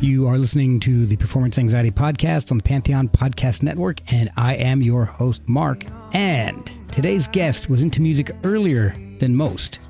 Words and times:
You 0.00 0.28
are 0.28 0.38
listening 0.38 0.80
to 0.80 1.04
the 1.04 1.18
Performance 1.18 1.58
Anxiety 1.58 1.90
Podcast 1.90 2.50
on 2.50 2.56
the 2.56 2.64
Pantheon 2.64 3.06
Podcast 3.06 3.62
Network, 3.62 4.00
and 4.10 4.30
I 4.34 4.54
am 4.54 4.80
your 4.80 5.04
host, 5.04 5.46
Mark. 5.46 5.84
And 6.14 6.70
today's 6.90 7.28
guest 7.28 7.68
was 7.68 7.82
into 7.82 8.00
music 8.00 8.30
earlier 8.42 8.96
than 9.18 9.36
most. 9.36 9.80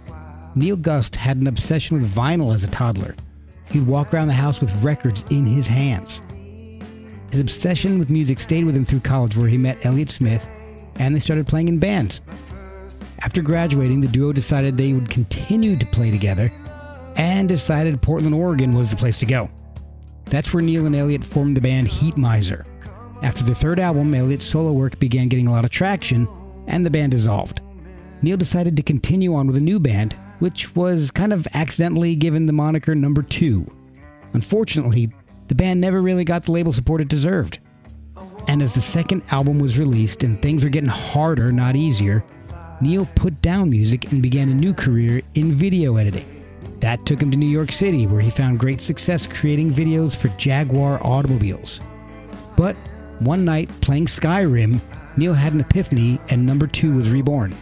Neil 0.56 0.77
Gust 0.77 1.14
had 1.14 1.36
an 1.36 1.46
obsession 1.46 1.96
with 1.96 2.12
vinyl 2.12 2.52
as 2.52 2.64
a 2.64 2.70
toddler. 2.70 3.14
He'd 3.66 3.86
walk 3.86 4.12
around 4.12 4.27
the 4.27 4.34
house 4.34 4.60
with 4.60 4.74
records 4.83 5.24
in 5.30 5.46
his 5.46 5.69
hands. 5.69 6.20
His 7.30 7.41
obsession 7.41 8.00
with 8.00 8.11
music 8.11 8.41
stayed 8.41 8.64
with 8.64 8.74
him 8.74 8.84
through 8.84 9.00
college, 9.00 9.36
where 9.36 9.47
he 9.47 9.58
met 9.58 9.86
Elliott 9.86 10.11
Smith, 10.11 10.45
and 10.97 11.14
they 11.14 11.20
started 11.20 11.47
playing 11.47 11.69
in 11.69 11.78
bands. 11.78 12.20
After 13.20 13.42
graduating, 13.42 14.00
the 14.00 14.08
duo 14.08 14.33
decided 14.33 14.77
they 14.77 14.92
would 14.92 15.08
continue 15.08 15.77
to 15.77 15.86
play 15.86 16.11
together 16.11 16.50
and 17.14 17.48
decided 17.48 18.02
Portland, 18.02 18.34
Oregon 18.34 18.74
was 18.74 18.91
the 18.91 18.97
place 18.97 19.17
to 19.19 19.27
go. 19.27 19.48
That's 20.31 20.55
where 20.55 20.62
Neil 20.62 20.86
and 20.86 20.97
Elliott 20.97 21.25
formed 21.25 21.56
the 21.56 21.61
band 21.61 21.89
Heatmiser. 21.89 22.64
After 23.23 23.42
the 23.42 23.55
third 23.55 23.78
album, 23.78 24.14
Elliott's 24.14 24.47
solo 24.47 24.73
work 24.73 24.98
began 24.98 25.28
getting 25.28 25.47
a 25.47 25.50
lot 25.50 25.64
of 25.64 25.70
traction, 25.70 26.28
and 26.67 26.86
the 26.86 26.91
band 26.91 27.11
dissolved. 27.11 27.61
Neil 28.23 28.36
decided 28.36 28.77
to 28.77 28.83
continue 28.83 29.34
on 29.34 29.47
with 29.47 29.56
a 29.56 29.61
new 29.61 29.78
band, 29.78 30.14
which 30.39 30.75
was 30.75 31.11
kind 31.11 31.33
of 31.33 31.47
accidentally 31.53 32.14
given 32.14 32.47
the 32.47 32.53
moniker 32.53 32.95
Number 32.95 33.23
Two. 33.23 33.67
Unfortunately, 34.33 35.12
the 35.48 35.55
band 35.55 35.81
never 35.81 36.01
really 36.01 36.25
got 36.25 36.45
the 36.45 36.53
label 36.53 36.73
support 36.73 37.01
it 37.01 37.08
deserved. 37.08 37.58
And 38.47 38.62
as 38.62 38.73
the 38.75 38.81
second 38.81 39.23
album 39.31 39.58
was 39.58 39.78
released 39.78 40.23
and 40.23 40.41
things 40.41 40.62
were 40.62 40.70
getting 40.70 40.89
harder, 40.89 41.51
not 41.51 41.77
easier, 41.77 42.25
Neil 42.81 43.06
put 43.14 43.42
down 43.42 43.69
music 43.69 44.12
and 44.12 44.23
began 44.23 44.48
a 44.48 44.55
new 44.55 44.73
career 44.73 45.23
in 45.34 45.53
video 45.53 45.97
editing. 45.97 46.39
That 46.81 47.05
took 47.06 47.20
him 47.20 47.31
to 47.31 47.36
New 47.36 47.47
York 47.47 47.73
City, 47.73 48.06
where 48.06 48.20
he 48.20 48.31
found 48.31 48.59
great 48.59 48.81
success 48.81 49.27
creating 49.27 49.73
videos 49.73 50.17
for 50.17 50.28
Jaguar 50.36 50.98
automobiles. 51.06 51.81
But 52.56 52.75
one 53.20 53.45
night, 53.45 53.69
playing 53.81 54.06
Skyrim, 54.06 54.81
Neil 55.17 55.34
had 55.34 55.53
an 55.53 55.61
epiphany 55.61 56.19
and 56.31 56.47
number 56.47 56.67
two 56.67 56.97
was 56.97 57.11
reborn. 57.11 57.55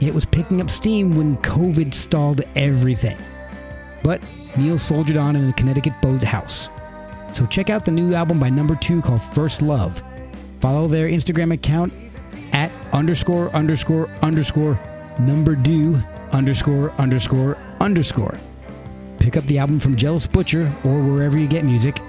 It 0.00 0.12
was 0.12 0.24
picking 0.24 0.60
up 0.60 0.68
steam 0.68 1.16
when 1.16 1.36
COVID 1.38 1.94
stalled 1.94 2.42
everything. 2.56 3.16
But 4.02 4.20
Neil 4.56 4.78
soldiered 4.78 5.16
on 5.16 5.36
in 5.36 5.48
a 5.48 5.52
Connecticut 5.52 5.94
boathouse. 6.02 6.68
So 7.32 7.46
check 7.46 7.70
out 7.70 7.84
the 7.84 7.90
new 7.90 8.14
album 8.14 8.40
by 8.40 8.50
number 8.50 8.76
two 8.76 9.00
called 9.02 9.22
First 9.22 9.62
Love. 9.62 10.02
Follow 10.60 10.88
their 10.88 11.08
Instagram 11.08 11.52
account 11.52 11.92
at 12.52 12.70
underscore 12.92 13.50
underscore 13.50 14.08
underscore 14.22 14.78
number 15.20 15.54
deux 15.54 16.00
underscore 16.32 16.90
underscore 16.92 17.56
underscore. 17.84 18.36
Pick 19.20 19.36
up 19.36 19.44
the 19.44 19.58
album 19.58 19.78
from 19.78 19.96
Jealous 19.96 20.26
Butcher 20.26 20.72
or 20.84 21.00
wherever 21.02 21.38
you 21.38 21.46
get 21.46 21.64
music. 21.64 22.00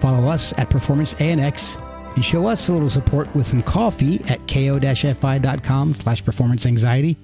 Follow 0.00 0.28
us 0.28 0.52
at 0.58 0.70
Performance 0.70 1.14
ANX 1.14 1.82
and 2.14 2.24
show 2.24 2.46
us 2.46 2.68
a 2.68 2.72
little 2.72 2.88
support 2.88 3.34
with 3.34 3.46
some 3.46 3.62
coffee 3.62 4.20
at 4.28 4.46
ko-fi.com 4.48 5.94
slash 5.96 6.24
performance 6.24 6.66
anxiety 6.66 7.16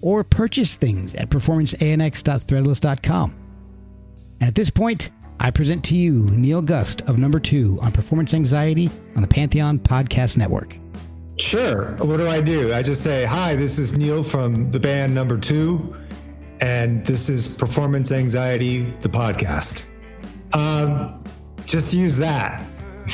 or 0.00 0.24
purchase 0.24 0.74
things 0.74 1.14
at 1.14 1.30
performanceanx.threadless.com. 1.30 3.34
And 4.40 4.48
at 4.48 4.54
this 4.54 4.70
point, 4.70 5.10
I 5.40 5.50
present 5.50 5.84
to 5.86 5.96
you 5.96 6.12
Neil 6.30 6.62
Gust 6.62 7.02
of 7.02 7.18
Number 7.18 7.40
Two 7.40 7.78
on 7.82 7.92
Performance 7.92 8.34
Anxiety 8.34 8.90
on 9.16 9.22
the 9.22 9.28
Pantheon 9.28 9.78
Podcast 9.78 10.36
Network. 10.36 10.76
Sure. 11.38 11.96
What 11.96 12.18
do 12.18 12.28
I 12.28 12.40
do? 12.40 12.72
I 12.72 12.82
just 12.82 13.02
say, 13.02 13.24
Hi, 13.24 13.56
this 13.56 13.78
is 13.78 13.96
Neil 13.96 14.22
from 14.22 14.70
the 14.70 14.78
band 14.78 15.14
Number 15.14 15.38
Two, 15.38 15.94
and 16.60 17.04
this 17.04 17.28
is 17.28 17.48
Performance 17.48 18.12
Anxiety, 18.12 18.82
the 19.00 19.08
podcast. 19.08 19.86
Um, 20.52 21.22
just 21.64 21.94
use 21.94 22.16
that. 22.18 22.64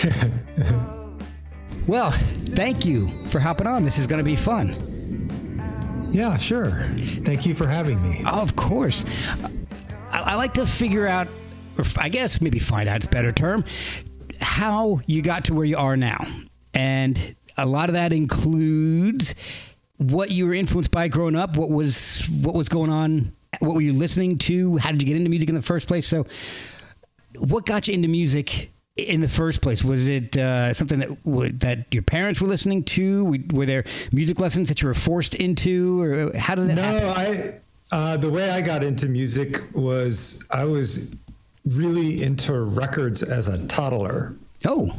well, 1.86 2.10
thank 2.10 2.84
you 2.84 3.08
for 3.28 3.38
hopping 3.38 3.66
on. 3.66 3.84
This 3.84 3.98
is 3.98 4.06
going 4.06 4.18
to 4.18 4.24
be 4.24 4.36
fun. 4.36 6.08
Yeah, 6.10 6.36
sure. 6.36 6.86
Thank 7.24 7.46
you 7.46 7.54
for 7.54 7.66
having 7.66 8.02
me. 8.02 8.22
Of 8.26 8.56
course. 8.56 9.04
I, 10.12 10.20
I 10.20 10.34
like 10.34 10.54
to 10.54 10.66
figure 10.66 11.06
out, 11.06 11.28
or 11.78 11.84
I 11.98 12.08
guess 12.08 12.40
maybe 12.40 12.58
find 12.58 12.88
out, 12.88 12.96
it's 12.96 13.06
a 13.06 13.10
better 13.10 13.32
term, 13.32 13.64
how 14.40 15.00
you 15.06 15.22
got 15.22 15.44
to 15.44 15.54
where 15.54 15.64
you 15.64 15.76
are 15.76 15.96
now. 15.96 16.24
And 16.74 17.36
a 17.56 17.66
lot 17.66 17.88
of 17.88 17.94
that 17.94 18.12
includes 18.12 19.34
what 20.00 20.30
you 20.30 20.46
were 20.46 20.54
influenced 20.54 20.90
by 20.90 21.08
growing 21.08 21.36
up, 21.36 21.56
what 21.56 21.68
was 21.68 22.26
what 22.40 22.54
was 22.54 22.68
going 22.70 22.90
on, 22.90 23.32
what 23.58 23.74
were 23.74 23.82
you 23.82 23.92
listening 23.92 24.38
to, 24.38 24.78
how 24.78 24.90
did 24.90 25.02
you 25.02 25.06
get 25.06 25.16
into 25.16 25.28
music 25.28 25.50
in 25.50 25.54
the 25.54 25.62
first 25.62 25.86
place? 25.86 26.06
So, 26.06 26.26
what 27.36 27.66
got 27.66 27.86
you 27.86 27.92
into 27.94 28.08
music 28.08 28.70
in 28.96 29.20
the 29.20 29.28
first 29.28 29.60
place? 29.60 29.84
Was 29.84 30.06
it 30.06 30.38
uh, 30.38 30.72
something 30.72 31.00
that 31.00 31.24
w- 31.24 31.52
that 31.58 31.92
your 31.92 32.02
parents 32.02 32.40
were 32.40 32.48
listening 32.48 32.82
to? 32.84 33.42
Were 33.52 33.66
there 33.66 33.84
music 34.10 34.40
lessons 34.40 34.70
that 34.70 34.80
you 34.80 34.88
were 34.88 34.94
forced 34.94 35.34
into, 35.34 36.02
or 36.02 36.36
how 36.36 36.54
did 36.54 36.68
that? 36.68 36.74
No, 36.76 36.82
happen? 36.82 37.60
I 37.92 37.94
uh, 37.94 38.16
the 38.16 38.30
way 38.30 38.50
I 38.50 38.62
got 38.62 38.82
into 38.82 39.06
music 39.06 39.62
was 39.74 40.46
I 40.50 40.64
was 40.64 41.14
really 41.66 42.22
into 42.22 42.58
records 42.58 43.22
as 43.22 43.48
a 43.48 43.66
toddler. 43.66 44.34
Oh. 44.66 44.94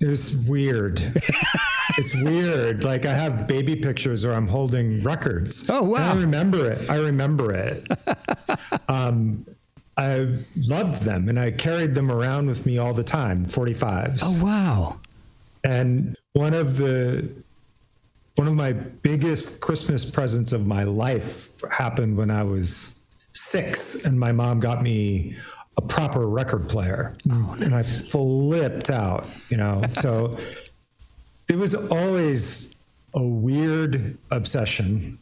It 0.00 0.06
was 0.06 0.36
weird. 0.36 1.00
it's 1.98 2.14
weird. 2.14 2.84
Like 2.84 3.04
I 3.04 3.14
have 3.14 3.48
baby 3.48 3.74
pictures 3.74 4.24
where 4.24 4.34
I'm 4.34 4.46
holding 4.46 5.02
records. 5.02 5.68
Oh 5.68 5.82
wow! 5.82 6.12
I 6.12 6.16
remember 6.16 6.70
it. 6.70 6.88
I 6.88 6.96
remember 6.96 7.52
it. 7.52 7.88
um, 8.88 9.44
I 9.96 10.36
loved 10.56 11.02
them, 11.02 11.28
and 11.28 11.38
I 11.38 11.50
carried 11.50 11.94
them 11.94 12.12
around 12.12 12.46
with 12.46 12.64
me 12.64 12.78
all 12.78 12.94
the 12.94 13.02
time. 13.02 13.46
Forty 13.46 13.74
fives. 13.74 14.22
Oh 14.24 14.44
wow! 14.44 15.00
And 15.64 16.16
one 16.32 16.54
of 16.54 16.76
the 16.76 17.28
one 18.36 18.46
of 18.46 18.54
my 18.54 18.72
biggest 18.72 19.60
Christmas 19.60 20.08
presents 20.08 20.52
of 20.52 20.64
my 20.64 20.84
life 20.84 21.52
happened 21.72 22.16
when 22.16 22.30
I 22.30 22.44
was 22.44 23.02
six, 23.32 24.04
and 24.04 24.18
my 24.18 24.30
mom 24.30 24.60
got 24.60 24.80
me 24.80 25.36
a 25.78 25.80
proper 25.80 26.26
record 26.26 26.68
player. 26.68 27.16
Oh, 27.30 27.54
nice. 27.54 27.60
And 27.60 27.74
I 27.74 27.82
flipped 27.82 28.90
out, 28.90 29.26
you 29.48 29.56
know. 29.56 29.82
so 29.92 30.36
it 31.48 31.56
was 31.56 31.74
always 31.90 32.74
a 33.14 33.22
weird 33.22 34.18
obsession, 34.30 35.18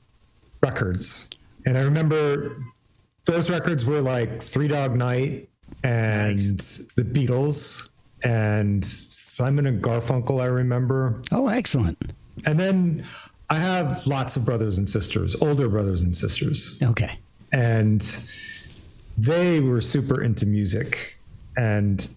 records. 0.62 1.28
And 1.66 1.76
I 1.76 1.82
remember 1.82 2.56
those 3.26 3.50
records 3.50 3.84
were 3.84 4.00
like 4.00 4.40
Three 4.42 4.66
Dog 4.66 4.96
Night 4.96 5.48
and 5.84 6.38
nice. 6.38 6.78
the 6.96 7.02
Beatles 7.02 7.90
and 8.22 8.84
Simon 8.84 9.66
and 9.66 9.82
Garfunkel, 9.82 10.40
I 10.40 10.46
remember. 10.46 11.20
Oh, 11.32 11.48
excellent. 11.48 12.12
And 12.46 12.58
then 12.58 13.04
I 13.50 13.56
have 13.56 14.06
lots 14.06 14.36
of 14.36 14.46
brothers 14.46 14.78
and 14.78 14.88
sisters, 14.88 15.36
older 15.42 15.68
brothers 15.68 16.00
and 16.00 16.16
sisters. 16.16 16.80
Okay. 16.82 17.18
And 17.52 18.02
they 19.16 19.60
were 19.60 19.80
super 19.80 20.22
into 20.22 20.46
music 20.46 21.18
and 21.56 22.08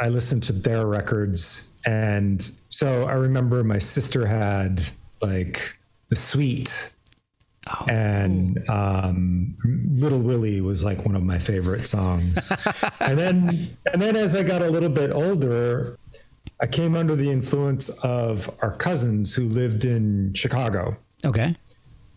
I 0.00 0.08
listened 0.08 0.42
to 0.44 0.52
their 0.52 0.86
records. 0.86 1.70
And 1.84 2.48
so 2.68 3.04
I 3.04 3.12
remember 3.12 3.62
my 3.62 3.78
sister 3.78 4.26
had 4.26 4.82
like 5.20 5.78
The 6.10 6.16
Sweet. 6.16 6.92
Oh. 7.66 7.86
And 7.88 8.68
um, 8.68 9.56
Little 9.92 10.18
Willie 10.18 10.60
was 10.60 10.84
like 10.84 11.06
one 11.06 11.14
of 11.14 11.22
my 11.22 11.38
favorite 11.38 11.82
songs. 11.82 12.52
and 13.00 13.18
then, 13.18 13.68
and 13.92 14.02
then 14.02 14.16
as 14.16 14.34
I 14.34 14.42
got 14.42 14.60
a 14.60 14.68
little 14.68 14.90
bit 14.90 15.12
older, 15.12 15.98
I 16.60 16.66
came 16.66 16.94
under 16.94 17.14
the 17.16 17.30
influence 17.30 17.88
of 18.00 18.54
our 18.60 18.72
cousins 18.72 19.34
who 19.34 19.44
lived 19.44 19.84
in 19.84 20.34
Chicago. 20.34 20.96
Okay 21.24 21.56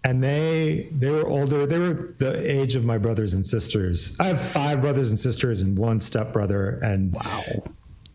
and 0.07 0.23
they 0.23 0.87
they 0.91 1.09
were 1.09 1.27
older 1.27 1.65
they 1.65 1.77
were 1.77 2.13
the 2.19 2.33
age 2.49 2.75
of 2.75 2.83
my 2.85 2.97
brothers 2.97 3.33
and 3.33 3.45
sisters 3.45 4.15
i 4.19 4.25
have 4.25 4.39
five 4.39 4.81
brothers 4.81 5.09
and 5.09 5.19
sisters 5.19 5.61
and 5.61 5.77
one 5.77 5.99
stepbrother 5.99 6.79
and 6.83 7.13
wow 7.13 7.43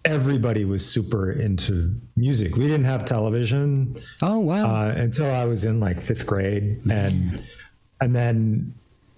everybody 0.05 0.65
was 0.65 0.89
super 0.89 1.31
into 1.31 1.94
music. 2.17 2.56
We 2.56 2.67
didn't 2.67 2.85
have 2.85 3.05
television. 3.05 3.94
Oh 4.21 4.39
wow! 4.41 4.65
Uh, 4.65 4.89
until 4.97 5.31
I 5.31 5.44
was 5.44 5.65
in 5.65 5.81
like 5.81 6.00
fifth 6.00 6.27
grade, 6.27 6.85
Man. 6.85 7.06
and 7.06 7.43
and 8.00 8.17
then 8.17 8.75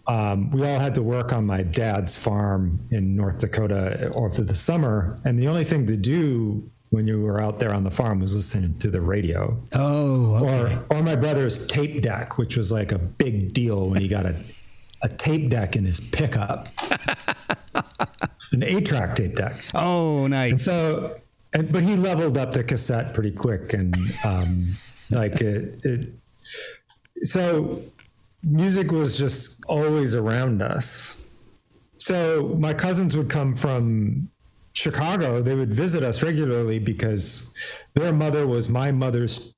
um, 0.06 0.50
we 0.50 0.66
all 0.66 0.78
had 0.78 0.94
to 0.96 1.02
work 1.02 1.32
on 1.32 1.46
my 1.46 1.62
dad's 1.62 2.16
farm 2.16 2.80
in 2.90 3.16
North 3.16 3.38
Dakota 3.38 4.12
over 4.14 4.42
the 4.42 4.54
summer, 4.54 5.18
and 5.24 5.38
the 5.38 5.48
only 5.48 5.64
thing 5.64 5.86
to 5.86 5.96
do 5.96 6.70
when 6.94 7.08
you 7.08 7.20
were 7.20 7.40
out 7.40 7.58
there 7.58 7.74
on 7.74 7.82
the 7.82 7.90
farm 7.90 8.20
was 8.20 8.36
listening 8.36 8.78
to 8.78 8.88
the 8.88 9.00
radio. 9.00 9.60
Oh, 9.72 10.36
okay. 10.36 10.76
or 10.76 10.98
or 10.98 11.02
my 11.02 11.16
brother's 11.16 11.66
tape 11.66 12.02
deck, 12.02 12.38
which 12.38 12.56
was 12.56 12.70
like 12.70 12.92
a 12.92 12.98
big 12.98 13.52
deal 13.52 13.88
when 13.88 14.00
he 14.00 14.06
got 14.06 14.26
a 14.26 14.40
a 15.02 15.08
tape 15.08 15.50
deck 15.50 15.74
in 15.74 15.84
his 15.84 15.98
pickup, 15.98 16.68
an 18.52 18.62
eight 18.62 18.86
track 18.86 19.16
tape 19.16 19.34
deck. 19.34 19.54
Oh, 19.74 20.28
nice. 20.28 20.52
And 20.52 20.60
so, 20.60 21.20
and, 21.52 21.70
but 21.72 21.82
he 21.82 21.96
leveled 21.96 22.38
up 22.38 22.52
the 22.52 22.62
cassette 22.62 23.12
pretty 23.12 23.32
quick, 23.32 23.72
and 23.72 23.96
um, 24.24 24.68
like 25.10 25.40
it, 25.40 25.80
it. 25.82 26.12
So, 27.24 27.82
music 28.44 28.92
was 28.92 29.18
just 29.18 29.64
always 29.66 30.14
around 30.14 30.62
us. 30.62 31.16
So 31.96 32.54
my 32.58 32.74
cousins 32.74 33.16
would 33.16 33.30
come 33.30 33.56
from 33.56 34.30
Chicago. 34.74 35.40
They 35.40 35.54
would 35.54 35.72
visit 35.72 36.02
us 36.02 36.22
regularly 36.22 36.78
because 36.78 37.52
their 37.94 38.12
mother 38.12 38.46
was 38.46 38.68
my 38.68 38.92
mother's 38.92 39.54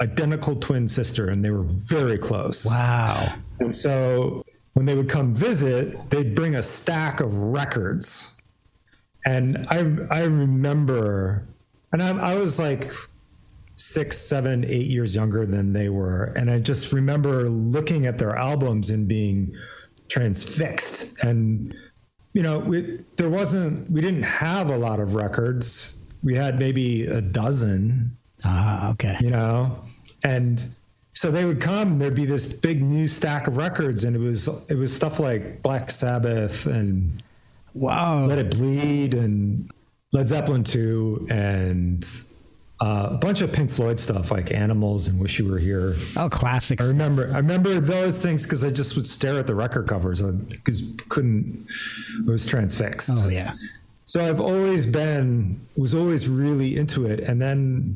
identical 0.00 0.56
twin 0.56 0.88
sister, 0.88 1.28
and 1.28 1.44
they 1.44 1.50
were 1.50 1.64
very 1.64 2.16
close. 2.16 2.64
Wow. 2.64 3.34
And 3.58 3.74
so 3.76 4.44
when 4.72 4.86
they 4.86 4.94
would 4.94 5.10
come 5.10 5.34
visit, 5.34 6.08
they'd 6.08 6.34
bring 6.34 6.54
a 6.54 6.62
stack 6.62 7.20
of 7.20 7.34
records. 7.34 8.38
And 9.26 9.66
I, 9.68 9.78
I 10.10 10.22
remember, 10.22 11.46
and 11.92 12.02
I, 12.02 12.32
I 12.32 12.34
was 12.36 12.58
like 12.58 12.92
six, 13.74 14.16
seven, 14.16 14.64
eight 14.64 14.86
years 14.86 15.14
younger 15.14 15.44
than 15.44 15.72
they 15.72 15.88
were. 15.88 16.32
And 16.36 16.50
I 16.50 16.60
just 16.60 16.92
remember 16.92 17.50
looking 17.50 18.06
at 18.06 18.18
their 18.18 18.36
albums 18.36 18.88
and 18.88 19.08
being 19.08 19.54
transfixed. 20.08 21.22
And, 21.22 21.74
you 22.32 22.42
know, 22.42 22.58
we, 22.58 23.04
there 23.16 23.28
wasn't, 23.28 23.90
we 23.90 24.00
didn't 24.00 24.22
have 24.22 24.70
a 24.70 24.76
lot 24.76 25.00
of 25.00 25.14
records. 25.14 25.98
We 26.22 26.34
had 26.34 26.58
maybe 26.58 27.06
a 27.06 27.20
dozen. 27.20 28.16
Ah, 28.44 28.90
okay. 28.90 29.16
You 29.20 29.30
know, 29.30 29.84
and 30.22 30.74
so 31.20 31.30
they 31.30 31.44
would 31.44 31.60
come 31.60 31.98
there'd 31.98 32.14
be 32.14 32.24
this 32.24 32.50
big 32.50 32.82
new 32.82 33.06
stack 33.06 33.46
of 33.46 33.58
records 33.58 34.04
and 34.04 34.16
it 34.16 34.18
was 34.18 34.48
it 34.70 34.74
was 34.74 34.94
stuff 34.94 35.20
like 35.20 35.62
black 35.62 35.90
sabbath 35.90 36.64
and 36.64 37.22
wow 37.74 38.24
let 38.24 38.38
it 38.38 38.50
bleed 38.50 39.12
and 39.12 39.70
led 40.12 40.28
zeppelin 40.28 40.64
2 40.64 41.26
and 41.28 42.06
uh, 42.80 43.08
a 43.12 43.16
bunch 43.16 43.40
of 43.42 43.52
pink 43.52 43.70
floyd 43.70 44.00
stuff 44.00 44.30
like 44.30 44.52
animals 44.52 45.06
and 45.06 45.20
wish 45.20 45.38
you 45.38 45.50
were 45.50 45.58
here 45.58 45.96
oh 46.16 46.28
classics 46.28 46.82
i 46.82 46.86
remember 46.86 47.30
i 47.32 47.36
remember 47.36 47.78
those 47.80 48.22
things 48.22 48.44
because 48.44 48.64
i 48.64 48.70
just 48.70 48.96
would 48.96 49.06
stare 49.06 49.38
at 49.38 49.46
the 49.46 49.54
record 49.54 49.86
covers 49.86 50.22
because 50.22 50.94
couldn't 51.08 51.66
i 52.26 52.30
was 52.30 52.46
transfixed 52.46 53.10
oh 53.12 53.28
yeah 53.28 53.52
so 54.04 54.24
i've 54.24 54.40
always 54.40 54.90
been 54.90 55.60
was 55.76 55.94
always 55.94 56.28
really 56.28 56.76
into 56.76 57.06
it 57.06 57.20
and 57.20 57.40
then 57.40 57.94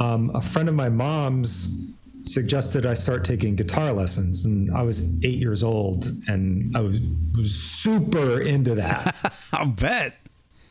um, 0.00 0.32
a 0.34 0.42
friend 0.42 0.68
of 0.68 0.74
my 0.74 0.88
mom's 0.88 1.84
suggested 2.24 2.86
I 2.86 2.94
start 2.94 3.24
taking 3.24 3.54
guitar 3.54 3.92
lessons. 3.92 4.44
And 4.44 4.74
I 4.74 4.82
was 4.82 5.22
eight 5.24 5.38
years 5.38 5.62
old 5.62 6.06
and 6.26 6.76
I 6.76 6.80
was, 6.80 6.96
was 7.36 7.54
super 7.54 8.40
into 8.40 8.74
that. 8.76 9.14
I'll 9.52 9.66
bet. 9.66 10.14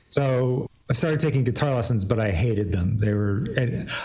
So 0.07 0.67
I 0.89 0.93
started 0.93 1.19
taking 1.19 1.43
guitar 1.43 1.73
lessons, 1.75 2.03
but 2.03 2.19
I 2.19 2.31
hated 2.31 2.71
them. 2.71 2.99
They 2.99 3.13
were, 3.13 3.45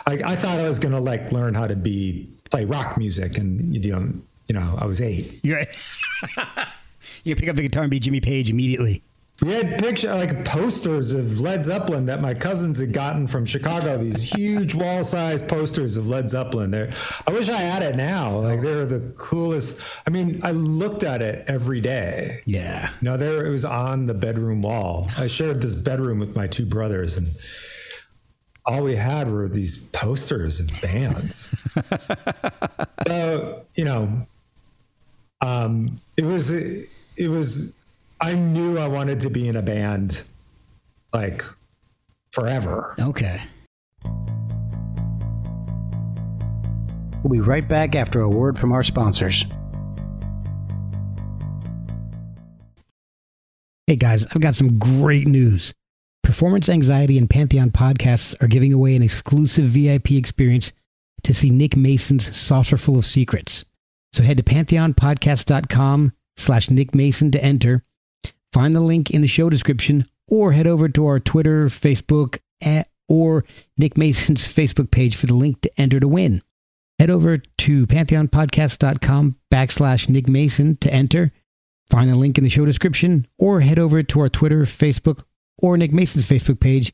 I, 0.07 0.23
I 0.25 0.37
thought 0.37 0.61
I 0.61 0.69
was 0.69 0.79
going 0.79 0.95
to 0.95 1.01
like 1.01 1.33
learn 1.33 1.55
how 1.55 1.67
to 1.67 1.77
be, 1.77 2.33
play 2.51 2.65
rock 2.65 2.97
music. 2.97 3.37
And, 3.37 3.75
you 3.75 3.93
know, 3.93 4.13
you 4.47 4.55
know, 4.55 4.79
I 4.79 4.87
was 4.87 5.01
eight. 5.01 5.41
You're 5.43 5.65
you 7.25 7.37
pick 7.37 7.49
up 7.49 7.57
the 7.57 7.63
guitar 7.63 7.83
and 7.83 7.91
be 7.91 8.01
Jimmy 8.01 8.21
Page 8.21 8.49
immediately. 8.49 9.03
We 9.41 9.53
had 9.53 9.79
picture 9.79 10.13
like 10.13 10.45
posters 10.45 11.13
of 11.13 11.41
Led 11.41 11.65
Zeppelin 11.65 12.07
that 12.07 12.21
my 12.21 12.35
cousins 12.35 12.81
had 12.81 12.93
gotten 12.93 13.29
from 13.29 13.47
Chicago. 13.47 13.97
These 13.97 14.33
huge 14.33 14.75
wall-sized 14.75 15.49
posters 15.49 15.97
of 15.97 16.09
Led 16.09 16.29
Zeppelin. 16.29 16.73
There, 16.73 16.91
I 17.25 17.31
wish 17.31 17.49
I 17.49 17.61
had 17.61 17.83
it 17.83 17.95
now. 17.95 18.37
Like 18.37 18.63
they're 18.63 18.85
the 18.85 19.13
coolest. 19.17 19.81
I 20.05 20.11
mean, 20.11 20.41
I 20.43 20.51
looked 20.51 21.05
at 21.05 21.23
it 21.23 21.45
every 21.47 21.81
day. 21.81 22.41
Yeah. 22.47 22.91
You 23.01 23.05
know, 23.05 23.17
there 23.17 23.47
it 23.47 23.51
was 23.51 23.65
on 23.65 24.07
the 24.07 24.15
bedroom 24.15 24.61
wall. 24.61 25.09
I 25.17 25.29
shared 25.29 25.63
this 25.63 25.77
bedroom 25.77 26.19
with 26.19 26.35
my 26.35 26.49
two 26.49 26.67
brothers, 26.67 27.17
and 27.17 27.29
all 28.67 28.83
we 28.83 28.97
had 28.97 29.31
were 29.31 29.49
these 29.49 29.87
posters 29.91 30.59
of 30.59 30.69
bands. 30.83 31.55
so 33.07 33.65
you 33.77 33.85
know, 33.85 34.27
um, 35.41 36.01
it 36.17 36.25
was 36.25 36.51
it 36.51 37.29
was 37.29 37.77
I 38.21 38.35
knew 38.35 38.79
I 38.79 38.89
wanted 38.89 39.21
to 39.21 39.31
be 39.31 39.49
in 39.49 39.57
a 39.57 39.63
band 39.63 40.25
like 41.13 41.45
forever. 42.33 42.95
Okay. 43.01 43.41
We'll 47.23 47.33
be 47.33 47.41
right 47.41 47.67
back 47.67 47.95
after 47.95 48.21
a 48.21 48.29
word 48.29 48.59
from 48.59 48.73
our 48.73 48.83
sponsors. 48.83 49.45
Hey 53.87 53.97
guys, 53.97 54.27
I've 54.27 54.41
got 54.41 54.55
some 54.55 54.79
great 54.79 55.27
news. 55.27 55.73
Performance 56.23 56.69
Anxiety 56.69 57.19
and 57.19 57.31
Pantheon 57.31 57.71
podcasts 57.71 58.41
are 58.43 58.49
giving 58.49 58.73
away 58.73 58.95
an 58.97 59.03
exclusive 59.03 59.65
VIP 59.67 60.13
experience 60.13 60.73
to 61.23 61.33
see 61.33 61.51
Nick 61.51 61.77
Mason's 61.77 62.37
Saucerful 62.37 62.99
of 62.99 63.05
Secrets. 63.05 63.65
So 64.13 64.23
head 64.23 64.37
to 64.37 64.43
pantheonpodcast.com 64.43 66.13
slash 66.37 66.71
Nick 66.71 66.95
Mason 66.95 67.31
to 67.31 67.43
enter 67.43 67.85
Find 68.53 68.75
the 68.75 68.81
link 68.81 69.11
in 69.11 69.21
the 69.21 69.29
show 69.29 69.51
description 69.51 70.09
or 70.29 70.53
head 70.53 70.67
over 70.67 70.89
to 70.89 71.07
our 71.07 71.21
Twitter, 71.21 71.67
Facebook, 71.67 72.39
or 73.09 73.45
Nick 73.77 73.97
Mason's 73.97 74.45
Facebook 74.55 74.91
page 74.91 75.17
for 75.17 75.27
the 75.27 75.35
link 75.35 75.61
to 75.63 75.81
enter 75.81 76.01
to 76.01 76.09
win. 76.09 76.43
Head 76.99 77.11
over 77.11 77.39
to 77.39 77.87
pantheonpodcast.com 77.87 79.37
backslash 79.53 80.09
Nick 80.09 80.29
Mason 80.29 80.77
to 80.79 80.93
enter. 80.93 81.33
Find 81.91 82.11
the 82.11 82.17
link 82.17 82.37
in 82.37 82.45
the 82.45 82.51
show 82.51 82.65
description 82.65 83.27
or 83.39 83.61
head 83.61 83.79
over 83.79 84.03
to 84.03 84.21
our 84.21 84.29
Twitter, 84.29 84.63
Facebook, 84.63 85.23
or 85.59 85.77
Nick 85.77 85.93
Mason's 85.93 86.29
Facebook 86.29 86.61
page 86.61 86.93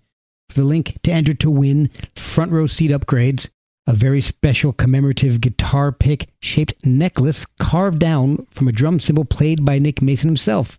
for 0.49 0.61
the 0.61 0.67
link 0.67 0.99
to 1.03 1.11
enter 1.11 1.33
to 1.35 1.51
win 1.51 1.91
front 2.15 2.53
row 2.53 2.67
seat 2.67 2.91
upgrades, 2.91 3.49
a 3.87 3.95
very 3.95 4.21
special 4.21 4.73
commemorative 4.73 5.41
guitar 5.41 5.91
pick 5.91 6.29
shaped 6.41 6.75
necklace 6.85 7.47
carved 7.59 7.99
down 7.99 8.47
from 8.51 8.69
a 8.69 8.73
drum 8.73 9.01
cymbal 9.01 9.25
played 9.25 9.65
by 9.65 9.79
Nick 9.79 10.03
Mason 10.03 10.29
himself. 10.29 10.79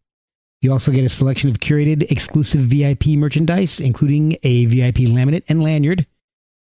You 0.62 0.72
also 0.72 0.92
get 0.92 1.06
a 1.06 1.10
selection 1.10 1.50
of 1.50 1.60
curated 1.60 2.10
exclusive 2.12 2.62
VIP 2.62 3.08
merchandise, 3.10 3.80
including 3.80 4.38
a 4.44 4.66
VIP 4.66 5.08
laminate 5.10 5.44
and 5.48 5.62
lanyard, 5.62 6.06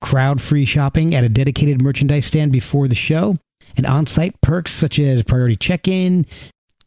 crowd 0.01 0.41
free 0.41 0.65
shopping 0.65 1.15
at 1.15 1.25
a 1.25 1.29
dedicated 1.29 1.81
merchandise 1.81 2.27
stand 2.27 2.53
before 2.53 2.89
the 2.89 2.95
show, 2.95 3.37
and 3.77 3.87
on 3.87 4.07
site 4.07 4.41
perks 4.41 4.73
such 4.73 4.99
as 4.99 5.23
priority 5.23 5.57
check 5.57 5.87
in, 5.87 6.27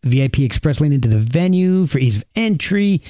VIP 0.04 0.39
express 0.39 0.82
lane 0.82 0.94
into 0.94 1.08
the 1.08 1.18
venue 1.18 1.88
for 1.88 2.00
ease 2.00 2.18
of 2.18 2.24
entry, 2.36 3.01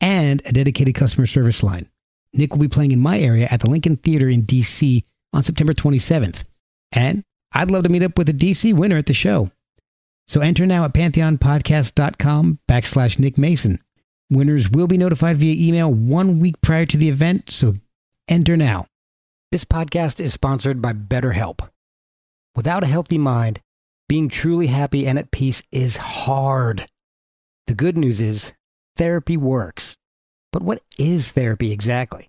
and 0.00 0.42
a 0.44 0.52
dedicated 0.52 0.94
customer 0.94 1.26
service 1.26 1.62
line. 1.62 1.88
Nick 2.34 2.52
will 2.52 2.60
be 2.60 2.68
playing 2.68 2.92
in 2.92 3.00
my 3.00 3.18
area 3.18 3.48
at 3.50 3.60
the 3.60 3.70
Lincoln 3.70 3.96
Theater 3.96 4.28
in 4.28 4.42
DC 4.42 5.04
on 5.32 5.42
September 5.42 5.72
27th. 5.72 6.44
And 6.92 7.22
I'd 7.52 7.70
love 7.70 7.84
to 7.84 7.88
meet 7.88 8.02
up 8.02 8.18
with 8.18 8.28
a 8.28 8.34
DC 8.34 8.74
winner 8.74 8.96
at 8.96 9.06
the 9.06 9.14
show. 9.14 9.50
So 10.28 10.40
enter 10.40 10.66
now 10.66 10.84
at 10.84 10.92
pantheonpodcast.com 10.92 12.58
backslash 12.68 13.18
Nick 13.18 13.38
Mason. 13.38 13.78
Winners 14.28 14.68
will 14.68 14.88
be 14.88 14.98
notified 14.98 15.36
via 15.36 15.54
email 15.68 15.92
one 15.92 16.40
week 16.40 16.60
prior 16.60 16.84
to 16.86 16.96
the 16.96 17.08
event, 17.08 17.50
so 17.50 17.74
enter 18.28 18.56
now. 18.56 18.86
This 19.52 19.64
podcast 19.64 20.18
is 20.18 20.32
sponsored 20.32 20.82
by 20.82 20.92
BetterHelp. 20.92 21.68
Without 22.56 22.82
a 22.82 22.88
healthy 22.88 23.18
mind, 23.18 23.60
being 24.08 24.28
truly 24.28 24.66
happy 24.66 25.06
and 25.06 25.18
at 25.18 25.30
peace 25.30 25.62
is 25.70 25.96
hard. 25.96 26.88
The 27.68 27.74
good 27.74 27.96
news 27.96 28.20
is 28.20 28.52
therapy 28.96 29.36
works. 29.36 29.96
But 30.52 30.62
what 30.62 30.82
is 30.98 31.32
therapy 31.32 31.70
exactly? 31.70 32.28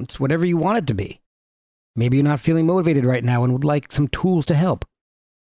It's 0.00 0.18
whatever 0.18 0.44
you 0.44 0.56
want 0.56 0.78
it 0.78 0.86
to 0.88 0.94
be. 0.94 1.20
Maybe 1.94 2.16
you're 2.16 2.24
not 2.24 2.40
feeling 2.40 2.66
motivated 2.66 3.04
right 3.04 3.22
now 3.22 3.44
and 3.44 3.52
would 3.52 3.64
like 3.64 3.92
some 3.92 4.08
tools 4.08 4.46
to 4.46 4.54
help. 4.54 4.84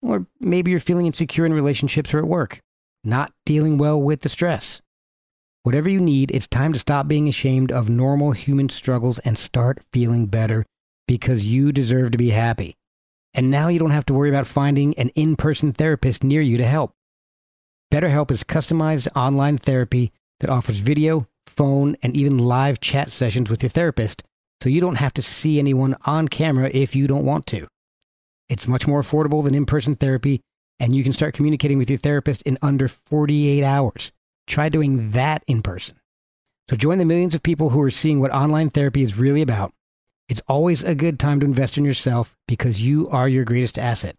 Or 0.01 0.25
maybe 0.39 0.71
you're 0.71 0.79
feeling 0.79 1.05
insecure 1.05 1.45
in 1.45 1.53
relationships 1.53 2.13
or 2.13 2.19
at 2.19 2.27
work, 2.27 2.59
not 3.03 3.33
dealing 3.45 3.77
well 3.77 4.01
with 4.01 4.21
the 4.21 4.29
stress. 4.29 4.81
Whatever 5.63 5.89
you 5.89 5.99
need, 5.99 6.31
it's 6.31 6.47
time 6.47 6.73
to 6.73 6.79
stop 6.79 7.07
being 7.07 7.27
ashamed 7.27 7.71
of 7.71 7.89
normal 7.89 8.31
human 8.31 8.69
struggles 8.69 9.19
and 9.19 9.37
start 9.37 9.83
feeling 9.91 10.25
better 10.25 10.65
because 11.07 11.45
you 11.45 11.71
deserve 11.71 12.11
to 12.11 12.17
be 12.17 12.29
happy. 12.29 12.75
And 13.33 13.51
now 13.51 13.67
you 13.67 13.77
don't 13.77 13.91
have 13.91 14.05
to 14.05 14.13
worry 14.13 14.29
about 14.29 14.47
finding 14.47 14.97
an 14.97 15.09
in 15.09 15.35
person 15.35 15.73
therapist 15.73 16.23
near 16.23 16.41
you 16.41 16.57
to 16.57 16.65
help. 16.65 16.93
BetterHelp 17.91 18.31
is 18.31 18.43
customized 18.43 19.07
online 19.15 19.57
therapy 19.57 20.11
that 20.39 20.49
offers 20.49 20.79
video, 20.79 21.27
phone, 21.45 21.97
and 22.01 22.15
even 22.15 22.37
live 22.37 22.79
chat 22.79 23.11
sessions 23.11 23.49
with 23.49 23.61
your 23.61 23.69
therapist, 23.69 24.23
so 24.61 24.69
you 24.69 24.79
don't 24.79 24.95
have 24.95 25.13
to 25.13 25.21
see 25.21 25.59
anyone 25.59 25.95
on 26.05 26.27
camera 26.27 26.69
if 26.73 26.95
you 26.95 27.07
don't 27.07 27.25
want 27.25 27.45
to. 27.47 27.67
It's 28.49 28.67
much 28.67 28.87
more 28.87 29.01
affordable 29.01 29.43
than 29.43 29.55
in 29.55 29.65
person 29.65 29.95
therapy, 29.95 30.41
and 30.79 30.95
you 30.95 31.03
can 31.03 31.13
start 31.13 31.33
communicating 31.33 31.77
with 31.77 31.89
your 31.89 31.99
therapist 31.99 32.41
in 32.43 32.57
under 32.61 32.87
48 32.87 33.63
hours. 33.63 34.11
Try 34.47 34.69
doing 34.69 35.11
that 35.11 35.43
in 35.47 35.61
person. 35.61 35.95
So 36.69 36.75
join 36.75 36.97
the 36.97 37.05
millions 37.05 37.35
of 37.35 37.43
people 37.43 37.69
who 37.69 37.81
are 37.81 37.91
seeing 37.91 38.19
what 38.19 38.31
online 38.31 38.69
therapy 38.69 39.01
is 39.01 39.17
really 39.17 39.41
about. 39.41 39.73
It's 40.27 40.41
always 40.47 40.83
a 40.83 40.95
good 40.95 41.19
time 41.19 41.39
to 41.39 41.45
invest 41.45 41.77
in 41.77 41.85
yourself 41.85 42.35
because 42.47 42.81
you 42.81 43.07
are 43.07 43.27
your 43.27 43.45
greatest 43.45 43.79
asset. 43.79 44.17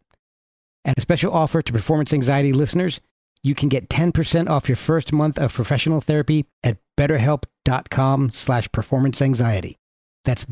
And 0.85 0.97
a 0.97 1.01
special 1.01 1.33
offer 1.33 1.63
to 1.63 1.73
performance 1.73 2.13
anxiety 2.13 2.53
listeners 2.53 3.01
you 3.43 3.55
can 3.55 3.69
get 3.69 3.89
10% 3.89 4.49
off 4.49 4.69
your 4.69 4.77
first 4.77 5.13
month 5.13 5.39
of 5.39 5.53
professional 5.55 6.01
therapy 6.01 6.47
at 6.63 6.79
betterhelp.com 6.99 8.31
slash 8.31 8.71
performance 8.71 9.23
anxiety. 9.23 9.79
That's 10.25 10.45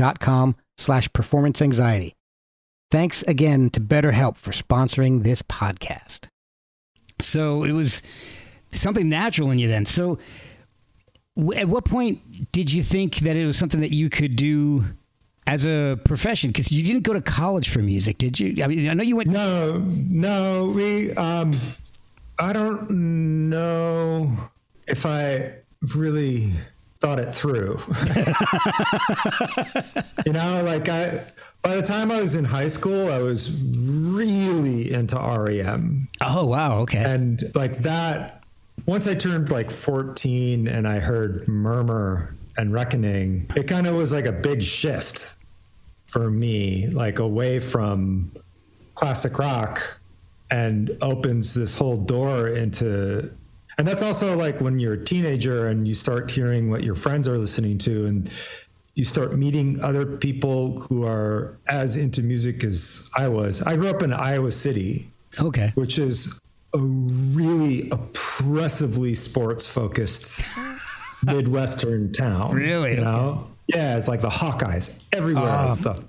betterhelp.com 0.00 0.56
slash 0.76 1.12
performance 1.12 1.62
anxiety. 1.62 2.14
Thanks 2.90 3.22
again 3.22 3.70
to 3.70 3.80
BetterHelp 3.80 4.36
for 4.36 4.50
sponsoring 4.50 5.22
this 5.22 5.42
podcast. 5.42 6.26
So 7.20 7.64
it 7.64 7.72
was 7.72 8.02
something 8.72 9.08
natural 9.08 9.50
in 9.50 9.58
you 9.58 9.68
then. 9.68 9.86
So 9.86 10.18
at 11.54 11.68
what 11.68 11.84
point 11.84 12.50
did 12.50 12.72
you 12.72 12.82
think 12.82 13.16
that 13.16 13.36
it 13.36 13.46
was 13.46 13.56
something 13.56 13.80
that 13.80 13.92
you 13.92 14.10
could 14.10 14.34
do 14.34 14.84
as 15.46 15.64
a 15.66 16.00
profession? 16.04 16.50
Because 16.50 16.72
you 16.72 16.82
didn't 16.82 17.02
go 17.02 17.12
to 17.12 17.20
college 17.20 17.68
for 17.68 17.78
music, 17.80 18.18
did 18.18 18.40
you? 18.40 18.64
I 18.64 18.66
mean, 18.66 18.88
I 18.88 18.94
know 18.94 19.04
you 19.04 19.16
went. 19.16 19.30
No, 19.30 19.78
no, 19.78 20.72
we. 20.74 21.12
Um, 21.12 21.52
I 22.38 22.52
don't 22.52 22.90
know 23.50 24.36
if 24.88 25.06
I 25.06 25.54
really 25.94 26.52
thought 27.00 27.18
it 27.18 27.34
through. 27.34 27.80
you 30.26 30.32
know, 30.32 30.62
like 30.64 30.88
I. 30.88 31.24
By 31.62 31.76
the 31.76 31.82
time 31.82 32.10
I 32.10 32.20
was 32.20 32.34
in 32.34 32.44
high 32.44 32.68
school, 32.68 33.10
I 33.10 33.18
was 33.18 33.62
really 33.74 34.92
into 34.92 35.16
REM. 35.16 36.08
Oh 36.20 36.46
wow! 36.46 36.80
Okay. 36.80 37.02
And 37.02 37.50
like 37.54 37.78
that, 37.78 38.42
once 38.86 39.06
I 39.06 39.14
turned 39.14 39.50
like 39.50 39.70
14 39.70 40.68
and 40.68 40.88
I 40.88 41.00
heard 41.00 41.46
Murmur 41.48 42.34
and 42.56 42.72
Reckoning, 42.72 43.46
it 43.56 43.64
kind 43.64 43.86
of 43.86 43.94
was 43.94 44.12
like 44.12 44.26
a 44.26 44.32
big 44.32 44.62
shift 44.62 45.36
for 46.06 46.30
me, 46.30 46.88
like 46.88 47.18
away 47.18 47.60
from 47.60 48.32
classic 48.94 49.38
rock 49.38 50.00
and 50.50 50.96
opens 51.00 51.54
this 51.54 51.74
whole 51.76 51.96
door 51.96 52.48
into 52.48 53.30
and 53.80 53.88
that's 53.88 54.02
also 54.02 54.36
like 54.36 54.60
when 54.60 54.78
you're 54.78 54.92
a 54.92 55.02
teenager 55.02 55.66
and 55.66 55.88
you 55.88 55.94
start 55.94 56.30
hearing 56.30 56.68
what 56.68 56.84
your 56.84 56.94
friends 56.94 57.26
are 57.26 57.38
listening 57.38 57.78
to 57.78 58.04
and 58.04 58.30
you 58.94 59.04
start 59.04 59.34
meeting 59.34 59.80
other 59.80 60.04
people 60.04 60.82
who 60.82 61.06
are 61.06 61.56
as 61.66 61.96
into 61.96 62.22
music 62.22 62.62
as 62.62 63.08
I 63.16 63.28
was. 63.28 63.62
I 63.62 63.76
grew 63.76 63.88
up 63.88 64.02
in 64.02 64.12
Iowa 64.12 64.50
City. 64.50 65.10
Okay. 65.40 65.72
Which 65.76 65.98
is 65.98 66.38
a 66.74 66.78
really 66.78 67.88
oppressively 67.88 69.14
sports 69.14 69.64
focused 69.64 70.42
Midwestern 71.24 72.12
town. 72.12 72.54
Really? 72.54 72.96
You 72.96 73.00
know? 73.00 73.48
Yeah, 73.66 73.96
it's 73.96 74.08
like 74.08 74.20
the 74.20 74.28
Hawkeyes 74.28 75.02
everywhere. 75.10 75.48
Um, 75.48 75.70
it's 75.70 75.78
the 75.78 76.04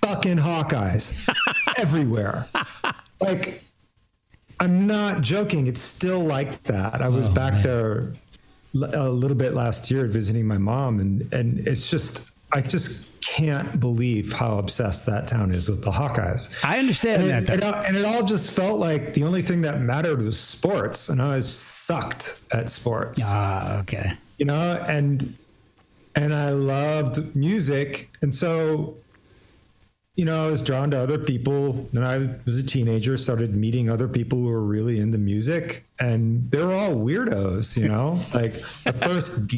fucking 0.00 0.36
Hawkeyes 0.36 1.28
everywhere. 1.76 2.46
Like, 3.20 3.64
I'm 4.58 4.86
not 4.86 5.22
joking. 5.22 5.66
It's 5.66 5.80
still 5.80 6.20
like 6.20 6.62
that. 6.64 7.02
I 7.02 7.08
was 7.08 7.28
oh, 7.28 7.32
back 7.32 7.54
man. 7.54 7.62
there 7.62 8.12
a 8.74 9.08
little 9.08 9.36
bit 9.36 9.54
last 9.54 9.90
year 9.90 10.06
visiting 10.06 10.46
my 10.46 10.58
mom, 10.58 11.00
and 11.00 11.32
and 11.32 11.66
it's 11.66 11.90
just 11.90 12.30
I 12.52 12.60
just 12.60 13.08
can't 13.20 13.80
believe 13.80 14.32
how 14.32 14.58
obsessed 14.58 15.06
that 15.06 15.26
town 15.26 15.50
is 15.50 15.68
with 15.68 15.82
the 15.82 15.90
Hawkeyes. 15.90 16.56
I 16.64 16.78
understand 16.78 17.22
and 17.22 17.46
that. 17.46 17.58
It, 17.58 17.64
and 17.64 17.96
it 17.96 18.04
all 18.04 18.24
just 18.24 18.50
felt 18.50 18.78
like 18.78 19.14
the 19.14 19.24
only 19.24 19.42
thing 19.42 19.62
that 19.62 19.80
mattered 19.80 20.22
was 20.22 20.38
sports, 20.38 21.08
and 21.08 21.20
I 21.20 21.36
was 21.36 21.52
sucked 21.52 22.40
at 22.52 22.70
sports. 22.70 23.20
Ah, 23.22 23.80
okay. 23.80 24.12
You 24.38 24.46
know, 24.46 24.84
and 24.88 25.36
and 26.14 26.34
I 26.34 26.50
loved 26.50 27.36
music. 27.36 28.10
And 28.22 28.34
so, 28.34 28.96
you 30.16 30.24
know, 30.24 30.46
I 30.46 30.50
was 30.50 30.62
drawn 30.62 30.90
to 30.90 30.98
other 30.98 31.18
people. 31.18 31.88
And 31.94 32.04
I 32.04 32.36
was 32.46 32.58
a 32.58 32.66
teenager, 32.66 33.16
started 33.16 33.54
meeting 33.54 33.88
other 33.88 34.08
people 34.08 34.38
who 34.38 34.46
were 34.46 34.64
really 34.64 34.98
into 34.98 35.18
music. 35.18 35.84
And 36.00 36.50
they 36.50 36.64
were 36.64 36.74
all 36.74 36.96
weirdos, 36.96 37.76
you 37.76 37.86
know? 37.86 38.18
like 38.34 38.54
the 38.84 38.92
first 38.94 39.52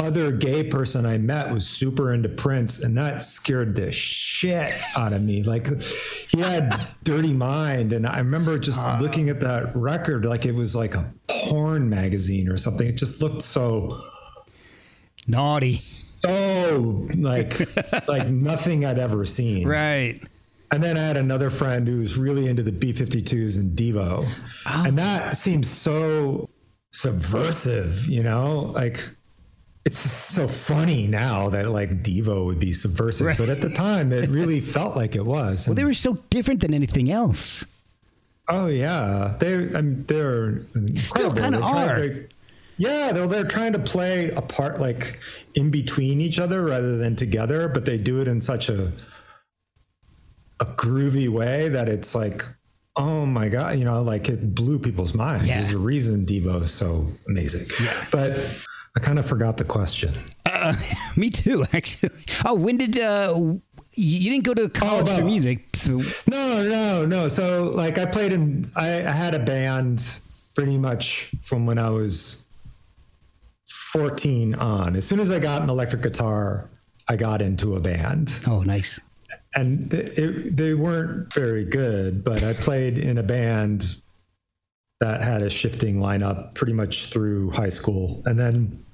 other 0.00 0.32
gay 0.32 0.64
person 0.64 1.04
I 1.04 1.18
met 1.18 1.52
was 1.52 1.66
super 1.66 2.12
into 2.12 2.28
Prince, 2.28 2.82
and 2.82 2.96
that 2.96 3.22
scared 3.22 3.76
the 3.76 3.92
shit 3.92 4.72
out 4.96 5.12
of 5.12 5.22
me. 5.22 5.42
Like 5.42 5.82
he 5.82 6.40
had 6.40 6.86
Dirty 7.04 7.34
Mind, 7.34 7.92
and 7.92 8.06
I 8.06 8.18
remember 8.18 8.58
just 8.58 8.80
uh, 8.80 8.98
looking 9.00 9.28
at 9.28 9.40
that 9.40 9.76
record 9.76 10.24
like 10.24 10.46
it 10.46 10.52
was 10.54 10.74
like 10.74 10.94
a 10.94 11.12
porn 11.28 11.88
magazine 11.90 12.48
or 12.48 12.56
something. 12.56 12.86
It 12.86 12.96
just 12.96 13.22
looked 13.22 13.42
so 13.42 14.02
naughty. 15.26 15.76
So 16.20 17.06
like 17.16 18.08
like 18.08 18.28
nothing 18.28 18.84
I'd 18.84 18.98
ever 18.98 19.24
seen. 19.24 19.66
Right. 19.66 20.20
And 20.72 20.82
then 20.82 20.96
I 20.96 21.02
had 21.02 21.16
another 21.16 21.50
friend 21.50 21.88
who 21.88 21.98
was 21.98 22.16
really 22.16 22.46
into 22.46 22.62
the 22.62 22.72
B52s 22.72 23.56
and 23.56 23.76
Devo. 23.76 24.26
Oh. 24.66 24.84
And 24.86 24.98
that 24.98 25.36
seems 25.36 25.68
so 25.68 26.48
subversive, 26.90 28.06
you 28.06 28.22
know? 28.22 28.70
Like 28.72 29.10
it's 29.84 30.02
just 30.02 30.28
so 30.30 30.46
funny 30.46 31.06
now 31.08 31.48
that 31.50 31.70
like 31.70 32.02
Devo 32.02 32.44
would 32.44 32.60
be 32.60 32.72
subversive, 32.72 33.26
right. 33.26 33.38
but 33.38 33.48
at 33.48 33.60
the 33.60 33.70
time 33.70 34.12
it 34.12 34.28
really 34.28 34.60
felt 34.76 34.94
like 34.94 35.16
it 35.16 35.24
was. 35.24 35.66
well, 35.66 35.74
they 35.74 35.84
were 35.84 35.94
so 35.94 36.14
different 36.30 36.60
than 36.60 36.74
anything 36.74 37.10
else. 37.10 37.64
Oh 38.48 38.66
yeah, 38.66 39.36
they're 39.38 39.76
I 39.76 39.80
mean, 39.80 40.04
they're 40.06 40.62
still 40.96 41.32
kind 41.32 41.54
of 41.54 41.62
are. 41.62 42.14
Yeah, 42.80 43.12
they're, 43.12 43.26
they're 43.26 43.44
trying 43.44 43.74
to 43.74 43.78
play 43.78 44.30
a 44.30 44.40
part 44.40 44.80
like 44.80 45.20
in 45.54 45.70
between 45.70 46.18
each 46.18 46.38
other 46.38 46.64
rather 46.64 46.96
than 46.96 47.14
together, 47.14 47.68
but 47.68 47.84
they 47.84 47.98
do 47.98 48.22
it 48.22 48.26
in 48.26 48.40
such 48.40 48.70
a 48.70 48.90
a 50.60 50.64
groovy 50.64 51.28
way 51.28 51.68
that 51.68 51.90
it's 51.90 52.14
like, 52.14 52.42
oh 52.96 53.26
my 53.26 53.50
god, 53.50 53.78
you 53.78 53.84
know, 53.84 54.00
like 54.00 54.30
it 54.30 54.54
blew 54.54 54.78
people's 54.78 55.12
minds. 55.12 55.46
Yeah. 55.46 55.56
There's 55.56 55.72
a 55.72 55.78
reason 55.78 56.24
Devo 56.24 56.62
is 56.62 56.72
so 56.72 57.06
amazing. 57.28 57.66
Yeah. 57.84 58.04
But 58.10 58.64
I 58.96 59.00
kind 59.00 59.18
of 59.18 59.26
forgot 59.26 59.58
the 59.58 59.64
question. 59.64 60.14
Uh, 60.46 60.74
me 61.18 61.28
too, 61.28 61.66
actually. 61.74 62.16
Oh, 62.46 62.54
when 62.54 62.78
did 62.78 62.98
uh, 62.98 63.34
you 63.92 64.30
didn't 64.30 64.44
go 64.44 64.54
to 64.54 64.70
college 64.70 65.06
oh, 65.06 65.16
no. 65.16 65.18
for 65.18 65.24
music? 65.26 65.76
So. 65.76 65.98
No, 66.30 66.66
no, 66.66 67.04
no. 67.04 67.28
So 67.28 67.72
like 67.74 67.98
I 67.98 68.06
played 68.06 68.32
in, 68.32 68.72
I, 68.74 69.06
I 69.06 69.10
had 69.10 69.34
a 69.34 69.38
band 69.38 70.18
pretty 70.54 70.78
much 70.78 71.34
from 71.42 71.66
when 71.66 71.76
I 71.76 71.90
was 71.90 72.46
14 73.92 74.54
on. 74.54 74.96
As 74.96 75.06
soon 75.06 75.20
as 75.20 75.30
I 75.30 75.38
got 75.38 75.62
an 75.62 75.70
electric 75.70 76.02
guitar, 76.02 76.70
I 77.08 77.16
got 77.16 77.42
into 77.42 77.76
a 77.76 77.80
band. 77.80 78.32
Oh, 78.46 78.62
nice. 78.62 79.00
And 79.54 79.92
it, 79.92 80.56
they 80.56 80.74
weren't 80.74 81.32
very 81.34 81.64
good, 81.64 82.22
but 82.22 82.44
I 82.44 82.52
played 82.52 82.98
in 82.98 83.18
a 83.18 83.22
band 83.22 83.96
that 85.00 85.22
had 85.22 85.42
a 85.42 85.50
shifting 85.50 85.96
lineup 85.96 86.54
pretty 86.54 86.72
much 86.72 87.06
through 87.06 87.50
high 87.50 87.68
school. 87.68 88.22
And 88.26 88.38
then 88.38 88.84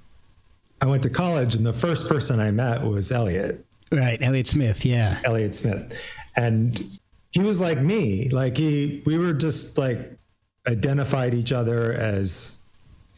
I 0.81 0.87
went 0.87 1.03
to 1.03 1.11
college, 1.11 1.55
and 1.55 1.67
the 1.67 1.73
first 1.75 2.09
person 2.09 2.41
I 2.41 2.51
met 2.51 2.83
was 2.85 3.13
Elliott. 3.13 3.67
Right, 3.93 4.21
Elliott 4.23 4.47
Smith, 4.47 4.85
yeah. 4.85 5.21
Elliott 5.25 5.55
Smith. 5.55 6.03
And 6.37 6.99
he 7.33 7.41
was 7.41 7.61
like 7.61 7.79
me. 7.79 8.31
Like 8.31 8.57
he 8.57 9.03
we 9.05 9.19
were 9.19 9.33
just 9.33 9.77
like 9.77 10.19
identified 10.67 11.35
each 11.35 11.53
other 11.53 11.93
as 11.93 12.56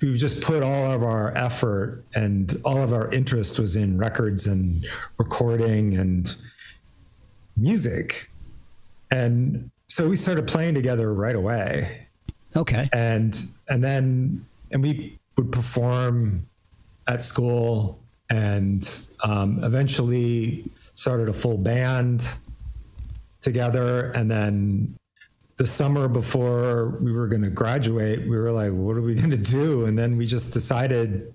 we 0.00 0.16
just 0.16 0.42
put 0.42 0.62
all 0.62 0.92
of 0.92 1.02
our 1.02 1.36
effort 1.36 2.04
and 2.14 2.60
all 2.64 2.78
of 2.78 2.92
our 2.92 3.12
interest 3.12 3.58
was 3.58 3.76
in 3.76 3.98
records 3.98 4.46
and 4.46 4.84
recording 5.18 5.96
and 5.96 6.36
music. 7.56 8.30
And 9.10 9.70
so 9.88 10.08
we 10.08 10.16
started 10.16 10.46
playing 10.46 10.74
together 10.74 11.12
right 11.12 11.34
away. 11.34 12.06
Okay. 12.54 12.88
And 12.92 13.36
and 13.68 13.82
then 13.82 14.46
and 14.70 14.82
we 14.82 15.18
would 15.36 15.50
perform 15.50 16.48
at 17.06 17.22
school 17.22 17.98
and 18.30 19.08
um, 19.24 19.62
eventually 19.64 20.70
started 20.94 21.28
a 21.28 21.32
full 21.32 21.56
band 21.56 22.36
together 23.40 24.10
and 24.12 24.30
then 24.30 24.94
the 25.58 25.66
summer 25.66 26.06
before 26.06 26.98
we 27.00 27.12
were 27.12 27.26
going 27.26 27.42
to 27.42 27.50
graduate, 27.50 28.20
we 28.20 28.36
were 28.36 28.52
like, 28.52 28.72
what 28.72 28.96
are 28.96 29.02
we 29.02 29.14
going 29.14 29.30
to 29.30 29.36
do? 29.36 29.84
And 29.84 29.98
then 29.98 30.16
we 30.16 30.24
just 30.24 30.52
decided, 30.52 31.34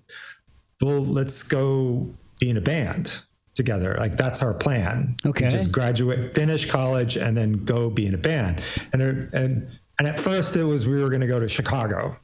well, 0.81 1.01
let's 1.01 1.43
go 1.43 2.15
be 2.39 2.49
in 2.49 2.57
a 2.57 2.61
band 2.61 3.23
together. 3.53 3.95
Like 3.99 4.15
that's 4.15 4.41
our 4.41 4.53
plan. 4.53 5.15
Okay. 5.25 5.49
Just 5.49 5.71
graduate, 5.71 6.33
finish 6.33 6.65
college, 6.65 7.17
and 7.17 7.35
then 7.35 7.65
go 7.65 7.89
be 7.89 8.07
in 8.07 8.13
a 8.13 8.17
band. 8.17 8.61
And 8.93 9.01
and 9.01 9.77
and 9.99 10.07
at 10.07 10.17
first 10.17 10.55
it 10.55 10.63
was 10.63 10.87
we 10.87 11.01
were 11.01 11.09
going 11.09 11.21
to 11.21 11.27
go 11.27 11.39
to 11.39 11.47
Chicago. 11.47 12.17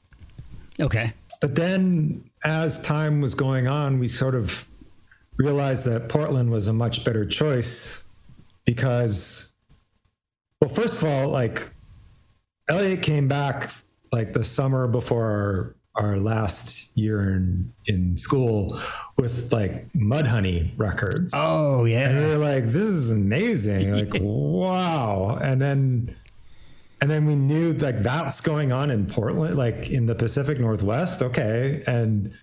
Okay. 0.82 1.12
but 1.42 1.56
then 1.56 2.24
as 2.46 2.82
time 2.82 3.20
was 3.20 3.36
going 3.36 3.68
on, 3.68 4.00
we 4.00 4.08
sort 4.08 4.34
of 4.34 4.66
realized 5.38 5.84
that 5.84 6.08
Portland 6.08 6.50
was 6.50 6.68
a 6.68 6.74
much 6.74 7.04
better 7.04 7.26
choice 7.26 8.06
because, 8.64 9.58
well, 10.62 10.70
first 10.70 11.02
of 11.02 11.10
all, 11.10 11.28
like 11.28 11.70
Elliot 12.70 13.02
came 13.02 13.28
back 13.28 13.72
like 14.12 14.34
the 14.34 14.44
summer 14.44 14.88
before 14.88 15.76
our, 15.96 16.04
our 16.04 16.18
last 16.18 16.96
year 16.98 17.34
in, 17.34 17.74
in 17.88 18.18
school 18.18 18.80
with 19.18 19.52
like 19.52 19.92
Mudhoney 19.94 20.72
records. 20.78 21.34
Oh 21.36 21.86
yeah. 21.86 22.10
And 22.10 22.20
we 22.20 22.26
were 22.26 22.38
like, 22.38 22.66
this 22.66 22.88
is 22.88 23.12
amazing. 23.12 23.92
Like, 24.12 24.22
wow. 24.22 25.38
And 25.42 25.62
then 25.62 26.16
and 27.02 27.10
then 27.10 27.26
we 27.26 27.36
knew 27.36 27.74
like 27.74 28.00
that's 28.00 28.42
going 28.42 28.72
on 28.72 28.92
in 28.92 29.06
Portland, 29.08 29.58
like 29.58 29.90
in 29.90 30.06
the 30.06 30.16
Pacific 30.16 30.60
Northwest. 30.60 31.22
Okay. 31.22 31.84
And 31.88 32.34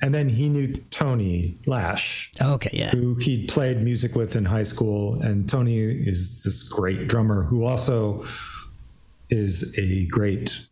and 0.00 0.14
then 0.14 0.28
he 0.28 0.48
knew 0.48 0.74
Tony 0.90 1.58
Lash. 1.66 2.30
Okay, 2.40 2.70
yeah. 2.72 2.90
Who 2.90 3.16
he'd 3.16 3.48
played 3.48 3.82
music 3.82 4.14
with 4.14 4.36
in 4.36 4.44
high 4.44 4.62
school. 4.62 5.20
And 5.20 5.48
Tony 5.48 5.78
is 5.78 6.44
this 6.44 6.62
great 6.62 7.08
drummer 7.08 7.42
who 7.42 7.64
also 7.64 8.24
is 9.30 9.76
a 9.78 10.06
great 10.06 10.66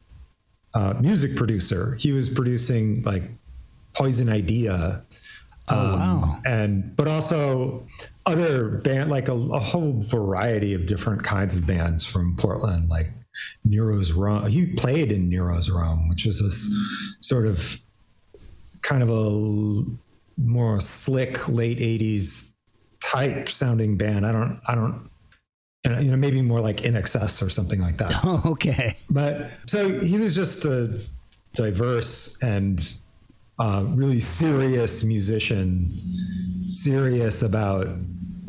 uh, 0.74 0.94
music 1.00 1.36
producer. 1.36 1.96
He 1.98 2.12
was 2.12 2.28
producing 2.28 3.02
like 3.02 3.24
Poison 3.94 4.28
Idea. 4.28 5.02
Oh, 5.68 5.78
um, 5.78 6.00
wow. 6.00 6.38
And, 6.46 6.94
but 6.96 7.08
also 7.08 7.86
other 8.24 8.68
band, 8.68 9.10
like 9.10 9.28
a, 9.28 9.32
a, 9.32 9.58
whole 9.58 10.00
variety 10.00 10.74
of 10.74 10.86
different 10.86 11.22
kinds 11.24 11.54
of 11.54 11.66
bands 11.66 12.04
from 12.04 12.36
Portland, 12.36 12.88
like 12.88 13.10
Nero's 13.64 14.12
Rome. 14.12 14.46
He 14.48 14.66
played 14.74 15.12
in 15.12 15.28
Nero's 15.28 15.70
Rome, 15.70 16.08
which 16.08 16.26
was 16.26 16.42
this 16.42 17.16
sort 17.20 17.46
of 17.46 17.80
kind 18.82 19.02
of 19.02 19.10
a 19.10 19.82
more 20.38 20.80
slick 20.80 21.48
late 21.48 21.78
80s 21.78 22.54
type 23.00 23.48
sounding 23.48 23.96
band. 23.96 24.26
I 24.26 24.32
don't, 24.32 24.60
I 24.66 24.74
don't, 24.74 25.10
you 25.86 26.10
know, 26.10 26.16
maybe 26.16 26.42
more 26.42 26.60
like 26.60 26.78
INXS 26.78 27.44
or 27.44 27.50
something 27.50 27.80
like 27.80 27.98
that. 27.98 28.12
Oh, 28.24 28.42
okay. 28.52 28.96
But 29.08 29.50
so 29.66 30.00
he 30.00 30.18
was 30.18 30.34
just 30.34 30.64
a 30.64 30.98
diverse 31.54 32.38
and 32.42 32.94
uh, 33.58 33.84
really 33.88 34.20
serious 34.20 35.04
musician, 35.04 35.86
serious 36.70 37.42
about 37.42 37.88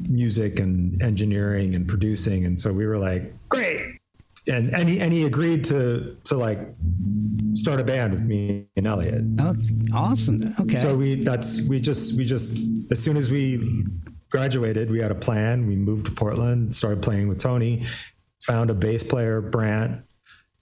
music 0.10 0.60
and 0.60 1.02
engineering 1.02 1.76
and 1.76 1.88
producing. 1.88 2.46
And 2.46 2.60
so 2.60 2.74
we 2.74 2.86
were 2.86 2.98
like, 2.98 3.34
great, 3.50 4.00
and 4.48 4.74
and 4.74 4.90
he 4.90 5.00
and 5.00 5.14
he 5.14 5.26
agreed 5.26 5.66
to 5.66 6.18
to 6.26 6.38
like 6.38 6.60
start 7.54 7.80
a 7.80 7.84
band 7.84 8.14
with 8.14 8.24
me 8.24 8.66
and 8.76 8.88
Elliot. 8.88 9.24
Oh, 9.40 9.56
awesome. 9.94 10.54
Okay. 10.60 10.76
So 10.76 10.96
we 10.96 11.16
that's 11.16 11.62
we 11.62 11.80
just 11.80 12.18
we 12.18 12.26
just 12.26 12.58
as 12.92 13.02
soon 13.02 13.18
as 13.18 13.30
we 13.30 13.86
graduated, 14.30 14.90
we 14.90 15.00
had 15.00 15.12
a 15.12 15.16
plan. 15.16 15.68
We 15.68 15.76
moved 15.76 16.06
to 16.08 16.12
Portland, 16.12 16.74
started 16.76 17.02
playing 17.02 17.28
with 17.28 17.40
Tony, 17.40 17.86
found 18.42 18.70
a 18.70 18.74
bass 18.74 19.04
player, 19.04 19.42
Brandt, 19.42 20.02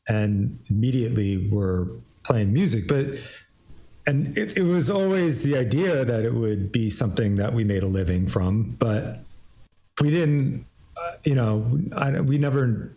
and 0.08 0.60
immediately 0.70 1.50
were 1.50 1.90
playing 2.24 2.54
music. 2.54 2.88
But 2.88 3.20
and 4.08 4.38
it, 4.38 4.58
it 4.58 4.64
was 4.64 4.90
always 4.90 5.44
the 5.44 5.58
idea 5.58 6.06
that 6.06 6.26
it 6.26 6.34
would 6.34 6.72
be 6.72 6.90
something 6.90 7.36
that 7.38 7.54
we 7.54 7.64
made 7.64 7.84
a 7.84 7.88
living 7.88 8.28
from, 8.28 8.76
but 8.78 9.22
we 10.02 10.12
didn't. 10.12 10.66
Uh, 10.98 11.12
you 11.26 11.36
know, 11.36 11.80
I, 11.94 12.22
we 12.22 12.38
never 12.38 12.96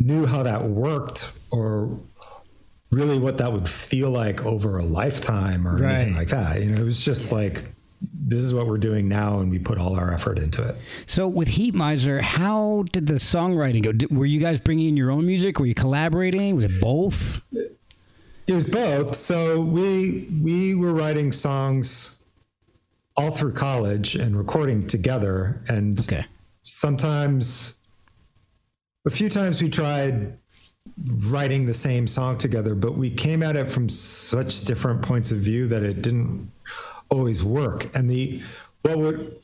knew 0.00 0.26
how 0.26 0.42
that 0.42 0.64
worked 0.64 1.32
or 1.50 2.00
really 2.90 3.18
what 3.18 3.38
that 3.38 3.52
would 3.52 3.68
feel 3.68 4.10
like 4.10 4.44
over 4.44 4.78
a 4.78 4.84
lifetime 4.84 5.68
or 5.68 5.76
right. 5.76 5.92
anything 5.92 6.16
like 6.16 6.28
that. 6.28 6.60
You 6.60 6.70
know, 6.70 6.80
it 6.80 6.84
was 6.84 7.00
just 7.00 7.30
like 7.30 7.64
this 8.00 8.42
is 8.42 8.54
what 8.54 8.66
we're 8.66 8.78
doing 8.78 9.08
now 9.08 9.40
and 9.40 9.50
we 9.50 9.58
put 9.58 9.78
all 9.78 9.98
our 9.98 10.12
effort 10.12 10.38
into 10.38 10.62
it. 10.62 10.76
So 11.06 11.26
with 11.26 11.48
Heatmiser, 11.48 12.20
how 12.20 12.84
did 12.92 13.06
the 13.06 13.14
songwriting 13.14 13.82
go? 13.82 13.92
Did, 13.92 14.16
were 14.16 14.26
you 14.26 14.40
guys 14.40 14.60
bringing 14.60 14.88
in 14.88 14.96
your 14.96 15.10
own 15.10 15.26
music? 15.26 15.58
Were 15.58 15.66
you 15.66 15.74
collaborating? 15.74 16.54
Was 16.54 16.64
it 16.64 16.80
both? 16.80 17.42
It 17.52 18.54
was 18.54 18.68
both. 18.68 19.16
So 19.16 19.60
we 19.60 20.28
we 20.42 20.74
were 20.74 20.92
writing 20.92 21.32
songs 21.32 22.22
all 23.16 23.30
through 23.30 23.52
college 23.52 24.14
and 24.14 24.36
recording 24.36 24.86
together 24.86 25.60
and 25.68 26.00
okay. 26.00 26.24
sometimes 26.62 27.78
a 29.06 29.10
few 29.10 29.28
times 29.28 29.60
we 29.60 29.68
tried 29.68 30.38
writing 31.06 31.66
the 31.66 31.74
same 31.74 32.06
song 32.06 32.38
together, 32.38 32.74
but 32.74 32.96
we 32.96 33.10
came 33.10 33.42
at 33.42 33.56
it 33.56 33.66
from 33.66 33.88
such 33.88 34.62
different 34.62 35.02
points 35.02 35.32
of 35.32 35.38
view 35.38 35.66
that 35.68 35.82
it 35.82 36.02
didn't 36.02 36.50
always 37.10 37.44
work. 37.44 37.94
And 37.94 38.10
the 38.10 38.40
what 38.82 38.98
would 38.98 39.36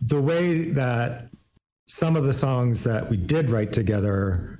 the 0.00 0.20
way 0.20 0.70
that 0.70 1.28
some 1.88 2.16
of 2.16 2.24
the 2.24 2.34
songs 2.34 2.84
that 2.84 3.10
we 3.10 3.16
did 3.16 3.50
write 3.50 3.72
together, 3.72 4.58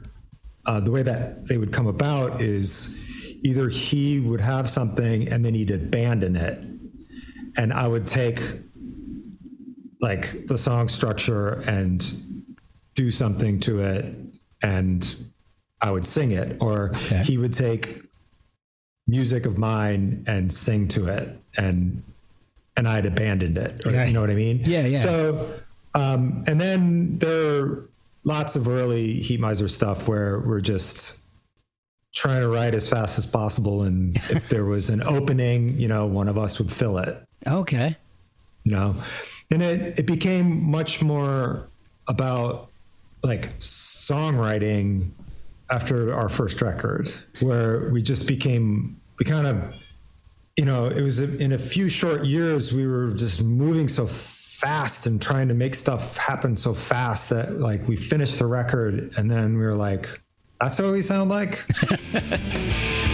uh, 0.65 0.81
the 0.81 0.91
way 0.91 1.03
that 1.03 1.49
they 1.49 1.59
would 1.59 1.73
come 1.73 1.87
about 1.87 2.41
is 2.41 3.03
either 3.43 3.69
he 3.69 4.21
would 4.21 4.41
have 4.41 4.69
something 4.69 5.29
and 5.29 5.45
then 5.45 5.55
he'd 5.55 5.71
abandon 5.71 6.37
it, 6.37 6.59
and 7.57 7.73
I 7.73 7.89
would 7.89 8.07
take 8.07 8.41
like 10.01 10.47
the 10.47 10.59
song 10.59 10.89
structure 10.89 11.63
and 11.67 12.05
do 12.95 13.11
something 13.11 13.61
to 13.61 13.81
it 13.81 14.17
and 14.63 15.15
I 15.81 15.91
would 15.91 16.07
sing 16.07 16.33
it, 16.33 16.57
or 16.61 16.91
okay. 16.91 17.23
he 17.25 17.39
would 17.39 17.53
take 17.53 18.03
music 19.07 19.47
of 19.47 19.59
mine 19.59 20.25
and 20.27 20.53
sing 20.53 20.89
to 20.89 21.09
it, 21.09 21.39
and 21.57 22.03
and 22.77 22.87
I 22.89 22.97
had 22.97 23.07
abandoned 23.07 23.59
it. 23.59 23.87
Or, 23.87 23.93
yeah. 23.93 24.05
You 24.05 24.13
know 24.13 24.21
what 24.21 24.31
I 24.31 24.35
mean? 24.35 24.61
Yeah, 24.65 24.87
yeah. 24.87 24.97
So, 24.97 25.61
um, 25.95 26.45
and 26.47 26.61
then 26.61 27.19
there 27.19 27.63
are 27.63 27.89
lots 28.25 28.57
of 28.57 28.69
early 28.69 29.21
Heatmiser 29.21 29.71
stuff 29.71 30.09
where 30.09 30.41
we're 30.41 30.61
just 30.61 31.21
trying 32.15 32.41
to 32.41 32.49
write 32.49 32.75
as 32.75 32.89
fast 32.89 33.19
as 33.19 33.27
possible, 33.27 33.83
and 33.83 34.17
if 34.31 34.49
there 34.49 34.65
was 34.75 34.91
an 34.91 35.03
opening, 35.03 35.79
you 35.79 35.89
know, 35.89 36.07
one 36.07 36.29
of 36.29 36.39
us 36.39 36.59
would 36.59 36.73
fill 36.73 36.99
it. 36.99 37.23
Okay. 37.47 37.97
You 38.65 38.73
know, 38.73 38.97
and 39.51 39.63
it 39.63 40.01
it 40.01 40.07
became 40.07 40.69
much 40.69 41.03
more 41.03 41.69
about 42.09 42.71
like 43.23 43.49
songwriting 43.59 45.11
after 45.71 46.15
our 46.15 46.29
first 46.29 46.63
record, 46.63 47.11
where 47.41 47.91
we 47.91 48.03
just 48.03 48.29
became, 48.29 49.01
we 49.19 49.25
kind 49.25 49.47
of, 49.47 49.75
you 50.57 50.65
know, 50.65 50.87
it 50.87 51.03
was 51.03 51.21
in 51.21 51.53
a 51.53 51.59
few 51.59 51.89
short 51.89 52.25
years, 52.25 52.73
we 52.73 52.87
were 52.87 53.13
just 53.13 53.43
moving 53.43 53.89
so 53.89 54.07
fast 54.07 55.07
and 55.07 55.21
trying 55.21 55.49
to 55.49 55.55
make 55.55 55.75
stuff 55.75 56.17
happen 56.17 56.57
so 56.57 56.73
fast 56.73 57.29
that 57.29 57.61
like 57.61 57.87
we 57.87 57.95
finished 57.95 58.39
the 58.39 58.47
record 58.47 59.13
and 59.19 59.31
then 59.31 59.59
we 59.59 59.65
were 59.65 59.75
like, 59.75 60.23
that's 60.59 60.79
what 60.79 60.93
we 60.93 61.03
sound 61.03 61.29
like. 61.29 61.67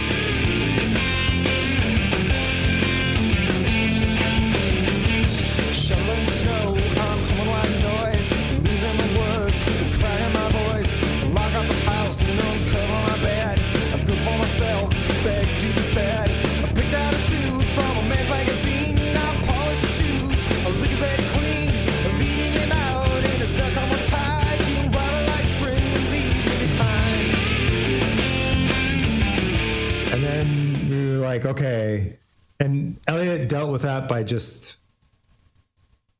by 34.13 34.21
just 34.21 34.77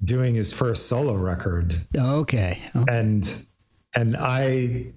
doing 0.03 0.33
his 0.33 0.51
first 0.51 0.87
solo 0.87 1.13
record. 1.13 1.79
Okay. 1.95 2.59
okay. 2.75 2.91
And 2.91 3.45
and 3.93 4.17
I 4.17 4.93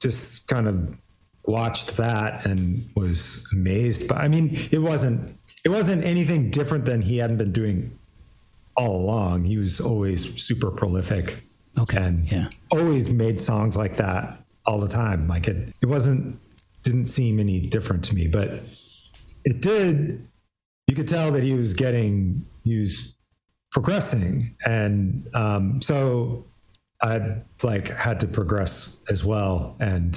just 0.00 0.48
kind 0.48 0.66
of 0.66 0.98
watched 1.44 1.98
that 1.98 2.46
and 2.46 2.82
was 2.96 3.46
amazed. 3.52 4.08
But 4.08 4.16
I 4.16 4.28
mean, 4.28 4.56
it 4.70 4.78
wasn't 4.78 5.36
it 5.66 5.68
wasn't 5.68 6.02
anything 6.02 6.50
different 6.50 6.86
than 6.86 7.02
he 7.02 7.18
hadn't 7.18 7.36
been 7.36 7.52
doing 7.52 7.98
all 8.74 8.96
along. 8.96 9.44
He 9.44 9.58
was 9.58 9.78
always 9.78 10.42
super 10.42 10.70
prolific. 10.70 11.42
Okay. 11.78 11.98
And 11.98 12.32
yeah. 12.32 12.48
always 12.72 13.12
made 13.12 13.38
songs 13.38 13.76
like 13.76 13.96
that 13.96 14.42
all 14.64 14.80
the 14.80 14.88
time. 14.88 15.28
Like 15.28 15.46
it 15.46 15.74
it 15.82 15.86
wasn't 15.86 16.40
didn't 16.84 17.04
seem 17.04 17.38
any 17.38 17.60
different 17.60 18.02
to 18.04 18.14
me. 18.14 18.28
But 18.28 18.62
it 19.44 19.60
did. 19.60 20.26
You 20.90 20.96
could 20.96 21.06
tell 21.06 21.30
that 21.30 21.44
he 21.44 21.54
was 21.54 21.72
getting, 21.72 22.44
he 22.64 22.80
was 22.80 23.14
progressing, 23.70 24.56
and 24.66 25.24
um, 25.34 25.80
so 25.80 26.46
I 27.00 27.42
like 27.62 27.86
had 27.86 28.18
to 28.20 28.26
progress 28.26 28.98
as 29.08 29.24
well, 29.24 29.76
and 29.78 30.16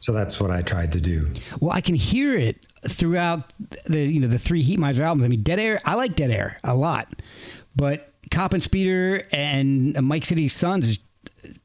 so 0.00 0.10
that's 0.12 0.40
what 0.40 0.50
I 0.50 0.62
tried 0.62 0.90
to 0.92 1.00
do. 1.00 1.30
Well, 1.60 1.70
I 1.70 1.80
can 1.80 1.94
hear 1.94 2.36
it 2.36 2.66
throughout 2.88 3.52
the 3.86 4.00
you 4.00 4.20
know 4.20 4.26
the 4.26 4.40
three 4.40 4.62
Heat 4.62 4.80
Heatmiser 4.80 4.98
albums. 4.98 5.26
I 5.26 5.28
mean, 5.28 5.44
Dead 5.44 5.60
Air. 5.60 5.78
I 5.84 5.94
like 5.94 6.16
Dead 6.16 6.32
Air 6.32 6.56
a 6.64 6.74
lot, 6.74 7.22
but 7.76 8.12
Cop 8.32 8.52
and 8.52 8.64
Speeder 8.64 9.28
and 9.30 9.92
Mic 10.08 10.24
City 10.24 10.48
Sons, 10.48 10.98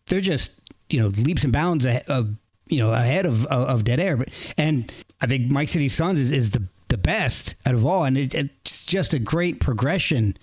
they're 0.06 0.22
just 0.22 0.52
you 0.92 1.00
know 1.00 1.08
leaps 1.08 1.44
and 1.44 1.52
bounds 1.52 1.88
of 2.08 2.36
you 2.68 2.78
know 2.78 2.94
ahead 2.94 3.26
of, 3.26 3.48
of, 3.48 3.84
Dead 3.86 4.00
Air. 4.00 4.18
But 4.18 4.30
and 4.56 4.92
I 5.20 5.26
think 5.26 5.50
Mic 5.50 5.68
City 5.70 5.88
Sons 5.88 6.20
is, 6.20 6.30
is 6.30 6.52
the 6.52 6.68
the 6.88 6.98
best 6.98 7.56
out 7.65 7.74
of 7.74 7.86
all, 7.86 8.04
and 8.04 8.17
it, 8.17 8.34
it's 8.34 8.86
just 8.86 9.13
a 9.13 9.19
great 9.19 9.60
progression. 9.60 10.38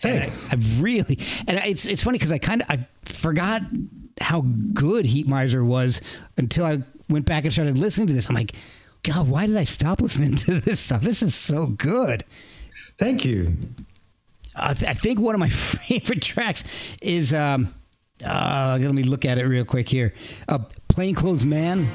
Thanks. 0.00 0.52
I, 0.52 0.56
I, 0.56 0.60
really, 0.80 1.18
and 1.46 1.58
it's 1.64 1.86
it's 1.86 2.02
funny 2.02 2.18
because 2.18 2.32
I 2.32 2.38
kind 2.38 2.62
of 2.62 2.70
I 2.70 2.86
forgot 3.04 3.62
how 4.20 4.42
good 4.72 5.04
Heatmiser 5.04 5.64
was 5.64 6.00
until 6.36 6.64
I 6.64 6.82
went 7.08 7.26
back 7.26 7.44
and 7.44 7.52
started 7.52 7.78
listening 7.78 8.06
to 8.08 8.12
this. 8.12 8.28
I'm 8.28 8.34
like, 8.34 8.52
God, 9.02 9.28
why 9.28 9.46
did 9.46 9.56
I 9.56 9.64
stop 9.64 10.00
listening 10.00 10.36
to 10.36 10.60
this 10.60 10.80
stuff? 10.80 11.02
This 11.02 11.22
is 11.22 11.34
so 11.34 11.66
good. 11.66 12.24
Thank 12.96 13.24
you. 13.24 13.56
I, 14.54 14.74
th- 14.74 14.90
I 14.90 14.94
think 14.94 15.20
one 15.20 15.34
of 15.34 15.38
my 15.40 15.48
favorite 15.50 16.22
tracks 16.22 16.64
is. 17.02 17.34
Um, 17.34 17.74
uh, 18.24 18.78
let 18.80 18.94
me 18.94 19.04
look 19.04 19.24
at 19.24 19.38
it 19.38 19.44
real 19.44 19.64
quick 19.64 19.88
here. 19.88 20.12
Uh, 20.48 20.58
Plainclothes 20.88 21.44
Man. 21.44 21.88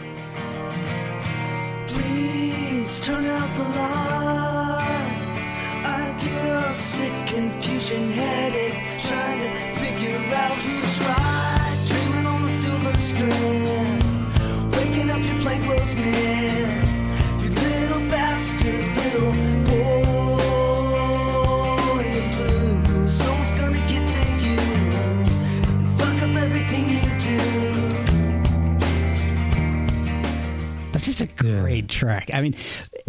A 31.23 31.35
great 31.35 31.91
yeah. 31.91 31.99
track. 31.99 32.29
I 32.33 32.41
mean, 32.41 32.55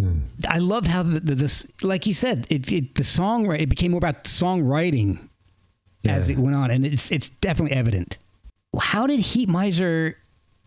mm. 0.01 0.21
I 0.49 0.59
loved 0.59 0.87
how 0.87 1.03
the, 1.03 1.21
the, 1.21 1.35
this, 1.35 1.67
like 1.83 2.07
you 2.07 2.15
said, 2.15 2.47
it, 2.51 2.71
it 2.73 2.95
the 2.95 3.05
song 3.05 3.53
it 3.55 3.69
became 3.69 3.93
more 3.93 3.99
about 3.99 4.25
songwriting 4.25 5.19
yeah. 6.03 6.13
as 6.17 6.29
it 6.29 6.39
went 6.39 6.57
on, 6.57 6.71
and 6.71 6.87
it's 6.87 7.11
it's 7.11 7.29
definitely 7.29 7.77
evident. 7.77 8.19
How 8.79 9.07
did 9.07 9.21
Heatmiser 9.21 10.15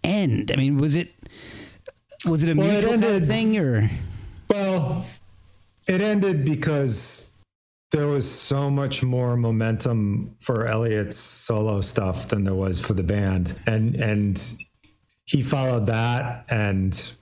end? 0.04 0.52
I 0.52 0.56
mean, 0.56 0.78
was 0.78 0.96
it 0.96 1.14
was 2.26 2.44
it 2.44 2.50
a 2.50 2.56
well, 2.56 2.72
mutual 2.72 2.92
it 2.92 2.94
ended, 2.94 3.10
kind 3.10 3.24
of 3.24 3.28
thing 3.28 3.58
or? 3.58 3.90
Well, 4.50 5.06
it 5.88 6.02
ended 6.02 6.46
because 6.46 7.34
there 7.92 8.08
was 8.08 8.30
so 8.30 8.70
much 8.70 9.04
more 9.04 9.38
momentum 9.38 10.36
for 10.40 10.66
Elliot's 10.66 11.18
solo 11.18 11.82
stuff 11.82 12.28
than 12.28 12.44
there 12.44 12.56
was 12.56 12.80
for 12.80 12.94
the 12.94 13.04
band, 13.04 13.60
and 13.66 13.96
and 13.96 14.42
he 15.26 15.44
followed 15.44 15.86
that 15.88 16.46
and 16.50 17.14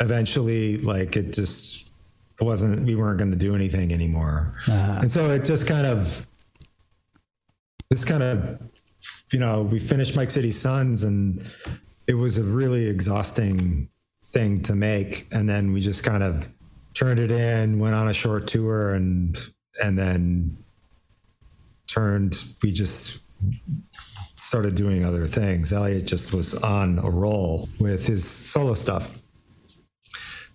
eventually 0.00 0.78
like 0.78 1.16
it 1.16 1.32
just 1.32 1.90
wasn't 2.40 2.84
we 2.86 2.94
weren't 2.94 3.18
going 3.18 3.30
to 3.30 3.36
do 3.36 3.54
anything 3.54 3.92
anymore. 3.92 4.54
Uh-huh. 4.66 5.00
and 5.00 5.10
so 5.10 5.30
it 5.30 5.44
just 5.44 5.68
kind 5.68 5.86
of 5.86 6.26
this 7.90 8.04
kind 8.04 8.22
of 8.22 8.60
you 9.32 9.38
know 9.38 9.62
we 9.62 9.78
finished 9.78 10.16
mic 10.16 10.30
city 10.30 10.50
sons 10.50 11.04
and 11.04 11.44
it 12.06 12.14
was 12.14 12.38
a 12.38 12.42
really 12.42 12.86
exhausting 12.86 13.88
thing 14.24 14.62
to 14.62 14.74
make. 14.74 15.26
And 15.30 15.48
then 15.48 15.72
we 15.72 15.80
just 15.80 16.02
kind 16.02 16.22
of 16.22 16.48
turned 16.94 17.20
it 17.20 17.30
in 17.30 17.78
went 17.78 17.94
on 17.94 18.08
a 18.08 18.14
short 18.14 18.46
tour 18.46 18.94
and 18.94 19.38
and 19.82 19.98
then 19.98 20.56
turned 21.86 22.44
we 22.62 22.72
just 22.72 23.20
started 24.36 24.74
doing 24.74 25.04
other 25.04 25.26
things. 25.26 25.72
Elliot 25.72 26.06
just 26.06 26.34
was 26.34 26.54
on 26.54 26.98
a 26.98 27.10
roll 27.10 27.68
with 27.78 28.06
his 28.06 28.28
solo 28.28 28.74
stuff 28.74 29.22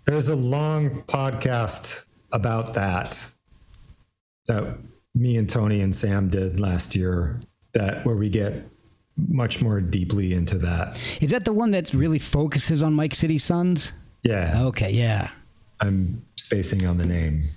there's 0.06 0.30
a 0.30 0.36
long 0.36 1.04
podcast 1.04 2.06
about 2.32 2.74
that 2.76 3.32
that 4.48 4.78
me 5.14 5.38
and 5.38 5.50
Tony 5.50 5.82
and 5.82 5.96
Sam 5.96 6.30
did 6.30 6.60
last 6.60 6.96
year 6.96 7.40
that 7.74 8.06
where 8.06 8.16
we 8.16 8.30
get 8.30 8.70
much 9.18 9.62
more 9.62 9.82
deeply 9.82 10.34
into 10.34 10.58
that. 10.60 11.00
Is 11.22 11.32
that 11.32 11.46
the 11.46 11.54
one 11.54 11.72
that 11.72 11.94
really 11.94 12.20
focuses 12.20 12.84
on 12.84 12.96
Mic 12.96 13.16
City 13.16 13.38
Sons? 13.38 13.92
Yeah. 14.24 14.64
Okay, 14.66 14.92
yeah. 14.92 15.30
I'm 15.80 16.26
spacing 16.36 16.86
on 16.86 16.98
the 16.98 17.06
name. 17.06 17.50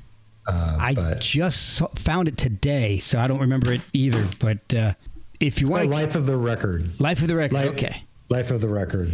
Uh, 0.47 0.77
I 0.81 0.95
but. 0.95 1.21
just 1.21 1.83
found 1.99 2.29
it 2.29 2.37
today, 2.37 3.01
so 3.01 3.19
I 3.19 3.27
don't 3.27 3.41
remember 3.41 3.73
it 3.73 3.83
either. 3.93 4.27
But 4.39 4.75
uh, 4.75 4.95
if 5.41 5.61
you 5.61 5.69
want, 5.69 5.89
Life 5.89 6.15
of 6.15 6.27
the 6.27 6.37
Record. 6.37 7.01
Life 7.01 7.21
of 7.21 7.29
the 7.29 7.37
Record. 7.37 7.55
Life, 7.55 7.71
okay. 7.71 8.05
Life 8.31 8.51
of 8.51 8.61
the 8.61 8.69
Record. 8.69 9.13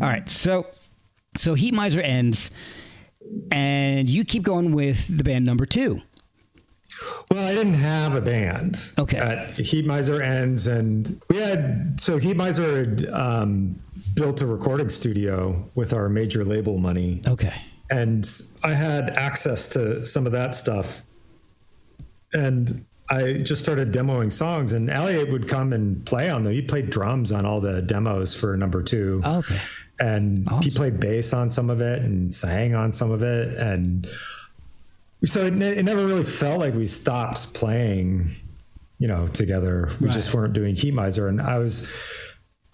All 0.00 0.08
right. 0.08 0.28
So 0.28 0.66
so 1.36 1.54
Heat 1.54 1.74
Heatmiser 1.74 2.02
ends, 2.02 2.50
and 3.50 4.08
you 4.08 4.24
keep 4.24 4.42
going 4.42 4.74
with 4.74 5.16
the 5.16 5.24
band 5.24 5.44
number 5.44 5.66
two. 5.66 6.00
Well, 7.30 7.44
I 7.44 7.54
didn't 7.54 7.74
have 7.74 8.14
a 8.14 8.20
band. 8.20 8.78
Okay. 8.98 9.16
At 9.16 9.54
Heatmiser 9.56 10.22
ends, 10.22 10.66
and 10.66 11.20
we 11.28 11.38
had 11.38 12.00
so 12.00 12.18
Heatmiser 12.18 13.00
had 13.00 13.10
um, 13.12 13.76
built 14.14 14.40
a 14.40 14.46
recording 14.46 14.88
studio 14.88 15.68
with 15.74 15.92
our 15.92 16.08
major 16.08 16.44
label 16.44 16.78
money. 16.78 17.22
Okay. 17.26 17.54
And 17.90 18.28
I 18.62 18.72
had 18.72 19.10
access 19.10 19.68
to 19.70 20.06
some 20.06 20.26
of 20.26 20.32
that 20.32 20.54
stuff, 20.54 21.02
and 22.32 22.84
I 23.10 23.34
just 23.42 23.62
started 23.62 23.92
demoing 23.92 24.32
songs. 24.32 24.72
And 24.72 24.88
Elliot 24.88 25.30
would 25.30 25.48
come 25.48 25.72
and 25.72 26.04
play 26.06 26.30
on 26.30 26.44
them. 26.44 26.52
He 26.52 26.62
played 26.62 26.90
drums 26.90 27.32
on 27.32 27.44
all 27.44 27.60
the 27.60 27.82
demos 27.82 28.34
for 28.34 28.56
number 28.56 28.82
two. 28.82 29.22
okay 29.24 29.60
and 30.02 30.48
awesome. 30.48 30.62
he 30.62 30.70
played 30.70 30.98
bass 30.98 31.32
on 31.32 31.50
some 31.50 31.70
of 31.70 31.80
it 31.80 32.02
and 32.02 32.34
sang 32.34 32.74
on 32.74 32.92
some 32.92 33.12
of 33.12 33.22
it. 33.22 33.56
And 33.56 34.08
so 35.24 35.46
it, 35.46 35.62
it 35.62 35.84
never 35.84 36.04
really 36.04 36.24
felt 36.24 36.58
like 36.58 36.74
we 36.74 36.88
stopped 36.88 37.54
playing 37.54 38.30
you 38.98 39.06
know 39.08 39.28
together. 39.28 39.90
We 40.00 40.08
right. 40.08 40.14
just 40.14 40.34
weren't 40.34 40.54
doing 40.54 40.74
Heatmiser 40.74 41.28
and 41.28 41.40
i 41.40 41.58
was 41.58 41.92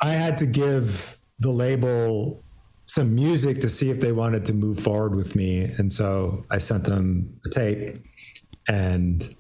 i 0.01 0.13
had 0.13 0.39
to 0.39 0.47
give 0.47 1.19
the 1.39 1.51
label 1.51 2.43
some 2.87 3.15
music 3.15 3.61
to 3.61 3.69
see 3.69 3.91
if 3.91 4.01
they 4.01 4.13
wanted 4.13 4.45
to 4.47 4.55
move 4.55 4.81
forward 4.81 5.15
with 5.15 5.37
me. 5.37 5.65
And 5.65 5.93
so 5.93 6.45
i 6.51 6.59
sent 6.59 6.85
them 6.85 7.41
a 7.45 7.51
tape 7.51 7.97
and 8.67 9.35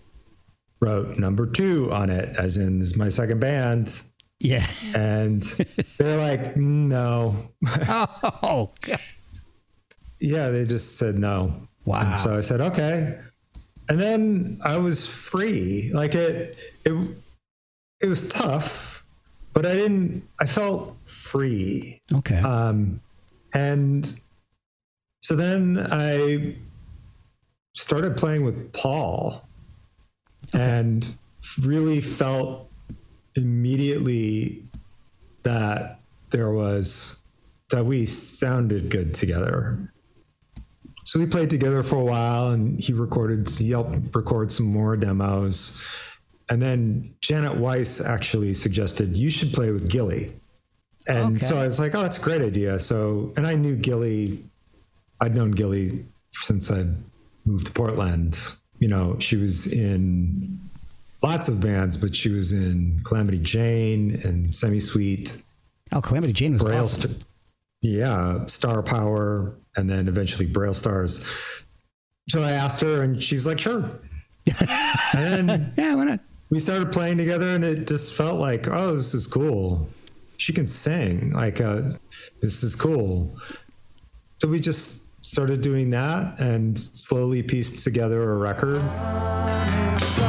wrote 0.80 1.18
number 1.18 1.46
two 1.46 1.90
on 1.90 2.10
it 2.10 2.36
as 2.36 2.56
in 2.56 2.78
this 2.78 2.90
is 2.90 2.96
my 2.96 3.08
second 3.08 3.40
band 3.40 4.02
yeah. 4.40 4.66
And 4.94 5.42
they're 5.98 6.18
like, 6.18 6.56
no. 6.56 7.36
oh, 7.66 8.70
God. 8.80 9.00
Yeah, 10.20 10.48
they 10.50 10.64
just 10.64 10.96
said 10.96 11.18
no. 11.18 11.68
Wow. 11.84 12.08
And 12.10 12.18
so 12.18 12.36
I 12.36 12.40
said, 12.40 12.60
okay. 12.60 13.18
And 13.88 14.00
then 14.00 14.60
I 14.64 14.76
was 14.76 15.06
free. 15.06 15.90
Like 15.92 16.14
it, 16.14 16.56
it, 16.84 16.92
it 18.00 18.06
was 18.06 18.28
tough, 18.28 19.04
but 19.52 19.64
I 19.64 19.74
didn't, 19.74 20.28
I 20.38 20.46
felt 20.46 20.96
free. 21.04 22.00
Okay. 22.12 22.38
Um, 22.38 23.00
and 23.54 24.20
so 25.22 25.34
then 25.34 25.86
I 25.90 26.56
started 27.74 28.16
playing 28.16 28.44
with 28.44 28.72
Paul 28.72 29.48
okay. 30.48 30.62
and 30.62 31.16
really 31.60 32.00
felt 32.00 32.67
immediately 33.38 34.64
that 35.42 36.00
there 36.30 36.50
was 36.50 37.20
that 37.70 37.84
we 37.84 38.06
sounded 38.06 38.90
good 38.90 39.14
together. 39.14 39.92
So 41.04 41.18
we 41.18 41.26
played 41.26 41.50
together 41.50 41.82
for 41.82 41.96
a 41.96 42.04
while 42.04 42.48
and 42.48 42.78
he 42.78 42.92
recorded, 42.92 43.48
he 43.48 43.70
helped 43.70 44.14
record 44.14 44.52
some 44.52 44.66
more 44.66 44.96
demos. 44.96 45.86
And 46.50 46.60
then 46.60 47.14
Janet 47.20 47.56
Weiss 47.56 48.00
actually 48.00 48.54
suggested 48.54 49.16
you 49.16 49.30
should 49.30 49.52
play 49.52 49.70
with 49.70 49.90
Gilly. 49.90 50.38
And 51.06 51.36
okay. 51.36 51.46
so 51.46 51.56
I 51.56 51.64
was 51.64 51.78
like, 51.78 51.94
oh, 51.94 52.02
that's 52.02 52.18
a 52.18 52.20
great 52.20 52.42
idea. 52.42 52.78
So, 52.78 53.32
and 53.36 53.46
I 53.46 53.54
knew 53.54 53.76
Gilly, 53.76 54.44
I'd 55.20 55.34
known 55.34 55.52
Gilly 55.52 56.04
since 56.30 56.70
I'd 56.70 56.94
moved 57.46 57.66
to 57.66 57.72
Portland. 57.72 58.38
You 58.78 58.88
know, 58.88 59.18
she 59.18 59.36
was 59.36 59.72
in 59.72 60.60
lots 61.22 61.48
of 61.48 61.60
bands, 61.60 61.96
but 61.96 62.14
she 62.14 62.30
was 62.30 62.52
in 62.52 63.00
Calamity 63.04 63.38
Jane 63.38 64.20
and 64.24 64.54
Semi 64.54 64.80
Sweet. 64.80 65.42
Oh, 65.92 66.00
Calamity 66.00 66.32
Jane 66.32 66.54
was 66.54 66.62
Braille 66.62 66.84
awesome. 66.84 67.10
St- 67.12 67.24
yeah, 67.80 68.44
Star 68.46 68.82
Power, 68.82 69.54
and 69.76 69.88
then 69.88 70.08
eventually 70.08 70.46
Braille 70.46 70.74
Stars. 70.74 71.24
So 72.28 72.42
I 72.42 72.52
asked 72.52 72.80
her, 72.80 73.02
and 73.02 73.22
she's 73.22 73.46
like, 73.46 73.60
"Sure." 73.60 73.88
and 75.14 75.72
yeah, 75.76 75.94
why 75.94 76.04
not? 76.04 76.20
We 76.50 76.58
started 76.58 76.92
playing 76.92 77.18
together, 77.18 77.54
and 77.54 77.64
it 77.64 77.86
just 77.86 78.14
felt 78.14 78.40
like, 78.40 78.68
"Oh, 78.68 78.96
this 78.96 79.14
is 79.14 79.26
cool." 79.26 79.88
She 80.36 80.52
can 80.52 80.66
sing. 80.66 81.32
Like, 81.32 81.60
uh, 81.60 81.82
this 82.40 82.62
is 82.62 82.74
cool. 82.74 83.36
So 84.40 84.48
we 84.48 84.60
just 84.60 85.04
started 85.24 85.60
doing 85.60 85.90
that 85.90 86.38
and 86.38 86.78
slowly 86.78 87.42
pieced 87.42 87.82
together 87.84 88.30
a 88.32 88.36
record. 88.36 88.80
She 90.00 90.22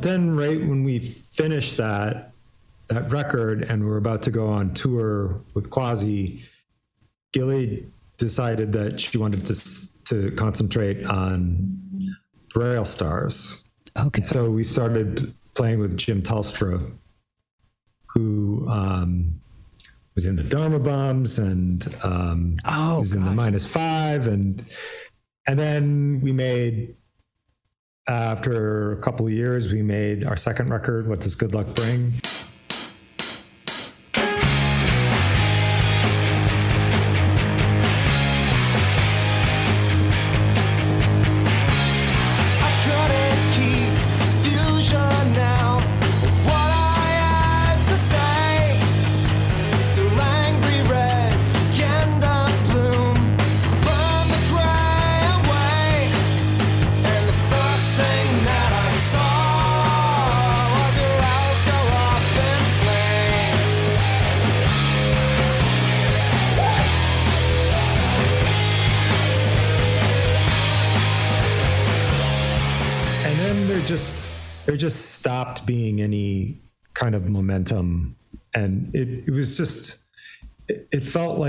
But 0.00 0.08
then, 0.08 0.34
right 0.34 0.58
when 0.58 0.82
we 0.82 0.98
finished 0.98 1.76
that 1.76 2.32
that 2.88 3.12
record 3.12 3.64
and 3.64 3.84
we're 3.84 3.98
about 3.98 4.22
to 4.22 4.30
go 4.30 4.46
on 4.46 4.72
tour 4.72 5.42
with 5.52 5.68
Quasi, 5.68 6.42
Gilly 7.34 7.86
decided 8.16 8.72
that 8.72 8.98
she 8.98 9.18
wanted 9.18 9.44
to 9.44 9.54
to 10.06 10.30
concentrate 10.36 11.04
on 11.04 12.08
Braille 12.54 12.86
Stars. 12.86 13.68
Okay. 13.94 14.22
So 14.22 14.50
we 14.50 14.64
started 14.64 15.34
playing 15.52 15.80
with 15.80 15.98
Jim 15.98 16.22
Talstra, 16.22 16.90
who 18.14 18.66
um, 18.70 19.38
was 20.14 20.24
in 20.24 20.36
the 20.36 20.44
Dharma 20.44 20.78
Bums 20.78 21.38
and 21.38 21.86
um, 22.02 22.56
Oh, 22.64 23.00
was 23.00 23.12
in 23.12 23.22
the. 23.22 23.32
Minus 23.32 23.70
Five, 23.70 24.26
and 24.26 24.64
and 25.46 25.58
then 25.58 26.20
we 26.22 26.32
made 26.32 26.96
after 28.08 28.92
a 28.92 28.96
couple 29.00 29.26
of 29.26 29.32
years, 29.32 29.72
we 29.72 29.82
made 29.82 30.24
our 30.24 30.36
second 30.36 30.70
record. 30.70 31.06
What 31.06 31.20
does 31.20 31.34
good 31.34 31.54
luck 31.54 31.74
bring? 31.74 32.12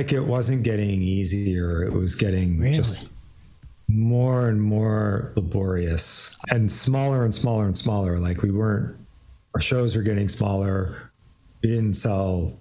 Like 0.01 0.13
it 0.13 0.21
wasn't 0.25 0.63
getting 0.63 1.03
easier. 1.03 1.83
It 1.83 1.93
was 1.93 2.15
getting 2.15 2.59
Really? 2.59 2.73
just 2.75 3.13
more 3.87 4.47
and 4.47 4.59
more 4.59 5.31
laborious 5.35 6.35
and 6.49 6.71
smaller 6.71 7.23
and 7.23 7.35
smaller 7.35 7.65
and 7.67 7.77
smaller. 7.77 8.17
Like 8.17 8.41
we 8.41 8.49
weren't 8.49 8.97
our 9.53 9.61
shows 9.61 9.95
were 9.95 10.01
getting 10.01 10.27
smaller. 10.27 11.11
We 11.61 11.69
didn't 11.69 11.93
sell 11.93 12.59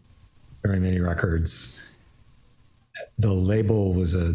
very 0.62 0.81
many 0.81 1.00
records. 1.00 1.81
The 3.18 3.33
label 3.33 3.94
was 3.94 4.14
a 4.14 4.35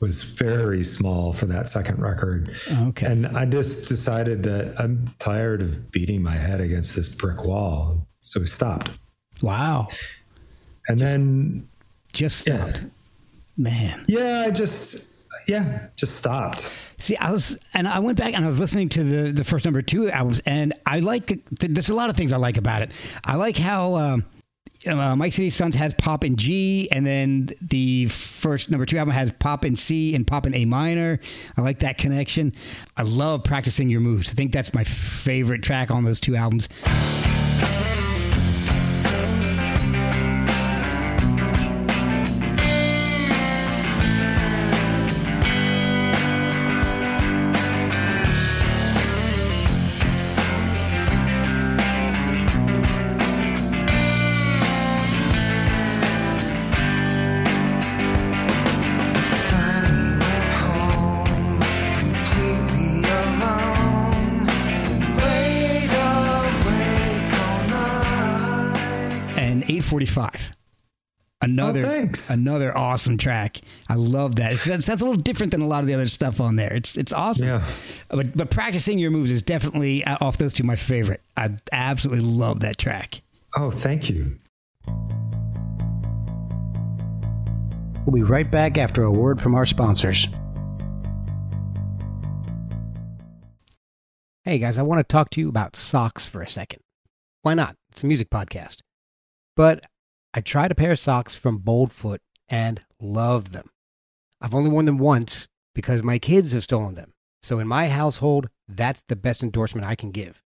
was 0.00 0.22
very 0.22 0.82
small 0.82 1.32
for 1.32 1.46
that 1.46 1.68
second 1.68 2.02
record. 2.02 2.58
Okay. 2.88 3.06
And 3.06 3.26
I 3.26 3.46
just 3.46 3.86
decided 3.86 4.42
that 4.42 4.74
I'm 4.80 5.14
tired 5.20 5.62
of 5.62 5.92
beating 5.92 6.22
my 6.24 6.34
head 6.34 6.60
against 6.60 6.96
this 6.96 7.08
brick 7.08 7.44
wall. 7.44 8.08
So 8.18 8.40
we 8.40 8.46
stopped. 8.46 8.90
Wow. 9.42 9.86
And 10.88 10.98
then 10.98 11.68
Just 12.14 12.48
Yeah. 12.48 12.70
stopped. 12.72 12.84
Man. 13.56 14.04
yeah, 14.08 14.44
I 14.48 14.50
just 14.50 15.06
yeah, 15.46 15.88
just 15.96 16.16
stopped. 16.16 16.70
See, 16.98 17.16
I 17.18 17.30
was, 17.32 17.58
and 17.74 17.86
I 17.86 17.98
went 17.98 18.16
back 18.18 18.34
and 18.34 18.44
I 18.44 18.48
was 18.48 18.58
listening 18.58 18.88
to 18.90 19.04
the 19.04 19.32
the 19.32 19.44
first 19.44 19.64
number 19.66 19.82
two 19.82 20.10
albums, 20.10 20.40
and 20.46 20.72
I 20.86 21.00
like. 21.00 21.26
th- 21.26 21.42
There's 21.50 21.88
a 21.90 21.94
lot 21.94 22.08
of 22.10 22.16
things 22.16 22.32
I 22.32 22.36
like 22.38 22.56
about 22.56 22.82
it. 22.82 22.90
I 23.24 23.36
like 23.36 23.56
how 23.56 23.94
um, 23.96 24.24
uh, 24.88 25.14
Mic 25.16 25.32
City 25.34 25.50
Sons 25.50 25.74
has 25.76 25.92
pop 25.94 26.24
in 26.24 26.36
G, 26.36 26.88
and 26.90 27.06
then 27.06 27.50
the 27.60 28.06
first 28.06 28.70
number 28.70 28.86
two 28.86 28.96
album 28.98 29.12
has 29.14 29.30
pop 29.38 29.64
in 29.64 29.76
C 29.76 30.14
and 30.14 30.26
pop 30.26 30.46
in 30.46 30.54
A 30.54 30.64
minor. 30.64 31.20
I 31.56 31.60
like 31.60 31.80
that 31.80 31.98
connection. 31.98 32.54
I 32.96 33.02
love 33.02 33.44
practicing 33.44 33.88
your 33.88 34.00
moves. 34.00 34.30
I 34.30 34.32
think 34.32 34.52
that's 34.52 34.72
my 34.74 34.84
favorite 34.84 35.62
track 35.62 35.90
on 35.90 36.04
those 36.04 36.18
two 36.20 36.34
albums. 36.36 36.68
845 70.16 70.56
another 71.42 71.80
Oh, 71.82 71.84
thanks. 71.84 72.30
another 72.30 72.76
awesome 72.76 73.18
track. 73.18 73.60
I 73.88 73.96
love 73.96 74.36
that. 74.36 74.52
It's, 74.52 74.64
that's, 74.64 74.86
that's 74.86 75.02
a 75.02 75.04
little 75.04 75.20
different 75.20 75.52
than 75.52 75.60
a 75.60 75.66
lot 75.66 75.80
of 75.80 75.86
the 75.86 75.94
other 75.94 76.08
stuff 76.08 76.40
on 76.40 76.56
there. 76.56 76.72
It's 76.72 76.96
it's 76.96 77.12
awesome. 77.12 77.46
Yeah. 77.46 77.64
but, 78.08 78.36
but 78.36 78.50
practicing 78.50 78.98
your 78.98 79.10
moves 79.10 79.30
is 79.30 79.42
definitely 79.42 80.02
uh, 80.04 80.16
off 80.20 80.38
those 80.38 80.52
two 80.54 80.64
my 80.64 80.76
favorite. 80.76 81.20
I 81.36 81.50
absolutely 81.70 82.24
love 82.24 82.60
that 82.60 82.78
track. 82.78 83.20
Oh, 83.56 83.70
thank 83.70 84.08
you. 84.10 84.38
we'll 88.06 88.14
be 88.14 88.22
right 88.22 88.50
back 88.50 88.76
after 88.76 89.02
a 89.04 89.10
word 89.10 89.40
from 89.40 89.54
our 89.54 89.64
sponsors. 89.66 90.28
Hey 94.44 94.58
guys 94.58 94.76
i 94.76 94.82
want 94.82 94.98
to 94.98 95.04
talk 95.04 95.30
to 95.30 95.40
you 95.40 95.48
about 95.48 95.74
socks 95.74 96.26
for 96.26 96.42
a 96.42 96.48
second. 96.48 96.80
Why 97.42 97.54
not? 97.54 97.76
It's 97.90 98.02
a 98.02 98.06
music 98.06 98.28
podcast. 98.28 98.78
But 99.56 99.86
I 100.36 100.40
tried 100.40 100.72
a 100.72 100.74
pair 100.74 100.90
of 100.90 100.98
socks 100.98 101.36
from 101.36 101.60
Boldfoot 101.60 102.18
and 102.48 102.82
loved 103.00 103.52
them. 103.52 103.70
I've 104.40 104.54
only 104.54 104.68
worn 104.68 104.84
them 104.84 104.98
once 104.98 105.46
because 105.76 106.02
my 106.02 106.18
kids 106.18 106.50
have 106.52 106.64
stolen 106.64 106.96
them. 106.96 107.12
So 107.40 107.60
in 107.60 107.68
my 107.68 107.88
household, 107.88 108.48
that's 108.66 109.04
the 109.06 109.14
best 109.14 109.44
endorsement 109.44 109.86
I 109.86 109.94
can 109.94 110.10
give. 110.10 110.42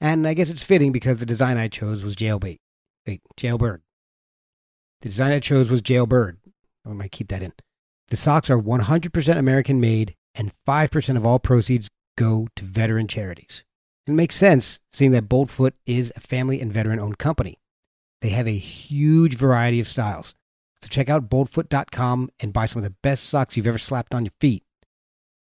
And 0.00 0.26
I 0.26 0.32
guess 0.32 0.48
it's 0.48 0.62
fitting 0.62 0.92
because 0.92 1.20
the 1.20 1.26
design 1.26 1.58
I 1.58 1.68
chose 1.68 2.02
was 2.02 2.16
jailbait. 2.16 2.60
Wait, 3.06 3.20
jailbird. 3.36 3.82
The 5.02 5.10
design 5.10 5.32
I 5.32 5.40
chose 5.40 5.68
was 5.68 5.82
jailbird. 5.82 6.38
I 6.86 6.90
might 6.90 7.12
keep 7.12 7.28
that 7.28 7.42
in. 7.42 7.52
The 8.08 8.16
socks 8.16 8.48
are 8.48 8.58
100% 8.58 9.36
American 9.36 9.78
made, 9.78 10.14
and 10.34 10.52
5% 10.66 11.16
of 11.16 11.26
all 11.26 11.38
proceeds 11.38 11.90
go 12.16 12.48
to 12.56 12.64
veteran 12.64 13.08
charities. 13.08 13.64
It 14.06 14.12
makes 14.12 14.36
sense, 14.36 14.80
seeing 14.90 15.10
that 15.10 15.28
Boldfoot 15.28 15.72
is 15.86 16.12
a 16.16 16.20
family 16.20 16.60
and 16.60 16.72
veteran 16.72 16.98
owned 16.98 17.18
company. 17.18 17.58
They 18.22 18.30
have 18.30 18.46
a 18.46 18.56
huge 18.56 19.36
variety 19.36 19.80
of 19.80 19.88
styles. 19.88 20.34
So 20.80 20.88
check 20.88 21.10
out 21.10 21.28
boldfoot.com 21.28 22.30
and 22.40 22.52
buy 22.52 22.66
some 22.66 22.78
of 22.78 22.84
the 22.84 22.94
best 23.02 23.24
socks 23.24 23.56
you've 23.56 23.66
ever 23.66 23.78
slapped 23.78 24.14
on 24.14 24.24
your 24.24 24.32
feet. 24.40 24.64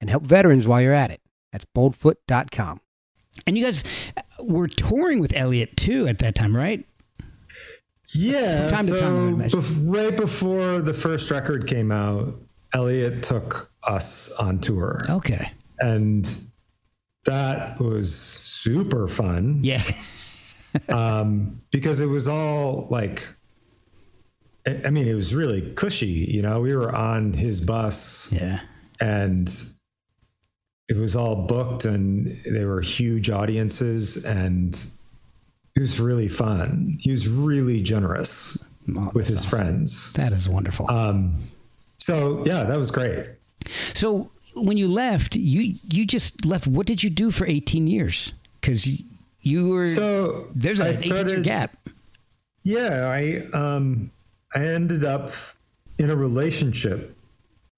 And 0.01 0.09
help 0.09 0.25
veterans 0.25 0.67
while 0.67 0.81
you're 0.81 0.95
at 0.95 1.11
it. 1.11 1.21
That's 1.53 1.67
boldfoot.com. 1.77 2.81
And 3.47 3.57
you 3.57 3.65
guys 3.65 3.85
uh, 4.17 4.23
were 4.43 4.67
touring 4.67 5.21
with 5.21 5.35
Elliot 5.37 5.77
too 5.77 6.09
at 6.09 6.19
that 6.21 6.35
time, 6.35 6.57
right? 6.57 6.87
Yeah. 8.15 8.69
From 8.69 8.77
time 8.77 8.87
to 8.87 8.93
so 8.93 9.01
time, 9.01 9.43
I 9.43 9.49
bef- 9.49 9.83
right 9.85 10.17
before 10.17 10.81
the 10.81 10.95
first 10.95 11.31
record 11.31 11.67
came 11.67 11.93
out, 11.93 12.35
Elliot 12.73 13.23
took 13.23 13.71
us 13.83 14.33
on 14.33 14.59
tour. 14.59 15.05
Okay. 15.09 15.53
And 15.79 16.35
that 17.27 17.79
was 17.79 18.15
super 18.15 19.07
fun. 19.07 19.61
Yeah. 19.63 19.83
um, 20.89 21.61
because 21.71 22.01
it 22.01 22.07
was 22.07 22.29
all 22.29 22.87
like 22.91 23.27
I 24.67 24.91
mean, 24.91 25.09
it 25.09 25.15
was 25.15 25.35
really 25.35 25.73
cushy. 25.73 26.07
You 26.07 26.43
know, 26.43 26.61
we 26.61 26.75
were 26.77 26.95
on 26.95 27.33
his 27.33 27.61
bus 27.63 28.31
Yeah. 28.33 28.61
and 29.01 29.51
it 30.89 30.97
was 30.97 31.17
all 31.17 31.47
booked 31.47 31.85
and 31.87 32.39
there 32.45 32.69
were 32.69 32.81
huge 32.83 33.31
audiences 33.31 34.25
and 34.25 34.75
it 35.75 35.81
was 35.81 35.99
really 35.99 36.29
fun. 36.29 36.99
He 37.01 37.11
was 37.11 37.27
really 37.29 37.81
generous 37.81 38.63
Oh, 38.97 39.11
with 39.15 39.29
his 39.29 39.39
awesome. 39.41 39.51
friends. 39.59 40.13
That 40.15 40.33
is 40.33 40.49
wonderful. 40.49 40.91
Um, 40.91 41.37
so 41.99 42.45
yeah, 42.45 42.65
that 42.65 42.79
was 42.79 42.91
great. 42.91 43.27
so 43.95 44.31
when 44.55 44.77
you 44.77 44.89
left, 44.89 45.37
you 45.37 45.77
you 45.89 46.05
just 46.07 46.45
left. 46.45 46.67
What 46.67 46.87
did 46.87 47.03
you 47.03 47.09
do 47.11 47.31
for 47.31 47.47
18 47.47 47.87
years? 47.87 48.33
Because 48.61 48.87
you 49.43 49.69
were 49.71 49.87
So 49.89 50.49
there's 50.55 50.81
a 50.81 50.87
I 50.87 50.89
18 50.89 51.03
year 51.03 51.17
started- 51.17 51.45
gap. 51.45 51.77
Yeah, 52.65 53.09
I 53.09 53.47
um 53.57 54.11
I 54.55 54.65
ended 54.67 55.05
up 55.05 55.33
in 55.99 56.11
a 56.11 56.17
relationship, 56.17 57.17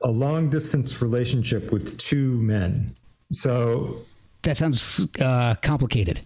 a 0.02 0.10
long 0.10 0.50
distance 0.50 1.00
relationship 1.02 1.70
with 1.70 1.96
two 1.98 2.38
men. 2.42 2.94
So 3.32 4.02
That 4.42 4.56
sounds 4.56 5.00
uh, 5.20 5.54
complicated. 5.62 6.20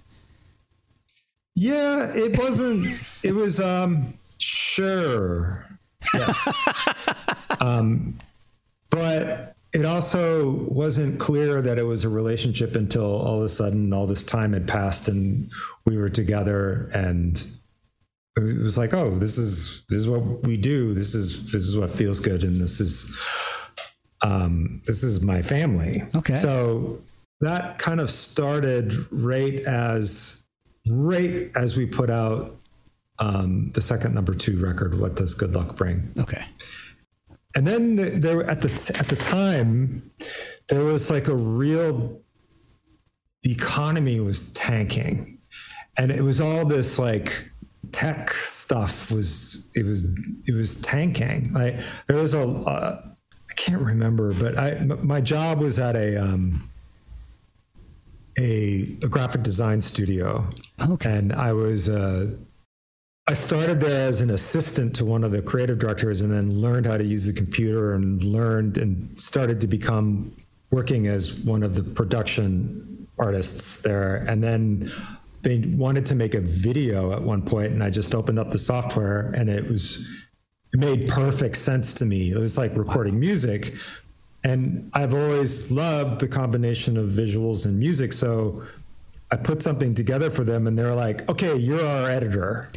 yeah, 1.55 2.13
it 2.15 2.39
wasn't 2.39 2.87
it 3.23 3.35
was 3.35 3.61
um 3.61 4.15
sure. 4.39 5.67
Yes. 6.15 6.69
um 7.61 8.19
but 8.91 9.56
it 9.77 9.85
also 9.85 10.53
wasn't 10.71 11.21
clear 11.21 11.61
that 11.61 11.79
it 11.79 11.83
was 11.83 12.03
a 12.05 12.09
relationship 12.09 12.75
until 12.77 13.05
all 13.05 13.39
of 13.39 13.45
a 13.45 13.49
sudden 13.49 13.93
all 13.93 14.07
this 14.07 14.25
time 14.25 14.53
had 14.55 14.67
passed 14.67 15.07
and 15.09 15.51
we 15.85 15.99
were 15.99 16.09
together 16.09 16.91
and 16.95 17.47
it 18.37 18.59
was 18.63 18.79
like 18.79 18.95
oh 18.95 19.11
this 19.11 19.37
is 19.37 19.85
this 19.91 20.01
is 20.01 20.09
what 20.09 20.23
we 20.45 20.57
do 20.57 20.95
this 20.95 21.15
is 21.15 21.53
this 21.53 21.67
is 21.69 21.77
what 21.77 21.91
feels 21.91 22.21
good 22.21 22.43
and 22.43 22.59
this 22.61 22.81
is 22.81 23.15
um 24.23 24.81
this 24.87 25.03
is 25.03 25.21
my 25.23 25.43
family 25.43 26.03
Okay. 26.15 26.37
so 26.37 26.99
that 27.41 27.79
kind 27.79 28.01
of 28.01 28.11
started 28.11 29.07
right 29.13 29.61
as 29.67 30.45
right 30.91 31.51
as 31.55 31.77
we 31.77 31.85
put 31.85 32.09
out 32.09 32.57
um 33.19 33.71
the 33.75 33.83
second 33.83 34.15
number 34.15 34.35
two 34.35 34.59
record 34.59 34.99
what 34.99 35.17
does 35.17 35.35
good 35.35 35.55
luck 35.55 35.77
bring 35.77 36.13
Okay. 36.19 36.45
And 37.57 37.67
then 37.67 38.21
there 38.21 38.49
at 38.49 38.61
the 38.61 38.97
at 38.99 39.09
the 39.09 39.17
time 39.17 40.13
there 40.69 40.85
was 40.85 41.11
like 41.11 41.27
a 41.27 41.35
real 41.35 42.21
the 43.43 43.53
economy 43.53 44.21
was 44.21 44.53
tanking. 44.53 45.39
And 45.97 46.11
it 46.11 46.21
was 46.23 46.41
all 46.41 46.67
this 46.67 46.99
like 46.99 47.51
tech 47.93 48.31
stuff 48.33 49.11
was 49.11 49.69
it 49.75 49.85
was 49.85 50.05
it 50.47 50.53
was 50.55 50.81
tanking. 50.83 51.53
Like 51.53 51.77
there 52.07 52.17
was 52.19 52.35
a 52.35 52.43
uh, 52.43 53.01
i 53.51 53.55
can't 53.55 53.81
remember 53.81 54.35
but 54.35 54.59
i 54.59 54.73
m- 54.73 55.07
my 55.07 55.21
job 55.21 55.59
was 55.61 55.81
at 55.81 55.97
a 55.97 56.17
um 56.17 56.69
a, 58.39 58.83
a 59.03 59.09
graphic 59.09 59.43
design 59.43 59.81
studio. 59.81 60.47
Okay. 60.91 61.17
and 61.17 61.33
I 61.33 61.53
was 61.55 61.89
uh, 61.89 62.33
I 63.29 63.35
started 63.35 63.81
there 63.81 64.07
as 64.07 64.21
an 64.21 64.31
assistant 64.31 64.95
to 64.97 65.05
one 65.05 65.25
of 65.25 65.33
the 65.33 65.43
creative 65.43 65.79
directors, 65.79 66.21
and 66.21 66.31
then 66.31 66.61
learned 66.61 66.87
how 66.87 66.97
to 66.97 67.05
use 67.05 67.27
the 67.27 67.33
computer 67.33 67.95
and 67.95 68.23
learned 68.23 68.79
and 68.79 69.19
started 69.19 69.61
to 69.63 69.67
become 69.67 70.33
working 70.71 71.07
as 71.09 71.41
one 71.41 71.63
of 71.63 71.75
the 71.75 71.83
production 71.83 73.09
artists 73.19 73.81
there, 73.83 74.17
and 74.29 74.43
then. 74.43 74.93
They 75.43 75.59
wanted 75.59 76.05
to 76.07 76.17
make 76.17 76.35
a 76.35 76.41
video 76.41 77.13
at 77.13 77.23
one 77.23 77.41
point, 77.41 77.73
and 77.73 77.81
I 77.81 77.89
just 77.89 78.17
opened 78.17 78.41
up 78.41 78.51
the 78.51 78.59
software, 78.59 79.31
and 79.37 79.49
it 79.49 79.71
was 79.71 80.05
it 80.73 80.81
made 80.81 81.09
perfect 81.09 81.57
sense 81.57 81.95
to 81.95 82.05
me. 82.05 82.33
It 82.33 82.39
was 82.39 82.59
like 82.59 82.77
recording 82.77 83.19
music. 83.19 83.75
And 84.45 84.91
I've 84.93 85.15
always 85.15 85.71
loved 85.71 86.21
the 86.21 86.29
combination 86.29 86.97
of 86.97 87.11
visuals 87.11 87.65
and 87.65 87.79
music. 87.79 88.13
So 88.13 88.63
I 89.31 89.37
put 89.37 89.61
something 89.61 89.95
together 89.95 90.31
for 90.31 90.45
them 90.45 90.67
and 90.67 90.79
they're 90.79 90.95
like, 90.95 91.29
okay, 91.29 91.57
you're 91.57 91.85
our 91.85 92.09
editor. 92.09 92.71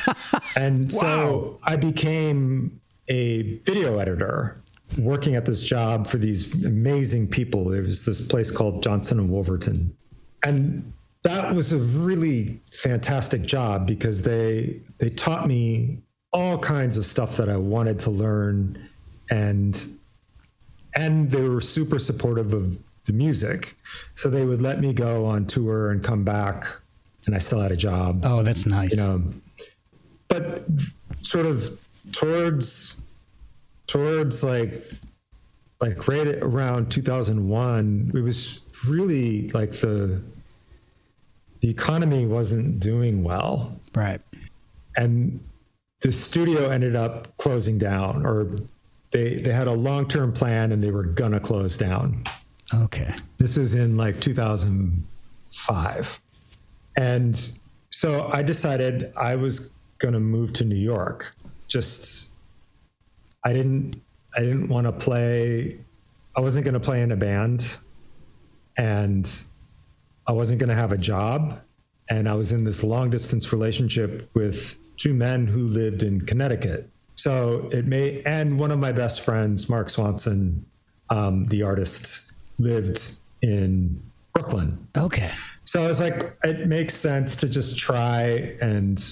and 0.56 0.90
so 0.90 1.58
I 1.62 1.76
became 1.76 2.80
a 3.08 3.58
video 3.58 3.98
editor 3.98 4.62
working 4.98 5.34
at 5.34 5.44
this 5.44 5.62
job 5.62 6.06
for 6.06 6.16
these 6.16 6.64
amazing 6.64 7.28
people. 7.28 7.64
There 7.66 7.82
was 7.82 8.06
this 8.06 8.26
place 8.26 8.50
called 8.50 8.82
Johnson 8.82 9.18
and 9.18 9.30
Wolverton. 9.30 9.94
And 10.42 10.92
that 11.22 11.54
was 11.54 11.72
a 11.72 11.78
really 11.78 12.60
fantastic 12.72 13.42
job 13.42 13.86
because 13.86 14.22
they 14.22 14.80
they 14.98 15.10
taught 15.10 15.46
me 15.46 15.98
all 16.32 16.58
kinds 16.58 16.96
of 16.96 17.04
stuff 17.04 17.36
that 17.36 17.50
I 17.50 17.56
wanted 17.56 17.98
to 18.00 18.10
learn 18.10 18.88
and 19.28 19.86
and 20.94 21.30
they 21.30 21.46
were 21.46 21.60
super 21.60 21.98
supportive 21.98 22.54
of 22.54 22.80
the 23.10 23.16
music. 23.16 23.76
So 24.14 24.28
they 24.30 24.44
would 24.44 24.62
let 24.62 24.80
me 24.80 24.92
go 24.92 25.26
on 25.26 25.46
tour 25.46 25.90
and 25.90 26.02
come 26.02 26.24
back 26.24 26.64
and 27.26 27.34
I 27.34 27.38
still 27.38 27.60
had 27.60 27.72
a 27.72 27.76
job 27.76 28.22
Oh, 28.24 28.42
that's 28.42 28.64
nice. 28.66 28.90
you 28.90 28.96
know 28.96 29.22
but 30.28 30.64
sort 31.22 31.44
of 31.44 31.78
towards 32.12 32.96
towards 33.86 34.42
like 34.44 34.72
like 35.80 36.06
right 36.08 36.28
around 36.40 36.90
2001 36.90 38.12
it 38.14 38.20
was 38.20 38.60
really 38.88 39.48
like 39.48 39.72
the 39.72 40.22
the 41.60 41.68
economy 41.68 42.26
wasn't 42.26 42.80
doing 42.80 43.22
well 43.24 43.76
right. 43.94 44.20
and 44.96 45.40
the 46.00 46.12
studio 46.12 46.70
ended 46.70 46.96
up 46.96 47.36
closing 47.36 47.76
down 47.76 48.24
or 48.24 48.46
they 49.10 49.34
they 49.34 49.52
had 49.52 49.66
a 49.66 49.72
long-term 49.72 50.32
plan 50.32 50.72
and 50.72 50.82
they 50.82 50.90
were 50.92 51.02
gonna 51.04 51.40
close 51.40 51.76
down 51.76 52.22
Okay. 52.72 53.12
this 53.38 53.56
was 53.56 53.74
in 53.74 53.96
like 53.96 54.20
2005. 54.20 56.20
And 56.96 57.50
so 57.90 58.28
I 58.28 58.42
decided 58.42 59.12
I 59.16 59.36
was 59.36 59.72
going 59.98 60.14
to 60.14 60.20
move 60.20 60.52
to 60.54 60.64
New 60.64 60.76
York. 60.76 61.34
Just 61.68 62.30
I 63.44 63.52
didn't 63.52 64.00
I 64.36 64.40
didn't 64.40 64.68
want 64.68 64.86
to 64.86 64.92
play 64.92 65.80
I 66.36 66.40
wasn't 66.40 66.64
going 66.64 66.74
to 66.74 66.80
play 66.80 67.02
in 67.02 67.12
a 67.12 67.16
band 67.16 67.78
and 68.76 69.30
I 70.26 70.32
wasn't 70.32 70.60
going 70.60 70.68
to 70.68 70.76
have 70.76 70.92
a 70.92 70.98
job 70.98 71.60
and 72.08 72.28
I 72.28 72.34
was 72.34 72.52
in 72.52 72.64
this 72.64 72.82
long 72.82 73.10
distance 73.10 73.52
relationship 73.52 74.28
with 74.34 74.78
two 74.96 75.14
men 75.14 75.46
who 75.46 75.66
lived 75.66 76.02
in 76.02 76.20
Connecticut. 76.20 76.88
So 77.14 77.68
it 77.72 77.86
may 77.86 78.22
and 78.22 78.58
one 78.58 78.70
of 78.70 78.78
my 78.78 78.92
best 78.92 79.20
friends 79.20 79.68
Mark 79.68 79.90
Swanson 79.90 80.66
um, 81.08 81.44
the 81.46 81.62
artist 81.62 82.29
lived 82.60 83.16
in 83.42 83.90
Brooklyn. 84.32 84.78
Okay. 84.96 85.30
So 85.64 85.82
I 85.82 85.86
was 85.86 86.00
like, 86.00 86.36
it 86.44 86.66
makes 86.66 86.94
sense 86.94 87.36
to 87.36 87.48
just 87.48 87.78
try 87.78 88.56
and 88.60 89.02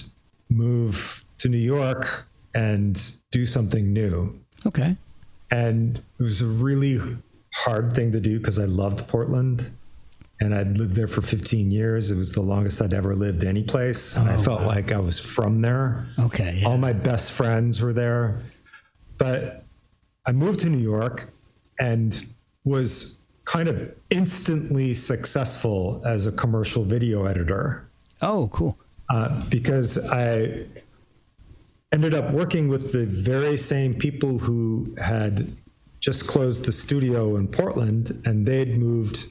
move 0.49 1.25
to 1.39 1.49
New 1.49 1.57
York 1.57 2.27
and 2.53 3.11
do 3.31 3.45
something 3.45 3.93
new. 3.93 4.39
Okay. 4.65 4.97
And 5.51 5.97
it 6.19 6.23
was 6.23 6.41
a 6.41 6.45
really 6.45 6.99
hard 7.53 7.93
thing 7.93 8.11
to 8.11 8.19
do 8.19 8.37
because 8.39 8.59
I 8.59 8.65
loved 8.65 9.07
Portland 9.07 9.71
and 10.39 10.55
I'd 10.55 10.77
lived 10.77 10.95
there 10.95 11.07
for 11.07 11.21
15 11.21 11.71
years. 11.71 12.11
It 12.11 12.17
was 12.17 12.33
the 12.33 12.41
longest 12.41 12.81
I'd 12.81 12.93
ever 12.93 13.15
lived 13.15 13.43
any 13.43 13.63
place. 13.63 14.15
And 14.15 14.29
I 14.29 14.35
oh, 14.35 14.39
felt 14.39 14.61
like 14.61 14.91
I 14.91 14.99
was 14.99 15.19
from 15.19 15.61
there. 15.61 16.03
Okay. 16.19 16.59
yeah. 16.61 16.67
All 16.67 16.77
my 16.77 16.93
best 16.93 17.31
friends 17.31 17.81
were 17.81 17.93
there. 17.93 18.41
But 19.17 19.65
I 20.25 20.31
moved 20.31 20.61
to 20.61 20.69
New 20.69 20.77
York 20.77 21.31
and 21.79 22.25
was 22.63 23.18
kind 23.49 23.67
of 23.67 23.91
instantly 24.11 24.93
successful 24.93 25.99
as 26.05 26.27
a 26.27 26.31
commercial 26.31 26.83
video 26.83 27.25
editor 27.25 27.89
Oh, 28.21 28.47
cool. 28.53 28.77
uh, 29.09 29.43
because 29.49 29.97
I 30.11 30.65
ended 31.91 32.13
up 32.13 32.31
working 32.31 32.67
with 32.67 32.91
the 32.91 33.07
very 33.07 33.57
same 33.57 33.95
people 33.95 34.37
who 34.37 34.93
had 34.99 35.47
just 35.99 36.27
closed 36.27 36.65
the 36.65 36.71
studio 36.71 37.37
in 37.37 37.47
Portland 37.47 38.21
and 38.23 38.45
they'd 38.45 38.77
moved 38.77 39.25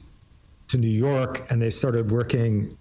to 0.67 0.77
New 0.77 0.89
York 0.89 1.45
and 1.49 1.61
they 1.61 1.69
started 1.69 2.11
working 2.11 2.77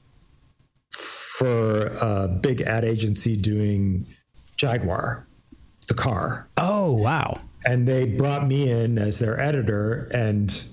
for 0.91 1.87
a 2.01 2.27
big 2.27 2.63
ad 2.63 2.85
agency 2.85 3.37
doing 3.37 4.07
Jaguar, 4.57 5.25
the 5.87 5.95
car. 5.95 6.49
Oh, 6.57 6.93
wow. 6.95 7.39
And 7.65 7.87
they 7.87 8.17
brought 8.17 8.45
me 8.49 8.69
in 8.73 8.99
as 8.99 9.21
their 9.21 9.39
editor 9.41 10.11
and 10.13 10.65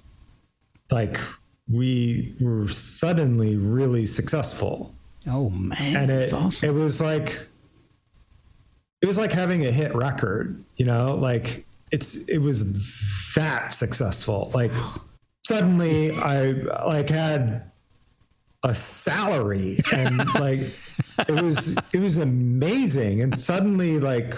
like 0.91 1.19
we 1.69 2.35
were 2.39 2.67
suddenly 2.67 3.55
really 3.55 4.05
successful. 4.05 4.93
Oh 5.27 5.49
man, 5.49 5.95
and 5.95 6.09
that's 6.09 6.31
it 6.31 6.35
awesome. 6.35 6.69
it 6.69 6.73
was 6.73 7.01
like 7.01 7.49
it 9.01 9.07
was 9.07 9.17
like 9.17 9.31
having 9.31 9.65
a 9.65 9.71
hit 9.71 9.95
record 9.95 10.63
you 10.77 10.85
know? 10.85 11.15
Like 11.15 11.65
it's 11.91 12.15
it 12.27 12.39
was 12.39 13.33
that 13.35 13.73
successful. 13.73 14.51
Like 14.53 14.71
suddenly 15.45 16.11
i 16.11 16.51
like 16.87 17.07
had 17.07 17.69
a 18.63 18.73
salary 18.73 19.77
and 19.93 20.17
like 20.33 20.59
it 21.27 21.41
was 21.41 21.77
it 21.93 21.99
was 21.99 22.17
amazing. 22.17 23.21
And 23.21 23.39
suddenly 23.39 23.99
like 23.99 24.35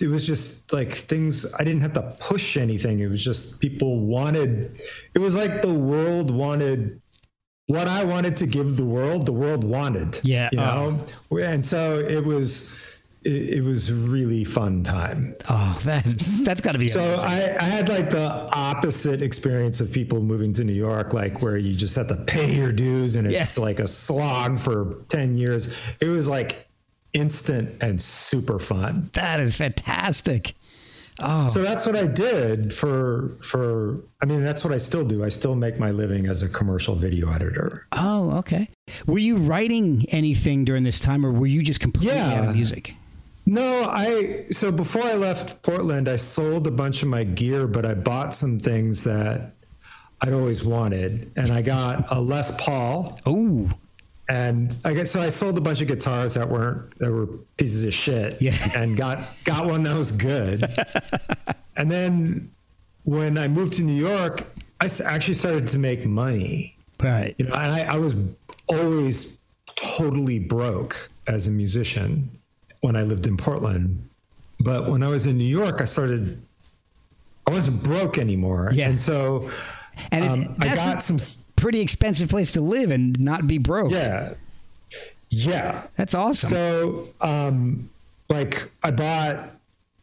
it 0.00 0.08
was 0.08 0.26
just 0.26 0.72
like 0.72 0.92
things 0.92 1.52
I 1.54 1.64
didn't 1.64 1.82
have 1.82 1.92
to 1.94 2.16
push 2.18 2.56
anything. 2.56 3.00
It 3.00 3.08
was 3.08 3.24
just 3.24 3.60
people 3.60 4.00
wanted 4.00 4.80
it 5.14 5.18
was 5.18 5.36
like 5.36 5.62
the 5.62 5.72
world 5.72 6.30
wanted 6.30 7.00
what 7.66 7.88
I 7.88 8.04
wanted 8.04 8.36
to 8.38 8.46
give 8.46 8.76
the 8.76 8.84
world, 8.84 9.24
the 9.24 9.32
world 9.32 9.64
wanted. 9.64 10.20
Yeah. 10.22 10.50
You 10.52 10.60
oh. 10.60 10.98
know? 11.30 11.38
And 11.38 11.64
so 11.64 11.98
it 11.98 12.24
was 12.24 12.74
it, 13.22 13.54
it 13.58 13.62
was 13.62 13.92
really 13.92 14.44
fun 14.44 14.82
time. 14.82 15.36
Oh, 15.48 15.80
that's 15.84 16.40
that's 16.40 16.60
got 16.60 16.72
to 16.72 16.78
be. 16.78 16.88
So. 16.88 17.00
I, 17.00 17.56
I 17.58 17.64
had 17.64 17.88
like 17.88 18.10
the 18.10 18.28
opposite 18.52 19.22
experience 19.22 19.80
of 19.80 19.92
people 19.92 20.20
moving 20.20 20.52
to 20.54 20.64
New 20.64 20.74
York, 20.74 21.14
like 21.14 21.40
where 21.40 21.56
you 21.56 21.74
just 21.74 21.96
have 21.96 22.08
to 22.08 22.16
pay 22.16 22.54
your 22.54 22.72
dues 22.72 23.16
and 23.16 23.26
it's 23.26 23.56
Yeah. 23.56 23.64
like 23.64 23.78
a 23.78 23.86
slog 23.86 24.58
for 24.58 25.04
10 25.08 25.34
years. 25.34 25.72
It 26.00 26.08
was 26.08 26.28
like 26.28 26.68
instant 27.14 27.82
and 27.82 28.00
super 28.02 28.58
fun. 28.58 29.10
that 29.14 29.40
is 29.40 29.54
fantastic. 29.56 30.54
Oh, 31.20 31.46
So 31.46 31.62
that's 31.62 31.86
what 31.86 31.94
I 31.94 32.08
did 32.08 32.74
for 32.74 33.36
for 33.40 34.00
I 34.20 34.26
mean 34.26 34.42
that's 34.42 34.64
what 34.64 34.72
I 34.72 34.78
still 34.78 35.04
do. 35.04 35.24
I 35.24 35.28
still 35.28 35.54
make 35.54 35.78
my 35.78 35.92
living 35.92 36.26
as 36.26 36.42
a 36.42 36.48
commercial 36.48 36.96
video 36.96 37.30
editor. 37.32 37.86
oh, 37.92 38.38
okay. 38.38 38.68
Were 39.06 39.18
you 39.18 39.36
writing 39.36 40.06
anything 40.08 40.64
during 40.64 40.82
this 40.82 40.98
time, 40.98 41.24
or 41.24 41.30
were 41.30 41.46
you 41.46 41.62
just 41.62 41.78
completely 41.80 42.16
Yeah. 42.16 42.40
out 42.40 42.48
of 42.48 42.54
music? 42.56 42.94
No, 43.46 43.84
I 43.84 44.46
so 44.50 44.72
before 44.72 45.04
I 45.04 45.14
left 45.14 45.62
Portland, 45.62 46.08
I 46.08 46.16
sold 46.16 46.66
a 46.66 46.70
bunch 46.72 47.02
of 47.04 47.08
my 47.08 47.22
gear, 47.22 47.68
but 47.68 47.86
I 47.86 47.94
bought 47.94 48.34
some 48.34 48.58
things 48.58 49.04
that 49.04 49.54
I'd 50.20 50.32
always 50.32 50.64
wanted. 50.64 51.30
And 51.36 51.52
I 51.52 51.62
got 51.62 52.06
a 52.10 52.20
Les 52.20 52.58
Paul 52.60 53.20
Oh, 53.26 53.68
and 54.28 54.74
I 54.84 54.94
guess 54.94 55.10
so 55.10 55.20
I 55.20 55.28
sold 55.28 55.58
a 55.58 55.60
bunch 55.60 55.80
of 55.80 55.88
guitars 55.88 56.34
that 56.34 56.48
weren't 56.48 56.98
that 56.98 57.12
were 57.12 57.26
pieces 57.56 57.84
of 57.84 57.92
shit. 57.92 58.40
Yeah. 58.40 58.56
And 58.76 58.96
got 58.96 59.18
got 59.44 59.66
one 59.66 59.82
that 59.82 59.96
was 59.96 60.12
good. 60.12 60.64
and 61.76 61.90
then 61.90 62.50
when 63.02 63.36
I 63.36 63.48
moved 63.48 63.74
to 63.74 63.82
New 63.82 63.92
York, 63.92 64.42
I 64.80 64.88
actually 65.04 65.34
started 65.34 65.66
to 65.68 65.78
make 65.78 66.06
money. 66.06 66.76
right. 67.02 67.34
You 67.38 67.46
know, 67.46 67.54
and 67.54 67.72
I, 67.72 67.94
I 67.94 67.98
was 67.98 68.14
always 68.68 69.40
totally 69.76 70.38
broke 70.38 71.10
as 71.26 71.46
a 71.46 71.50
musician 71.50 72.30
when 72.80 72.96
I 72.96 73.02
lived 73.02 73.26
in 73.26 73.36
Portland. 73.36 74.08
But 74.60 74.88
when 74.88 75.02
I 75.02 75.08
was 75.08 75.26
in 75.26 75.36
New 75.36 75.44
York, 75.44 75.82
I 75.82 75.84
started, 75.84 76.40
I 77.46 77.50
wasn't 77.50 77.82
broke 77.82 78.16
anymore. 78.16 78.70
Yeah. 78.72 78.88
And 78.88 78.98
so 78.98 79.50
And 80.10 80.24
um, 80.24 80.56
I 80.60 80.74
got 80.74 81.02
some, 81.02 81.18
pretty 81.64 81.80
expensive 81.80 82.28
place 82.28 82.52
to 82.52 82.60
live 82.60 82.90
and 82.90 83.18
not 83.18 83.46
be 83.46 83.56
broke. 83.56 83.90
yeah. 83.90 84.34
Yeah. 85.30 85.86
that's 85.96 86.14
awesome. 86.14 86.50
So, 86.50 87.06
um, 87.22 87.88
like 88.28 88.70
I 88.82 88.90
bought, 88.90 89.48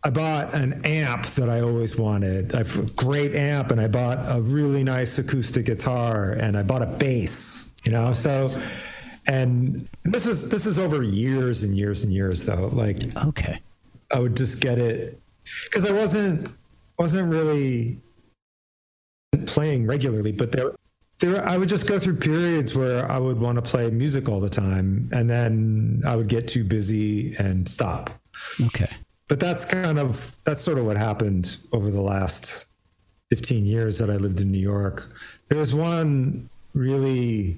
I 0.03 0.09
bought 0.09 0.55
an 0.55 0.83
amp 0.83 1.27
that 1.27 1.49
I 1.49 1.61
always 1.61 1.99
wanted. 1.99 2.55
I 2.55 2.59
have 2.59 2.77
a 2.79 2.91
great 2.93 3.35
amp, 3.35 3.69
and 3.69 3.79
I 3.79 3.87
bought 3.87 4.17
a 4.27 4.41
really 4.41 4.83
nice 4.83 5.19
acoustic 5.19 5.67
guitar, 5.67 6.31
and 6.31 6.57
I 6.57 6.63
bought 6.63 6.81
a 6.81 6.87
bass. 6.87 7.71
You 7.85 7.91
know, 7.91 8.11
so, 8.13 8.49
and 9.27 9.87
this 10.01 10.25
is 10.25 10.49
this 10.49 10.65
is 10.65 10.79
over 10.79 11.03
years 11.03 11.63
and 11.63 11.77
years 11.77 12.03
and 12.03 12.11
years 12.11 12.43
though. 12.43 12.69
Like 12.73 12.97
okay. 13.27 13.61
I 14.11 14.17
would 14.17 14.35
just 14.35 14.61
get 14.61 14.79
it 14.79 15.21
because 15.65 15.85
I 15.85 15.93
wasn't 15.93 16.49
wasn't 16.97 17.31
really 17.31 17.99
playing 19.45 19.85
regularly, 19.85 20.31
but 20.31 20.51
there 20.51 20.71
there 21.21 21.47
I 21.47 21.57
would 21.57 21.69
just 21.69 21.87
go 21.87 21.99
through 21.99 22.17
periods 22.17 22.75
where 22.75 23.09
I 23.09 23.17
would 23.17 23.39
want 23.39 23.55
to 23.55 23.61
play 23.61 23.89
music 23.89 24.27
all 24.27 24.39
the 24.39 24.49
time, 24.49 25.09
and 25.13 25.29
then 25.29 26.01
I 26.05 26.15
would 26.15 26.27
get 26.27 26.47
too 26.47 26.63
busy 26.63 27.35
and 27.37 27.69
stop. 27.69 28.09
Okay. 28.59 28.87
But 29.27 29.39
that's 29.39 29.63
kind 29.63 29.97
of 29.97 30.37
that's 30.43 30.61
sort 30.61 30.77
of 30.77 30.85
what 30.85 30.97
happened 30.97 31.57
over 31.71 31.89
the 31.89 32.01
last 32.01 32.65
15 33.29 33.65
years 33.65 33.97
that 33.99 34.09
I 34.09 34.17
lived 34.17 34.41
in 34.41 34.51
New 34.51 34.59
York. 34.59 35.15
There 35.47 35.57
was 35.57 35.73
one 35.73 36.49
really 36.73 37.57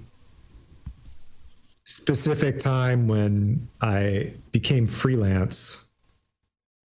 specific 1.83 2.59
time 2.59 3.07
when 3.07 3.67
I 3.81 4.33
became 4.51 4.87
freelance 4.87 5.89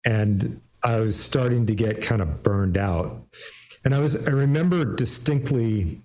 and 0.04 0.60
I 0.82 1.00
was 1.00 1.18
starting 1.18 1.66
to 1.66 1.74
get 1.74 2.00
kind 2.00 2.22
of 2.22 2.42
burned 2.42 2.78
out. 2.78 3.22
And 3.84 3.94
I 3.94 3.98
was 3.98 4.28
I 4.28 4.30
remember 4.30 4.84
distinctly 4.84 6.02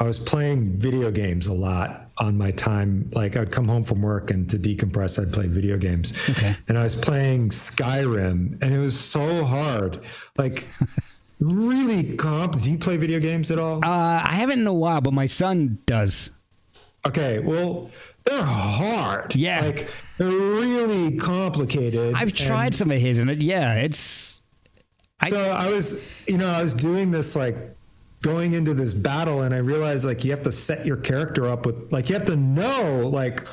I 0.00 0.04
was 0.04 0.18
playing 0.18 0.78
video 0.78 1.10
games 1.10 1.46
a 1.46 1.52
lot 1.52 2.10
on 2.16 2.38
my 2.38 2.50
time. 2.52 3.10
Like 3.12 3.36
I'd 3.36 3.52
come 3.52 3.66
home 3.66 3.84
from 3.84 4.00
work 4.00 4.30
and 4.30 4.48
to 4.48 4.58
decompress, 4.58 5.20
I'd 5.20 5.30
play 5.32 5.46
video 5.46 5.76
games. 5.76 6.14
Okay. 6.30 6.56
And 6.68 6.78
I 6.78 6.84
was 6.84 6.94
playing 6.94 7.50
Skyrim 7.50 8.60
and 8.62 8.74
it 8.74 8.78
was 8.78 8.98
so 8.98 9.44
hard. 9.44 10.00
Like 10.38 10.66
really 11.40 12.16
comp. 12.16 12.62
Do 12.62 12.70
you 12.70 12.78
play 12.78 12.96
video 12.96 13.20
games 13.20 13.50
at 13.50 13.58
all? 13.58 13.84
Uh, 13.84 14.22
I 14.24 14.32
haven't 14.34 14.60
in 14.60 14.66
a 14.66 14.72
while, 14.72 15.02
but 15.02 15.12
my 15.12 15.26
son 15.26 15.78
does. 15.84 16.30
Okay. 17.06 17.38
Well, 17.40 17.90
they're 18.24 18.42
hard. 18.42 19.34
Yeah. 19.34 19.60
Like 19.66 19.86
they're 20.16 20.28
really 20.30 21.18
complicated. 21.18 22.14
I've 22.14 22.32
tried 22.32 22.74
some 22.74 22.90
of 22.90 22.98
his, 22.98 23.18
and 23.18 23.30
it, 23.30 23.42
yeah, 23.42 23.74
it's 23.76 24.40
I- 25.20 25.28
so 25.28 25.38
I 25.50 25.70
was, 25.70 26.06
you 26.26 26.38
know, 26.38 26.48
I 26.48 26.62
was 26.62 26.72
doing 26.74 27.10
this 27.10 27.36
like 27.36 27.56
going 28.22 28.52
into 28.52 28.74
this 28.74 28.92
battle, 28.92 29.42
and 29.42 29.54
I 29.54 29.58
realized 29.58 30.04
like 30.04 30.24
you 30.24 30.30
have 30.32 30.42
to 30.42 30.52
set 30.52 30.84
your 30.86 30.96
character 30.96 31.46
up 31.46 31.66
with 31.66 31.92
like 31.92 32.08
you 32.08 32.14
have 32.16 32.26
to 32.26 32.36
know 32.36 33.08
like 33.08 33.46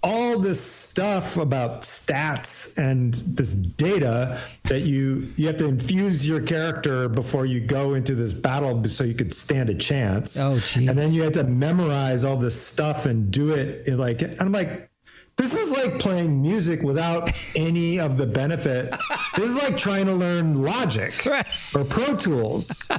all 0.00 0.38
this 0.38 0.60
stuff 0.64 1.36
about 1.36 1.82
stats 1.82 2.72
and 2.78 3.14
this 3.14 3.52
data 3.52 4.40
that 4.68 4.80
you 4.82 5.26
you 5.36 5.48
have 5.48 5.56
to 5.56 5.66
infuse 5.66 6.26
your 6.28 6.40
character 6.40 7.08
before 7.08 7.44
you 7.46 7.58
go 7.60 7.94
into 7.94 8.14
this 8.14 8.32
battle 8.32 8.84
so 8.88 9.02
you 9.02 9.14
could 9.14 9.34
stand 9.34 9.68
a 9.68 9.74
chance. 9.74 10.38
Oh, 10.38 10.60
geez. 10.60 10.88
And 10.88 10.96
then 10.96 11.12
you 11.12 11.22
have 11.22 11.32
to 11.32 11.42
memorize 11.44 12.22
all 12.22 12.36
this 12.36 12.60
stuff 12.60 13.06
and 13.06 13.30
do 13.32 13.50
it 13.54 13.88
like 13.88 14.22
and 14.22 14.40
I'm 14.40 14.52
like 14.52 14.88
this 15.36 15.54
is 15.54 15.70
like 15.70 15.98
playing 16.00 16.42
music 16.42 16.82
without 16.82 17.30
any 17.56 17.98
of 17.98 18.16
the 18.18 18.26
benefit. 18.26 18.94
This 19.36 19.48
is 19.50 19.56
like 19.62 19.76
trying 19.78 20.06
to 20.06 20.14
learn 20.14 20.62
Logic 20.62 21.12
Right. 21.26 21.46
or 21.74 21.84
Pro 21.84 22.16
Tools. 22.16 22.88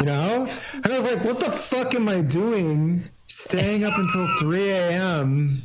You 0.00 0.06
know? 0.06 0.48
And 0.72 0.86
I 0.86 0.96
was 0.96 1.04
like, 1.12 1.24
what 1.24 1.40
the 1.40 1.50
fuck 1.50 1.94
am 1.94 2.08
I 2.08 2.22
doing 2.22 3.04
staying 3.26 3.84
up 3.84 3.92
until 3.96 4.26
3 4.38 4.70
a.m. 4.70 5.62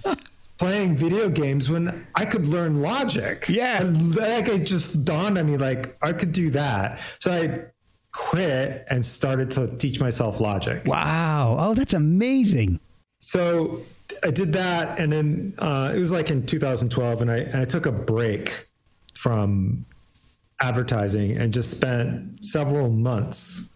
playing 0.58 0.96
video 0.96 1.30
games 1.30 1.70
when 1.70 2.08
I 2.16 2.26
could 2.26 2.48
learn 2.48 2.82
Logic? 2.82 3.46
Yeah. 3.48 3.82
And 3.82 4.16
like 4.16 4.48
it 4.48 4.66
just 4.66 5.06
dawned 5.06 5.38
on 5.38 5.46
me 5.46 5.58
like 5.58 5.98
I 6.02 6.14
could 6.14 6.32
do 6.32 6.50
that. 6.52 7.00
So 7.20 7.32
I 7.32 7.66
quit 8.12 8.86
and 8.90 9.06
started 9.06 9.52
to 9.52 9.76
teach 9.78 10.00
myself 10.00 10.40
Logic. 10.40 10.84
wow. 10.86 11.56
Oh, 11.60 11.74
that's 11.74 11.94
amazing. 11.94 12.80
So 13.20 13.82
I 14.22 14.32
did 14.32 14.54
that, 14.54 15.00
and 15.00 15.12
then 15.12 15.54
uh, 15.58 15.94
it 15.96 16.00
was 16.00 16.12
like 16.12 16.30
in 16.30 16.46
2012, 16.46 17.22
and 17.22 17.32
I 17.32 17.38
and 17.38 17.56
I 17.56 17.66
took 17.66 17.86
a 17.86 17.92
break 17.92 18.68
from 19.16 19.86
advertising 20.60 21.38
and 21.38 21.54
just 21.54 21.72
spent 21.72 22.44
several 22.44 22.90
months 22.90 23.70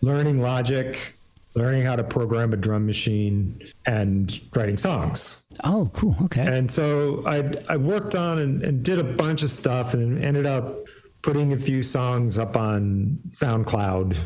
learning 0.00 0.40
Logic, 0.40 1.16
learning 1.54 1.82
how 1.82 1.96
to 1.96 2.04
program 2.04 2.52
a 2.52 2.56
drum 2.56 2.86
machine, 2.86 3.60
and 3.86 4.40
writing 4.54 4.76
songs. 4.76 5.44
Oh, 5.64 5.90
cool. 5.92 6.16
Okay. 6.24 6.46
And 6.46 6.70
so 6.70 7.22
I 7.26 7.44
I 7.68 7.76
worked 7.76 8.14
on 8.14 8.38
and, 8.38 8.62
and 8.62 8.82
did 8.82 8.98
a 8.98 9.04
bunch 9.04 9.42
of 9.42 9.50
stuff, 9.50 9.94
and 9.94 10.22
ended 10.22 10.46
up 10.46 10.74
putting 11.22 11.52
a 11.52 11.58
few 11.58 11.82
songs 11.82 12.38
up 12.38 12.56
on 12.56 13.18
SoundCloud. 13.30 14.18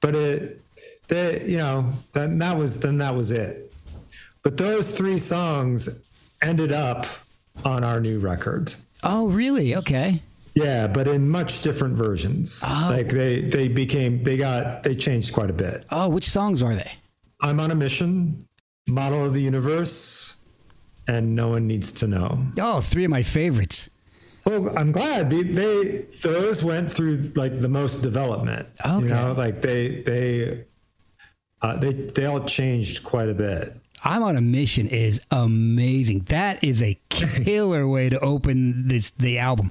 But 0.00 0.14
it, 0.16 0.62
the 1.08 1.42
you 1.46 1.58
know, 1.58 1.92
then 2.12 2.38
that 2.38 2.56
was 2.56 2.80
then 2.80 2.98
that 2.98 3.14
was 3.14 3.30
it. 3.32 3.72
But 4.42 4.56
those 4.56 4.96
three 4.96 5.18
songs 5.18 6.04
ended 6.42 6.72
up 6.72 7.06
on 7.64 7.82
our 7.82 8.00
new 8.00 8.18
record. 8.18 8.74
oh, 9.02 9.28
really? 9.28 9.74
Okay. 9.76 10.22
Yeah, 10.56 10.86
but 10.86 11.06
in 11.06 11.28
much 11.28 11.60
different 11.60 11.96
versions. 11.96 12.62
Like 12.62 13.08
they 13.10 13.42
they 13.42 13.68
became 13.68 14.22
they 14.24 14.38
got 14.38 14.82
they 14.82 14.94
changed 14.94 15.34
quite 15.34 15.50
a 15.50 15.52
bit. 15.52 15.84
Oh, 15.90 16.08
which 16.08 16.30
songs 16.30 16.62
are 16.62 16.74
they? 16.74 16.90
I'm 17.42 17.60
on 17.60 17.70
a 17.70 17.74
mission, 17.74 18.48
model 18.88 19.26
of 19.26 19.34
the 19.34 19.42
universe, 19.42 20.36
and 21.06 21.36
no 21.36 21.48
one 21.48 21.66
needs 21.66 21.92
to 21.92 22.06
know. 22.06 22.46
Oh, 22.58 22.80
three 22.80 23.04
of 23.04 23.10
my 23.10 23.22
favorites. 23.22 23.90
Well, 24.46 24.76
I'm 24.78 24.92
glad 24.92 25.28
they, 25.28 25.42
they 25.42 26.06
those 26.22 26.64
went 26.64 26.90
through 26.90 27.32
like 27.34 27.60
the 27.60 27.68
most 27.68 28.00
development. 28.00 28.68
Okay. 28.80 29.02
You 29.02 29.10
know, 29.10 29.34
like 29.36 29.60
they 29.60 30.02
they 30.02 30.64
uh, 31.60 31.76
they 31.76 31.92
they 31.92 32.24
all 32.24 32.44
changed 32.44 33.02
quite 33.02 33.28
a 33.28 33.34
bit. 33.34 33.78
I'm 34.04 34.22
on 34.22 34.36
a 34.36 34.40
mission 34.40 34.88
is 34.88 35.20
amazing. 35.30 36.20
That 36.28 36.62
is 36.62 36.82
a 36.82 36.98
killer 37.08 37.88
way 37.88 38.08
to 38.08 38.18
open 38.20 38.88
this 38.88 39.10
the 39.18 39.38
album. 39.38 39.70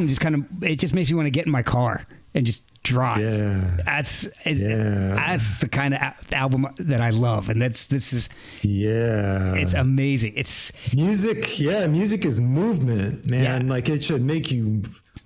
Album 0.00 0.08
just 0.08 0.20
kind 0.20 0.34
of 0.34 0.62
it 0.64 0.76
just 0.78 0.94
makes 0.94 1.10
me 1.10 1.16
want 1.16 1.26
to 1.26 1.30
get 1.30 1.46
in 1.46 1.52
my 1.52 1.62
car 1.62 2.06
and 2.34 2.46
just 2.46 2.62
drive. 2.82 3.20
Yeah. 3.20 3.76
That's 3.84 4.24
it, 4.46 4.56
Yeah. 4.56 5.14
that's 5.14 5.58
the 5.58 5.68
kind 5.68 5.92
of 5.94 6.00
a- 6.00 6.34
album 6.34 6.66
that 6.78 7.00
I 7.02 7.10
love, 7.10 7.48
and 7.50 7.60
that's 7.60 7.84
this 7.86 8.12
is 8.12 8.28
Yeah. 8.62 9.54
it's 9.54 9.74
amazing. 9.74 10.32
It's 10.36 10.72
music. 10.94 11.58
Yeah. 11.58 11.86
Music 11.86 12.24
is 12.24 12.40
movement, 12.40 13.28
man. 13.30 13.66
Yeah. 13.66 13.72
Like 13.74 13.88
it 13.90 14.02
should 14.04 14.22
make 14.22 14.50
you 14.50 14.82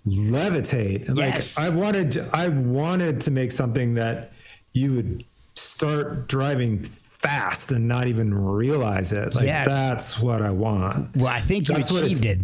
levitate. 0.06 1.08
Like 1.08 1.34
Yes. 1.34 1.56
I 1.58 1.68
wanted, 1.70 2.10
to, 2.12 2.28
I 2.32 2.48
wanted 2.48 3.20
to 3.22 3.30
make 3.30 3.52
something 3.52 3.94
that 3.94 4.32
you 4.72 4.92
would 4.94 5.24
start 5.54 6.28
driving 6.28 6.82
fast 6.82 7.72
and 7.72 7.86
not 7.88 8.06
even 8.08 8.34
realize 8.34 9.12
it. 9.12 9.34
Like 9.34 9.46
Yeah. 9.46 9.64
that's 9.64 10.20
what 10.20 10.42
I 10.42 10.50
want. 10.50 11.16
well, 11.16 11.28
I 11.28 11.40
think 11.40 11.68
you 11.68 11.74
That's 11.76 11.90
achieved 11.90 12.24
it 12.24 12.38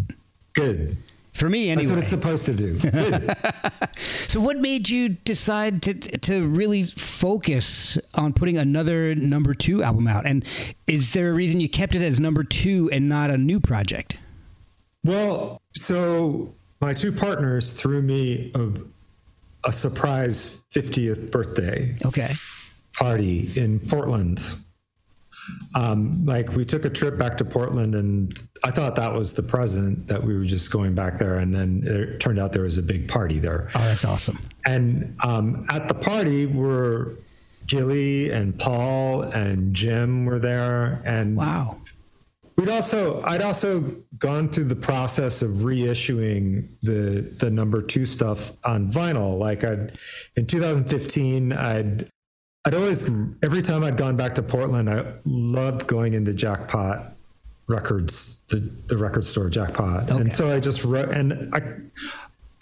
Good. 0.52 0.96
For 1.40 1.50
me 1.50 1.74
That's 1.74 1.88
what 1.88 1.98
it's 1.98 2.06
supposed 2.08 2.46
to 2.46 2.54
do. 2.54 2.78
So, 4.28 4.40
what 4.40 4.58
made 4.58 4.88
you 4.88 5.08
decide 5.08 5.82
to 5.82 5.94
to 5.94 6.46
really 6.46 6.84
focus 6.84 7.98
on 8.14 8.32
putting 8.32 8.56
another 8.56 9.14
number 9.16 9.54
two 9.54 9.82
album 9.82 10.06
out? 10.06 10.24
And 10.26 10.44
is 10.86 11.12
there 11.12 11.30
a 11.30 11.32
reason 11.32 11.58
you 11.60 11.68
kept 11.68 11.94
it 11.96 12.02
as 12.02 12.20
number 12.20 12.44
two 12.44 12.88
and 12.92 13.08
not 13.08 13.30
a 13.30 13.36
new 13.36 13.58
project? 13.58 14.18
Well, 15.04 15.60
so 15.74 16.54
my 16.80 16.94
two 16.94 17.10
partners 17.12 17.72
threw 17.72 18.02
me 18.02 18.52
a, 18.54 18.70
a 19.68 19.72
surprise 19.72 20.60
50th 20.72 21.32
birthday 21.32 21.96
Okay. 22.04 22.32
party 22.94 23.50
in 23.56 23.80
Portland. 23.80 24.40
Um, 25.74 26.24
like 26.24 26.52
we 26.52 26.64
took 26.64 26.84
a 26.84 26.90
trip 26.90 27.18
back 27.18 27.36
to 27.38 27.44
Portland, 27.44 27.94
and 27.94 28.32
I 28.64 28.70
thought 28.70 28.96
that 28.96 29.12
was 29.12 29.34
the 29.34 29.42
present 29.42 30.06
that 30.08 30.22
we 30.22 30.36
were 30.36 30.44
just 30.44 30.70
going 30.70 30.94
back 30.94 31.18
there, 31.18 31.38
and 31.38 31.54
then 31.54 31.82
it 31.84 32.20
turned 32.20 32.38
out 32.38 32.52
there 32.52 32.62
was 32.62 32.78
a 32.78 32.82
big 32.82 33.08
party 33.08 33.38
there. 33.38 33.68
Oh, 33.74 33.80
that's 33.80 34.04
awesome. 34.04 34.38
And 34.66 35.16
um, 35.22 35.66
at 35.70 35.88
the 35.88 35.94
party 35.94 36.46
were 36.46 37.16
Gilly 37.66 38.30
and 38.30 38.58
Paul 38.58 39.22
and 39.22 39.74
Jim 39.74 40.24
were 40.24 40.38
there, 40.38 41.02
and 41.04 41.36
Wow. 41.36 41.78
We'd 42.56 42.68
also, 42.68 43.22
I'd 43.22 43.40
also 43.40 43.80
gone 44.18 44.50
through 44.50 44.64
the 44.64 44.76
process 44.76 45.40
of 45.40 45.50
reissuing 45.50 46.68
the 46.82 47.22
the 47.22 47.50
number 47.50 47.80
two 47.80 48.04
stuff 48.04 48.52
on 48.64 48.92
vinyl. 48.92 49.38
Like 49.38 49.64
I'd 49.64 49.98
in 50.36 50.44
2015, 50.44 51.54
I'd 51.54 52.10
I'd 52.70 52.76
always 52.76 53.10
every 53.42 53.62
time 53.62 53.82
I'd 53.82 53.96
gone 53.96 54.16
back 54.16 54.36
to 54.36 54.42
Portland, 54.44 54.88
I 54.88 55.04
loved 55.24 55.88
going 55.88 56.12
into 56.12 56.32
Jackpot 56.32 57.16
Records, 57.66 58.42
the 58.48 58.58
the 58.86 58.96
record 58.96 59.24
store 59.24 59.48
Jackpot, 59.50 60.04
Okay. 60.08 60.20
and 60.20 60.32
so 60.32 60.54
I 60.54 60.60
just 60.60 60.84
wrote 60.84 61.08
and 61.08 61.52
I 61.52 61.62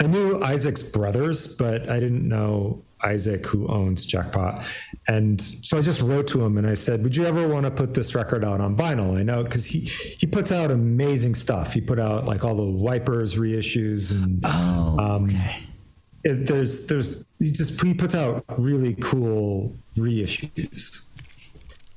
I 0.01 0.07
knew 0.07 0.43
Isaac's 0.43 0.83
brothers, 0.83 1.57
but 1.57 1.91
I 1.91 2.01
didn't 2.01 2.27
know 2.27 2.83
Isaac 3.03 3.45
who 3.45 3.67
owns 3.69 4.07
Jackpot. 4.07 4.65
And 5.09 5.39
so 5.43 5.77
I 5.77 5.83
just 5.83 6.01
wrote 6.01 6.27
to 6.29 6.43
him 6.43 6.57
and 6.57 6.67
I 6.67 6.73
said, 6.75 7.03
"Would 7.03 7.15
you 7.15 7.27
ever 7.27 7.47
want 7.47 7.65
to 7.65 7.71
put 7.71 7.93
this 7.93 8.15
record 8.15 8.43
out 8.47 8.63
on 8.63 8.77
vinyl?" 8.79 9.15
I 9.19 9.23
know 9.25 9.45
because 9.45 9.67
he 9.67 9.81
he 9.81 10.27
puts 10.27 10.53
out 10.53 10.71
amazing 10.71 11.35
stuff. 11.35 11.75
He 11.75 11.83
put 11.83 11.99
out 11.99 12.25
like 12.25 12.45
all 12.45 12.55
the 12.57 12.83
Wipers 12.83 13.35
reissues 13.35 14.11
and 14.11 14.41
Oh, 14.47 14.97
um, 14.99 15.25
okay. 15.27 15.67
it, 16.25 16.47
there's 16.47 16.87
there's 16.87 17.25
he 17.39 17.51
just 17.51 17.81
he 17.81 17.95
puts 17.95 18.15
out 18.15 18.45
really 18.57 18.95
cool 19.01 19.77
reissues. 19.97 21.05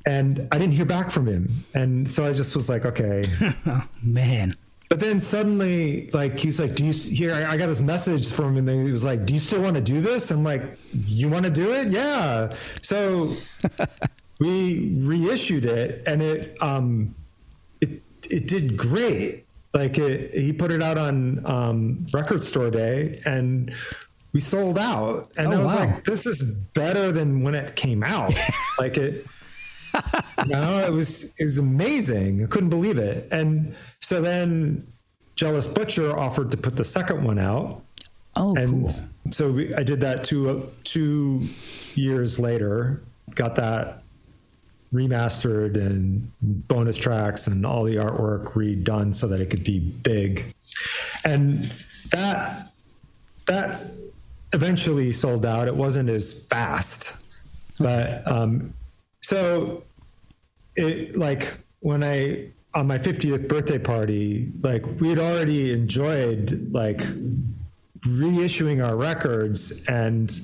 And 0.06 0.48
I 0.52 0.58
didn't 0.58 0.74
hear 0.74 0.86
back 0.86 1.12
from 1.12 1.28
him, 1.28 1.66
and 1.76 2.10
so 2.10 2.26
I 2.26 2.34
just 2.34 2.56
was 2.56 2.70
like, 2.70 2.86
okay. 2.86 3.26
Oh, 3.68 3.88
man. 4.04 4.56
But 4.90 5.00
then 5.00 5.20
suddenly, 5.22 6.10
like 6.12 6.38
he's 6.38 6.60
like, 6.60 6.76
"Do 6.76 6.84
you 6.84 6.92
here?" 6.92 7.34
I 7.34 7.54
I 7.54 7.58
got 7.58 7.68
this 7.68 7.80
message 7.80 8.30
from 8.30 8.58
him, 8.58 8.68
and 8.68 8.86
he 8.86 8.92
was 8.92 9.06
like, 9.06 9.26
"Do 9.26 9.34
you 9.34 9.40
still 9.40 9.62
want 9.62 9.76
to 9.76 9.82
do 9.82 10.02
this?" 10.02 10.32
I'm 10.32 10.44
like, 10.44 10.78
"You 10.92 11.30
want 11.30 11.46
to 11.46 11.50
do 11.50 11.72
it? 11.72 11.88
Yeah." 11.88 12.54
So 12.82 13.38
we 14.40 14.94
reissued 14.98 15.64
it, 15.64 16.04
and 16.06 16.22
it 16.22 16.62
um, 16.62 17.16
it 17.80 18.02
it 18.30 18.48
did 18.50 18.76
great. 18.76 19.46
Like 19.74 19.98
it, 19.98 20.34
he 20.34 20.52
put 20.52 20.72
it 20.74 20.84
out 20.84 20.98
on 20.98 21.46
um, 21.46 22.06
Record 22.14 22.44
Store 22.44 22.70
Day, 22.70 23.22
and 23.26 23.74
we 24.34 24.40
sold 24.40 24.78
out. 24.78 25.32
And 25.38 25.48
Oh, 25.48 25.52
I 25.60 25.64
was 25.64 25.74
wow. 25.74 25.80
like, 25.86 26.06
"This 26.06 26.26
is 26.26 26.42
better 26.74 27.12
than 27.12 27.44
when 27.44 27.56
it 27.56 27.76
came 27.76 28.04
out." 28.04 28.34
like 28.80 28.98
it. 28.98 29.26
No, 30.48 30.80
it 30.86 30.92
was 30.92 31.34
it 31.38 31.44
was 31.44 31.58
amazing. 31.58 32.44
I 32.44 32.48
couldn't 32.48 32.70
believe 32.70 32.98
it. 32.98 33.28
And 33.32 33.76
so 34.00 34.22
then 34.22 34.88
Jealous 35.36 35.68
Butcher 35.68 36.18
offered 36.18 36.52
to 36.52 36.58
put 36.58 36.76
the 36.78 36.86
second 36.86 37.24
one 37.24 37.40
out. 37.40 37.82
Oh, 38.38 38.56
And 38.56 38.88
cool. 38.88 39.32
so 39.32 39.52
we, 39.52 39.76
I 39.76 39.84
did 39.84 40.00
that 40.02 40.24
two 40.24 40.70
two 40.86 41.48
years 41.96 42.40
later. 42.40 43.02
Got 43.36 43.56
that 43.56 44.04
remastered 44.94 45.76
and 45.78 46.32
bonus 46.42 46.98
tracks 46.98 47.48
and 47.48 47.66
all 47.66 47.84
the 47.84 47.96
artwork 47.96 48.54
redone 48.54 49.14
so 49.16 49.28
that 49.28 49.40
it 49.40 49.50
could 49.50 49.64
be 49.64 49.80
big. 49.80 50.54
And 51.26 51.60
that 52.12 52.72
that 53.48 53.82
eventually 54.54 55.12
sold 55.12 55.46
out. 55.46 55.68
It 55.68 55.76
wasn't 55.76 56.10
as 56.10 56.46
fast, 56.48 57.24
but 57.80 58.28
um, 58.28 58.74
so 59.22 59.84
it 60.76 61.18
like 61.18 61.60
when 61.80 62.04
I 62.04 62.50
on 62.74 62.88
my 62.88 62.98
50th 62.98 63.48
birthday 63.48 63.80
party, 63.80 64.52
like 64.62 64.86
we 65.00 65.10
had 65.10 65.20
already 65.20 65.74
enjoyed 65.74 66.72
like 66.72 67.02
reissuing 68.02 68.86
our 68.86 68.96
records 68.96 69.86
and 69.88 70.40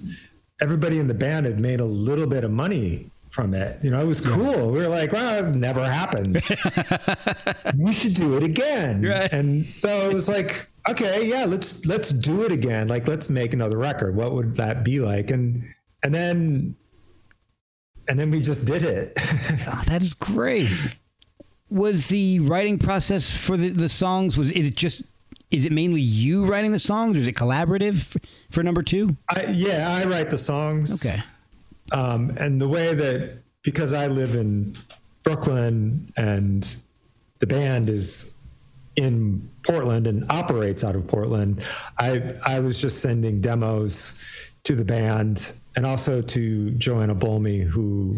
everybody 0.62 0.99
in 0.99 1.08
the 1.08 1.14
band 1.14 1.45
had 1.45 1.60
made 1.60 1.80
a 1.80 1.86
little 1.86 2.28
bit 2.28 2.43
of 2.43 2.51
money 2.51 3.10
from 3.30 3.53
it. 3.53 3.84
You 3.84 3.91
know, 3.91 4.01
it 4.01 4.05
was 4.05 4.28
cool. 4.28 4.72
We 4.72 4.80
were 4.80 4.88
like, 4.88 5.12
well, 5.12 5.45
it 5.45 5.55
never 5.55 5.86
happens. 5.86 6.49
we 7.78 7.93
should 7.93 8.16
do 8.16 8.36
it 8.36 8.43
again. 8.43 9.05
Right. 9.05 9.32
And 9.32 9.66
so 9.76 10.10
it 10.10 10.14
was 10.14 10.28
like, 10.28 10.70
okay, 10.90 11.26
yeah, 11.26 11.46
let's 11.46 11.86
let's 11.86 12.10
do 12.10 12.44
it 12.44 12.52
again. 12.52 12.88
Like 12.88 13.08
let's 13.08 13.30
make 13.30 13.54
another 13.54 13.78
record. 13.78 14.16
What 14.16 14.34
would 14.34 14.58
that 14.58 14.84
be 14.84 15.00
like? 15.00 15.32
And 15.32 15.74
and 16.04 16.14
then 16.14 16.76
and 18.08 18.18
then 18.18 18.32
we 18.32 18.40
just 18.40 18.66
did 18.66 18.86
it. 18.86 19.14
Oh, 19.68 19.84
that 19.88 20.02
is 20.02 20.14
great. 20.14 20.70
Was 21.70 22.08
the 22.08 22.40
writing 22.40 22.80
process 22.80 23.30
for 23.30 23.58
the, 23.58 23.70
the 23.70 23.90
songs 23.90 24.38
was 24.38 24.52
is 24.52 24.68
it 24.70 24.76
just 24.76 25.02
is 25.52 25.66
it 25.66 25.72
mainly 25.72 26.02
you 26.02 26.46
writing 26.46 26.72
the 26.72 26.80
songs 26.80 27.18
or 27.18 27.22
is 27.22 27.28
it 27.28 27.36
collaborative 27.36 28.18
for 28.50 28.64
number 28.64 28.84
two? 28.84 29.16
I, 29.30 29.46
yeah, 29.46 29.90
I 29.90 30.08
write 30.08 30.30
the 30.30 30.38
songs. 30.38 31.06
Okay. 31.06 31.22
Um, 31.92 32.32
and 32.38 32.60
the 32.60 32.68
way 32.68 32.94
that 32.94 33.40
because 33.64 33.94
I 33.94 34.08
live 34.08 34.36
in 34.36 34.76
Brooklyn 35.24 36.12
and 36.18 36.76
the 37.40 37.48
band 37.48 37.90
is 37.90 38.34
in 38.98 39.50
Portland 39.64 40.08
and 40.08 40.30
operates 40.30 40.84
out 40.84 40.95
of 40.95 41.08
Portland, 41.08 41.64
I 41.98 42.36
I 42.43 42.60
was 42.60 42.82
just 42.82 43.00
sending 43.00 43.39
demos 43.39 44.20
to 44.64 44.76
the 44.76 44.84
band 44.84 45.54
and 45.76 45.86
also 45.86 46.22
to 46.22 46.72
Joanna 46.72 47.16
Bolme, 47.16 47.64
who 47.64 48.18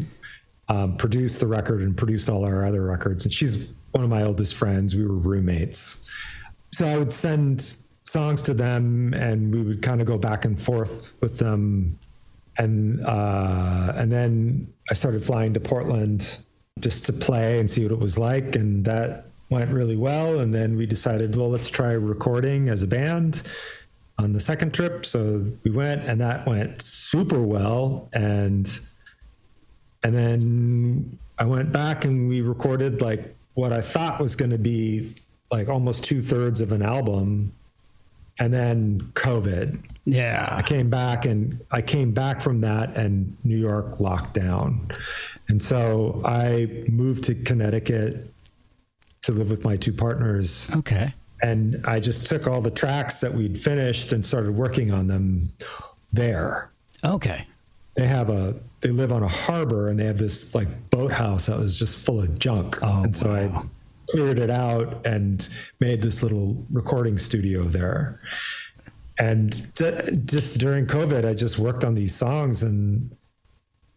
um, 0.69 0.97
produced 0.97 1.41
the 1.41 1.47
record 1.47 1.81
and 1.81 1.95
produced 1.95 2.29
all 2.29 2.45
our 2.45 2.65
other 2.65 2.83
records. 2.83 3.25
And 3.25 3.33
she's 3.33 3.75
one 3.91 4.03
of 4.03 4.09
my 4.09 4.23
oldest 4.23 4.55
friends. 4.55 4.95
We 4.95 5.05
were 5.05 5.17
roommates. 5.17 6.09
So 6.71 6.87
I 6.87 6.97
would 6.97 7.11
send 7.11 7.75
songs 8.05 8.41
to 8.43 8.53
them 8.53 9.13
and 9.13 9.53
we 9.53 9.61
would 9.61 9.81
kind 9.81 9.99
of 9.99 10.07
go 10.07 10.17
back 10.17 10.45
and 10.45 10.59
forth 10.59 11.13
with 11.21 11.37
them. 11.37 11.99
And 12.57 13.05
uh, 13.05 13.93
and 13.95 14.11
then 14.11 14.73
I 14.89 14.93
started 14.93 15.23
flying 15.23 15.53
to 15.53 15.59
Portland 15.59 16.37
just 16.79 17.05
to 17.07 17.13
play 17.13 17.59
and 17.59 17.69
see 17.69 17.83
what 17.83 17.91
it 17.91 17.99
was 17.99 18.17
like. 18.17 18.55
And 18.55 18.85
that 18.85 19.28
went 19.49 19.71
really 19.71 19.95
well. 19.95 20.39
And 20.39 20.53
then 20.53 20.77
we 20.77 20.85
decided, 20.85 21.35
well, 21.35 21.49
let's 21.49 21.69
try 21.69 21.93
recording 21.93 22.69
as 22.69 22.83
a 22.83 22.87
band 22.87 23.41
on 24.17 24.33
the 24.33 24.39
second 24.39 24.73
trip. 24.73 25.05
So 25.05 25.51
we 25.63 25.71
went 25.71 26.03
and 26.03 26.21
that 26.21 26.45
went 26.45 26.81
super 26.81 27.41
well. 27.41 28.09
And 28.13 28.79
and 30.03 30.15
then 30.15 31.19
I 31.37 31.45
went 31.45 31.73
back 31.73 32.05
and 32.05 32.29
we 32.29 32.41
recorded 32.41 33.01
like 33.01 33.35
what 33.53 33.73
I 33.73 33.81
thought 33.81 34.19
was 34.19 34.35
going 34.35 34.51
to 34.51 34.57
be 34.57 35.13
like 35.51 35.67
almost 35.67 36.03
two 36.03 36.21
thirds 36.21 36.61
of 36.61 36.71
an 36.71 36.81
album. 36.81 37.53
And 38.41 38.53
then 38.53 39.11
COVID. 39.15 39.79
Yeah. 40.05 40.47
I 40.49 40.61
came 40.61 40.89
back 40.89 41.25
and 41.25 41.59
I 41.71 41.81
came 41.81 42.13
back 42.13 42.39
from 42.39 42.61
that 42.61 42.95
and 42.95 43.35
New 43.43 43.57
York 43.57 43.99
locked 43.99 44.33
down. 44.33 44.91
And 45.49 45.61
so 45.61 46.21
I 46.23 46.85
moved 46.87 47.25
to 47.25 47.35
Connecticut 47.35 48.31
to 49.29 49.37
live 49.37 49.49
with 49.49 49.63
my 49.63 49.77
two 49.77 49.93
partners. 49.93 50.69
Okay. 50.75 51.13
And 51.41 51.81
I 51.85 51.99
just 51.99 52.27
took 52.27 52.47
all 52.47 52.59
the 52.61 52.71
tracks 52.71 53.21
that 53.21 53.33
we'd 53.33 53.59
finished 53.59 54.11
and 54.11 54.25
started 54.25 54.51
working 54.55 54.91
on 54.91 55.07
them 55.07 55.49
there 56.11 56.71
Okay. 57.05 57.45
they 57.95 58.07
have 58.07 58.29
a 58.29 58.55
they 58.81 58.89
live 58.89 59.11
on 59.11 59.21
a 59.23 59.27
harbor 59.27 59.87
and 59.89 59.99
they 59.99 60.05
have 60.05 60.17
this 60.17 60.55
like 60.55 60.67
boathouse 60.89 61.45
that 61.45 61.59
was 61.59 61.77
just 61.77 62.03
full 62.03 62.19
of 62.19 62.39
junk 62.39 62.77
Oh, 62.81 63.03
and 63.03 63.15
so 63.15 63.31
i 63.31 63.63
cleared 64.09 64.39
it 64.39 64.49
out 64.49 65.05
and 65.05 65.47
made 65.79 66.01
this 66.01 66.23
little 66.23 66.65
recording 66.71 67.17
studio 67.19 67.63
there 67.63 68.19
and 69.19 69.71
d- 69.75 70.17
just 70.25 70.57
during 70.59 70.85
COVID, 70.87 71.25
I 71.25 71.33
just 71.33 71.59
worked 71.59 71.83
on 71.83 71.93
these 71.93 72.15
songs 72.15 72.63
and 72.63 73.11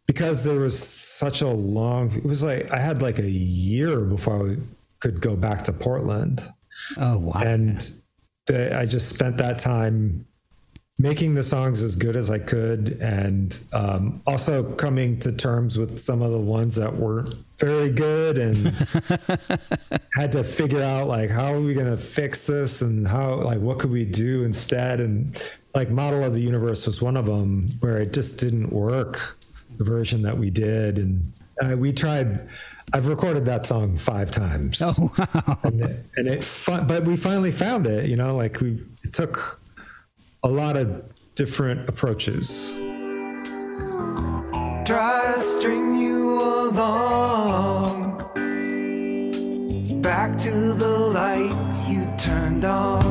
because 0.07 0.45
there 0.45 0.59
was 0.59 0.77
such 0.79 1.41
a 1.43 1.49
long, 1.49 2.13
it 2.13 2.25
was 2.25 2.43
like 2.43 2.71
I 2.73 2.79
had 2.79 3.01
like 3.03 3.19
a 3.21 3.31
year 3.31 4.01
before 4.01 4.51
I 4.51 4.57
could 5.03 5.21
go 5.21 5.35
back 5.35 5.65
to 5.65 5.73
Portland. 5.73 6.43
Oh 6.97 7.19
wow. 7.19 7.43
And 7.45 7.91
the, 8.47 8.77
I 8.79 8.87
just 8.87 9.09
spent 9.09 9.37
that 9.39 9.59
time 9.59 10.27
making 10.97 11.35
the 11.35 11.43
songs 11.43 11.83
as 11.83 11.97
good 11.97 12.15
as 12.15 12.31
I 12.31 12.39
could 12.39 12.91
and 13.01 13.59
um, 13.73 14.23
also 14.29 14.63
coming 14.75 15.19
to 15.21 15.33
terms 15.33 15.77
with 15.77 15.99
some 15.99 16.23
of 16.23 16.31
the 16.31 16.39
ones 16.39 16.77
that 16.77 16.95
weren't 16.95 17.35
very 17.59 17.91
good 17.91 18.39
and 18.39 18.57
had 20.15 20.31
to 20.33 20.45
figure 20.45 20.83
out 20.83 21.09
like 21.09 21.31
how 21.31 21.53
are 21.53 21.61
we 21.61 21.75
going 21.75 21.91
to 21.91 21.97
fix 21.97 22.47
this 22.47 22.83
and 22.83 23.09
how 23.09 23.35
like 23.43 23.59
what 23.59 23.81
could 23.81 23.91
we 23.91 24.05
do 24.05 24.45
instead 24.45 25.01
and 25.01 25.43
like 25.75 25.91
model 25.91 26.23
of 26.23 26.35
the 26.35 26.41
universe 26.41 26.87
was 26.87 27.03
one 27.03 27.17
of 27.17 27.27
them 27.27 27.67
where 27.81 27.97
it 27.97 28.13
just 28.13 28.39
didn't 28.39 28.71
work 28.71 29.37
the 29.79 29.85
version 29.85 30.23
that 30.23 30.39
we 30.39 30.51
did 30.51 30.99
and 30.99 31.33
uh, 31.61 31.77
we 31.77 31.93
tried 31.93 32.49
I've 32.95 33.07
recorded 33.09 33.45
that 33.47 33.67
song 33.67 33.97
five 33.97 34.31
times 34.31 34.81
oh 34.83 34.95
wow. 35.19 35.59
and 35.65 35.81
it, 35.81 36.07
and 36.17 36.29
it 36.29 36.45
fi- 36.45 36.85
but 36.85 37.05
we 37.05 37.17
finally 37.17 37.53
found 37.53 37.87
it 37.87 38.07
you 38.07 38.17
know 38.17 38.37
like 38.37 38.61
we 38.61 38.85
took 39.13 39.61
a 40.43 40.49
lot 40.49 40.77
of 40.77 41.05
different 41.35 41.89
approaches 41.89 42.73
Try 44.85 45.33
to 45.35 45.41
string 45.41 45.95
you 45.95 46.41
along 46.43 48.13
back 50.03 50.37
to 50.37 50.51
the 50.51 50.89
light 50.89 51.87
you 51.89 52.05
turned 52.19 52.65
on. 52.65 53.02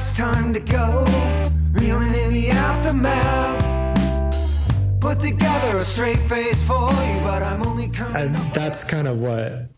Way 0.00 0.06
past 0.06 0.16
time 0.16 0.54
to 0.54 0.60
go, 0.60 1.04
reeling 1.72 2.14
in 2.14 2.30
the 2.30 2.48
aftermath. 2.52 3.60
Put 4.98 5.20
together 5.20 5.76
a 5.76 5.84
straight 5.84 6.20
face 6.20 6.62
for 6.62 6.90
you, 6.90 7.20
but 7.20 7.42
I'm 7.42 7.62
only 7.62 7.88
coming 7.88 8.16
and 8.16 8.54
that's 8.54 8.82
kind 8.82 9.06
of 9.06 9.18
what 9.20 9.68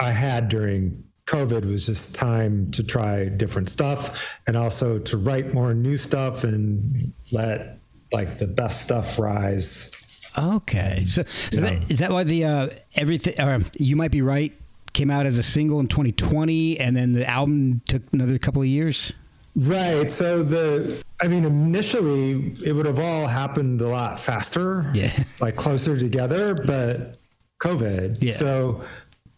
i 0.00 0.10
had 0.10 0.48
during 0.48 1.04
covid 1.26 1.70
was 1.70 1.86
just 1.86 2.14
time 2.14 2.70
to 2.70 2.82
try 2.82 3.28
different 3.28 3.68
stuff 3.68 4.38
and 4.46 4.56
also 4.56 4.98
to 4.98 5.18
write 5.18 5.52
more 5.52 5.74
new 5.74 5.98
stuff 5.98 6.42
and 6.42 7.12
let 7.30 7.78
like 8.12 8.38
the 8.38 8.46
best 8.46 8.80
stuff 8.80 9.18
rise 9.18 9.90
Okay. 10.38 11.04
So, 11.06 11.22
so 11.24 11.60
Yeah. 11.60 11.60
that, 11.60 11.90
is 11.90 11.98
that 12.00 12.10
why 12.12 12.24
the 12.24 12.44
uh, 12.44 12.68
everything? 12.94 13.38
Uh, 13.40 13.60
you 13.78 13.96
might 13.96 14.10
be 14.10 14.20
right. 14.20 14.52
Came 14.92 15.10
out 15.10 15.24
as 15.24 15.38
a 15.38 15.42
single 15.42 15.80
in 15.80 15.88
2020, 15.88 16.78
and 16.78 16.94
then 16.94 17.14
the 17.14 17.26
album 17.26 17.80
took 17.86 18.02
another 18.12 18.38
couple 18.38 18.60
of 18.60 18.68
years. 18.68 19.14
Right 19.56 20.10
so 20.10 20.42
the 20.42 21.02
i 21.22 21.26
mean 21.26 21.44
initially 21.44 22.54
it 22.64 22.72
would 22.72 22.84
have 22.86 22.98
all 22.98 23.26
happened 23.26 23.80
a 23.80 23.88
lot 23.88 24.20
faster 24.20 24.90
Yeah. 24.94 25.12
like 25.40 25.56
closer 25.56 25.98
together 25.98 26.54
but 26.54 27.16
covid 27.58 28.18
Yeah. 28.20 28.34
so 28.34 28.84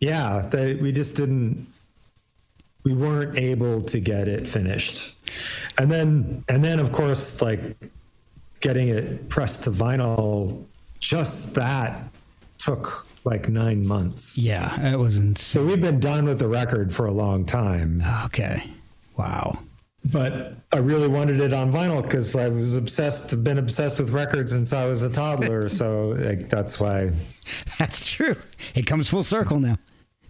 yeah 0.01 0.41
they, 0.51 0.75
we 0.75 0.91
just 0.93 1.17
didn't 1.17 1.67
we 2.85 2.95
weren't 2.95 3.37
able 3.39 3.81
to 3.83 4.01
get 4.01 4.27
it 4.29 4.47
finished 4.49 5.15
and 5.79 5.91
then 5.91 6.43
and 6.49 6.65
then 6.65 6.81
of 6.81 6.91
course 6.91 7.41
like 7.41 7.61
getting 8.61 8.89
it 8.89 9.29
pressed 9.29 9.65
to 9.65 9.71
vinyl 9.71 10.65
just 10.99 11.55
that 11.55 12.03
took 12.59 13.07
like 13.25 13.49
nine 13.49 13.87
months 13.87 14.37
Yeah, 14.39 14.75
that 14.79 14.99
was 14.99 15.17
insane. 15.17 15.35
so 15.37 15.65
we've 15.65 15.81
been 15.81 16.01
done 16.01 16.25
with 16.25 16.39
the 16.41 16.49
record 16.49 16.93
for 16.93 17.07
a 17.07 17.13
long 17.13 17.45
time 17.47 18.03
Okay. 18.25 18.69
Wow. 19.17 19.59
But 20.05 20.55
I 20.73 20.79
really 20.79 21.09
wanted 21.09 21.41
it 21.41 21.53
on 21.53 21.73
vinyl 21.73 22.03
because 22.03 22.35
I 22.35 22.49
was 22.49 22.77
obsessed, 22.77 23.43
been 23.45 23.59
obsessed 23.59 24.01
with 24.01 24.11
records 24.11 24.53
since 24.53 24.73
I 24.73 24.87
was 24.87 25.03
a 25.03 25.11
toddler. 25.11 25.69
so 25.69 26.11
like, 26.11 26.49
that's 26.49 26.81
why. 26.81 27.11
That's 27.79 28.09
true. 28.11 28.37
It 28.75 28.87
comes 28.87 29.09
full 29.09 29.25
circle 29.25 29.61
now. 29.61 29.77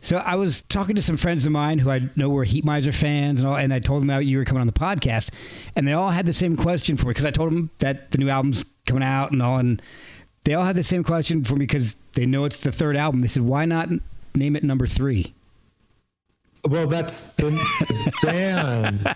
So 0.00 0.18
I 0.18 0.36
was 0.36 0.62
talking 0.62 0.94
to 0.94 1.02
some 1.02 1.16
friends 1.16 1.44
of 1.44 1.52
mine 1.52 1.78
who 1.78 1.90
I 1.90 2.08
know 2.14 2.28
were 2.28 2.44
Heatmiser 2.44 2.94
fans, 2.94 3.40
and 3.40 3.48
all, 3.48 3.56
and 3.56 3.74
I 3.74 3.80
told 3.80 4.00
them 4.00 4.08
that 4.08 4.24
you 4.24 4.38
were 4.38 4.44
coming 4.44 4.60
on 4.60 4.66
the 4.66 4.72
podcast, 4.72 5.30
and 5.74 5.88
they 5.88 5.92
all 5.92 6.10
had 6.10 6.24
the 6.24 6.32
same 6.32 6.56
question 6.56 6.96
for 6.96 7.06
me 7.06 7.10
because 7.10 7.24
I 7.24 7.30
told 7.32 7.52
them 7.52 7.70
that 7.78 8.12
the 8.12 8.18
new 8.18 8.28
album's 8.28 8.64
coming 8.86 9.02
out 9.02 9.32
and 9.32 9.42
all, 9.42 9.58
and 9.58 9.82
they 10.44 10.54
all 10.54 10.64
had 10.64 10.76
the 10.76 10.84
same 10.84 11.02
question 11.02 11.42
for 11.44 11.54
me 11.54 11.66
because 11.66 11.96
they 12.14 12.26
know 12.26 12.44
it's 12.44 12.60
the 12.60 12.70
third 12.70 12.96
album. 12.96 13.20
They 13.20 13.28
said, 13.28 13.42
"Why 13.42 13.64
not 13.64 13.88
name 14.34 14.54
it 14.54 14.62
number 14.62 14.86
three? 14.86 15.34
Well, 16.64 16.86
that's 16.86 17.32
the, 17.34 17.50
the 17.50 18.12
band. 18.22 19.14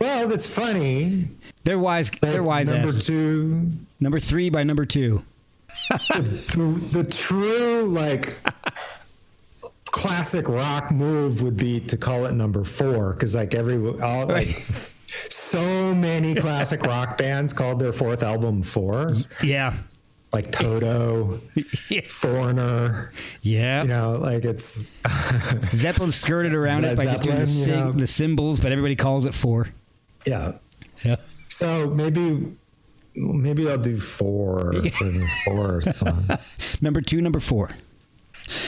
well, 0.00 0.28
that's 0.28 0.46
funny. 0.46 1.28
They're 1.64 1.78
wise. 1.78 2.10
They're 2.20 2.42
wise. 2.42 2.66
number 2.68 2.88
asses. 2.88 3.06
two, 3.06 3.70
Number 4.00 4.20
three 4.20 4.48
by 4.50 4.62
number 4.64 4.84
two. 4.86 5.24
the, 5.88 6.80
the 6.92 7.04
true 7.10 7.84
like 7.84 8.36
classic 9.86 10.48
rock 10.48 10.90
move 10.90 11.42
would 11.42 11.56
be 11.56 11.80
to 11.80 11.96
call 11.96 12.26
it 12.26 12.32
number 12.32 12.64
four 12.64 13.12
because 13.12 13.34
like 13.34 13.54
every 13.54 13.76
all, 14.00 14.26
like 14.26 14.48
so 14.48 15.94
many 15.94 16.34
classic 16.34 16.82
rock 16.82 17.16
bands 17.18 17.52
called 17.52 17.78
their 17.80 17.92
fourth 17.92 18.22
album 18.22 18.62
four, 18.62 19.14
Yeah. 19.42 19.74
Like 20.32 20.50
Toto, 20.52 21.40
Foreigner. 22.06 23.12
Yeah. 23.42 23.82
You 23.82 23.88
know, 23.88 24.12
like 24.12 24.44
it's 24.44 24.90
Zeppelin 25.74 26.12
skirted 26.12 26.54
around 26.54 26.84
it 26.84 26.96
by 26.96 27.04
just 27.04 27.22
doing 27.22 27.38
the, 27.38 27.46
Zeppelin, 27.46 27.78
you 27.78 27.84
know. 27.84 27.92
the 27.92 28.06
symbols, 28.06 28.60
but 28.60 28.72
everybody 28.72 28.96
calls 28.96 29.24
it 29.26 29.34
four. 29.34 29.68
yeah. 30.26 30.52
So 30.96 31.16
So 31.48 31.90
maybe 31.90 32.56
maybe 33.14 33.68
I'll 33.68 33.78
do 33.78 33.98
four 34.00 34.72
for 34.72 35.04
the 35.04 35.28
fourth 35.44 36.02
one. 36.02 36.38
number 36.82 37.00
two, 37.00 37.20
number 37.20 37.40
four. 37.40 37.70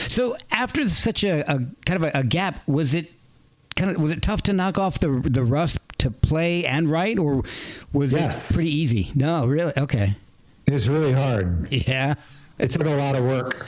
So 0.09 0.35
after 0.51 0.87
such 0.89 1.23
a, 1.23 1.39
a 1.41 1.59
kind 1.85 2.03
of 2.03 2.03
a, 2.03 2.11
a 2.19 2.23
gap, 2.23 2.67
was 2.67 2.93
it 2.93 3.11
kind 3.75 3.91
of 3.95 4.01
was 4.01 4.11
it 4.11 4.21
tough 4.21 4.41
to 4.43 4.53
knock 4.53 4.77
off 4.77 4.99
the 4.99 5.09
the 5.23 5.43
rust 5.43 5.77
to 5.99 6.09
play 6.11 6.65
and 6.65 6.89
write, 6.89 7.19
or 7.19 7.43
was 7.93 8.13
Yes. 8.13 8.49
it 8.51 8.53
pretty 8.55 8.71
easy? 8.71 9.11
No, 9.15 9.45
really. 9.45 9.73
Okay. 9.77 10.15
It 10.71 10.75
was 10.75 10.87
really 10.87 11.11
hard. 11.11 11.69
Yeah. 11.69 12.15
It 12.57 12.71
took 12.71 12.85
a 12.85 12.95
lot 12.95 13.17
of 13.17 13.25
work. 13.25 13.67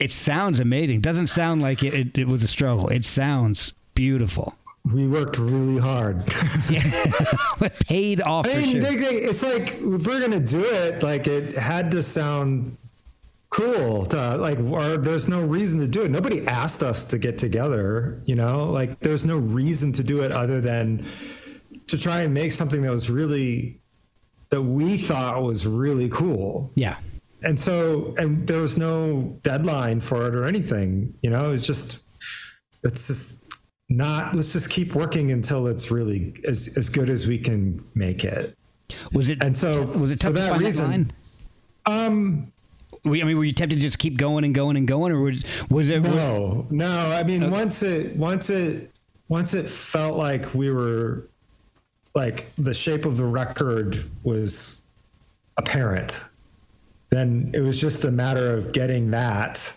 It 0.00 0.10
sounds 0.10 0.58
amazing. 0.58 1.00
Doesn't 1.00 1.28
sound 1.28 1.62
like 1.62 1.84
it, 1.84 1.94
it, 1.94 2.18
it 2.18 2.26
was 2.26 2.42
a 2.42 2.48
struggle. 2.48 2.88
It 2.88 3.04
sounds 3.04 3.72
beautiful. 3.94 4.56
We 4.92 5.06
worked 5.06 5.38
really 5.38 5.78
hard. 5.78 6.24
It 7.60 7.78
paid 7.86 8.20
off 8.22 8.48
I 8.48 8.54
mean, 8.54 8.72
sure. 8.72 8.80
they, 8.80 8.96
they, 8.96 9.14
it's 9.16 9.44
like 9.44 9.74
if 9.74 10.06
we're 10.06 10.20
gonna 10.20 10.40
do 10.40 10.64
it, 10.64 11.04
like 11.04 11.28
it 11.28 11.54
had 11.54 11.92
to 11.92 12.02
sound 12.02 12.78
cool. 13.50 14.06
To, 14.06 14.36
like, 14.38 14.58
or 14.58 14.96
there's 14.96 15.28
no 15.28 15.42
reason 15.42 15.78
to 15.80 15.86
do 15.86 16.02
it. 16.02 16.10
Nobody 16.10 16.48
asked 16.48 16.82
us 16.82 17.04
to 17.04 17.18
get 17.18 17.38
together. 17.38 18.22
You 18.24 18.34
know, 18.34 18.70
like 18.70 18.98
there's 19.00 19.24
no 19.24 19.36
reason 19.38 19.92
to 19.92 20.02
do 20.02 20.22
it 20.22 20.32
other 20.32 20.60
than 20.60 21.06
to 21.86 21.98
try 21.98 22.22
and 22.22 22.34
make 22.34 22.50
something 22.50 22.82
that 22.82 22.90
was 22.90 23.08
really 23.10 23.79
that 24.50 24.62
we 24.62 24.96
thought 24.96 25.42
was 25.42 25.66
really 25.66 26.08
cool. 26.08 26.70
yeah. 26.74 26.96
and 27.42 27.58
so 27.58 28.14
and 28.18 28.46
there 28.46 28.60
was 28.60 28.76
no 28.78 29.38
deadline 29.42 30.00
for 30.00 30.26
it 30.28 30.34
or 30.34 30.44
anything 30.44 31.16
you 31.22 31.30
know 31.30 31.52
it's 31.52 31.64
just 31.66 32.02
it's 32.84 33.06
just 33.06 33.44
not 33.88 34.34
let's 34.36 34.52
just 34.52 34.68
keep 34.70 34.94
working 34.94 35.32
until 35.32 35.66
it's 35.66 35.90
really 35.90 36.34
as, 36.46 36.76
as 36.76 36.88
good 36.88 37.08
as 37.10 37.26
we 37.26 37.38
can 37.38 37.82
make 37.94 38.24
it 38.24 38.54
Was 39.12 39.28
it 39.30 39.42
And 39.42 39.56
so, 39.56 39.84
was 39.84 40.10
it 40.12 40.20
for 40.20 40.26
to 40.28 40.32
that 40.34 40.60
reason- 40.60 41.12
that 41.86 41.92
um 41.92 42.52
We, 43.04 43.22
I 43.22 43.24
mean, 43.24 43.38
were 43.38 43.44
you 43.44 43.52
tempted 43.54 43.76
to 43.76 43.80
just 43.82 43.98
keep 43.98 44.16
going 44.18 44.44
and 44.44 44.54
going 44.54 44.76
and 44.76 44.86
going, 44.86 45.10
or 45.12 45.20
was, 45.22 45.42
was 45.70 45.88
it? 45.90 46.00
no 46.02 46.66
no 46.70 47.10
i 47.12 47.22
mean 47.22 47.50
once 47.50 47.82
it 47.82 48.14
once 48.16 48.50
it 48.50 48.90
once 49.28 49.54
it 49.54 49.66
felt 49.66 50.16
like 50.18 50.54
we 50.54 50.70
were 50.70 51.28
like 52.14 52.52
the 52.56 52.74
shape 52.74 53.04
of 53.04 53.16
the 53.16 53.24
record 53.24 54.04
was 54.22 54.82
apparent. 55.56 56.22
Then 57.10 57.50
it 57.54 57.60
was 57.60 57.80
just 57.80 58.04
a 58.04 58.10
matter 58.10 58.56
of 58.56 58.72
getting 58.72 59.10
that 59.10 59.74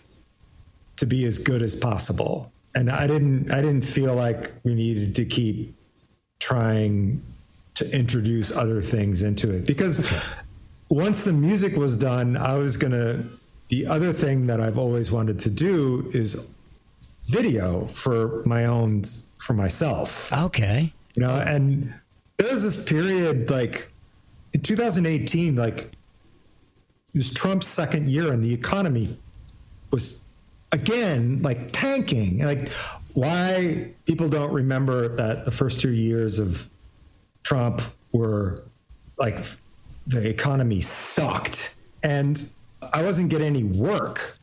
to 0.96 1.06
be 1.06 1.24
as 1.24 1.38
good 1.38 1.62
as 1.62 1.74
possible. 1.74 2.52
And 2.74 2.90
i 2.90 3.06
didn't 3.06 3.50
i 3.52 3.60
didn't 3.60 3.82
feel 3.82 4.14
like 4.14 4.52
we 4.64 4.74
needed 4.74 5.14
to 5.16 5.24
keep 5.24 5.74
trying 6.40 7.22
to 7.74 7.90
introduce 7.96 8.56
other 8.56 8.82
things 8.82 9.22
into 9.22 9.50
it. 9.50 9.66
Because 9.66 10.06
once 10.88 11.24
the 11.24 11.32
music 11.32 11.76
was 11.76 11.96
done 11.96 12.36
i 12.36 12.54
was 12.54 12.76
going 12.76 12.92
to 12.92 13.24
the 13.68 13.86
other 13.86 14.12
thing 14.12 14.46
that 14.46 14.60
i've 14.60 14.78
always 14.78 15.10
wanted 15.10 15.38
to 15.40 15.50
do 15.50 16.10
is 16.12 16.50
video 17.26 17.86
for 17.86 18.42
my 18.44 18.66
own 18.66 19.02
for 19.38 19.54
myself. 19.54 20.32
Okay. 20.32 20.92
you 21.14 21.22
know 21.22 21.34
and 21.34 21.94
there 22.36 22.52
was 22.52 22.62
this 22.62 22.84
period 22.84 23.50
like 23.50 23.90
in 24.52 24.60
2018 24.60 25.56
like 25.56 25.94
it 27.14 27.18
was 27.18 27.32
Trump's 27.32 27.68
second 27.68 28.08
year, 28.08 28.32
and 28.32 28.42
the 28.42 28.52
economy 28.52 29.16
was 29.92 30.24
again 30.72 31.42
like 31.42 31.70
tanking. 31.70 32.44
Like 32.44 32.68
why 33.14 33.92
people 34.04 34.28
don't 34.28 34.52
remember 34.52 35.14
that 35.16 35.44
the 35.44 35.52
first 35.52 35.80
two 35.80 35.92
years 35.92 36.40
of 36.40 36.68
Trump 37.44 37.82
were 38.10 38.64
like 39.16 39.38
the 40.08 40.28
economy 40.28 40.80
sucked, 40.80 41.76
and 42.02 42.50
I 42.82 43.02
wasn't 43.02 43.30
getting 43.30 43.46
any 43.46 43.64
work. 43.64 44.36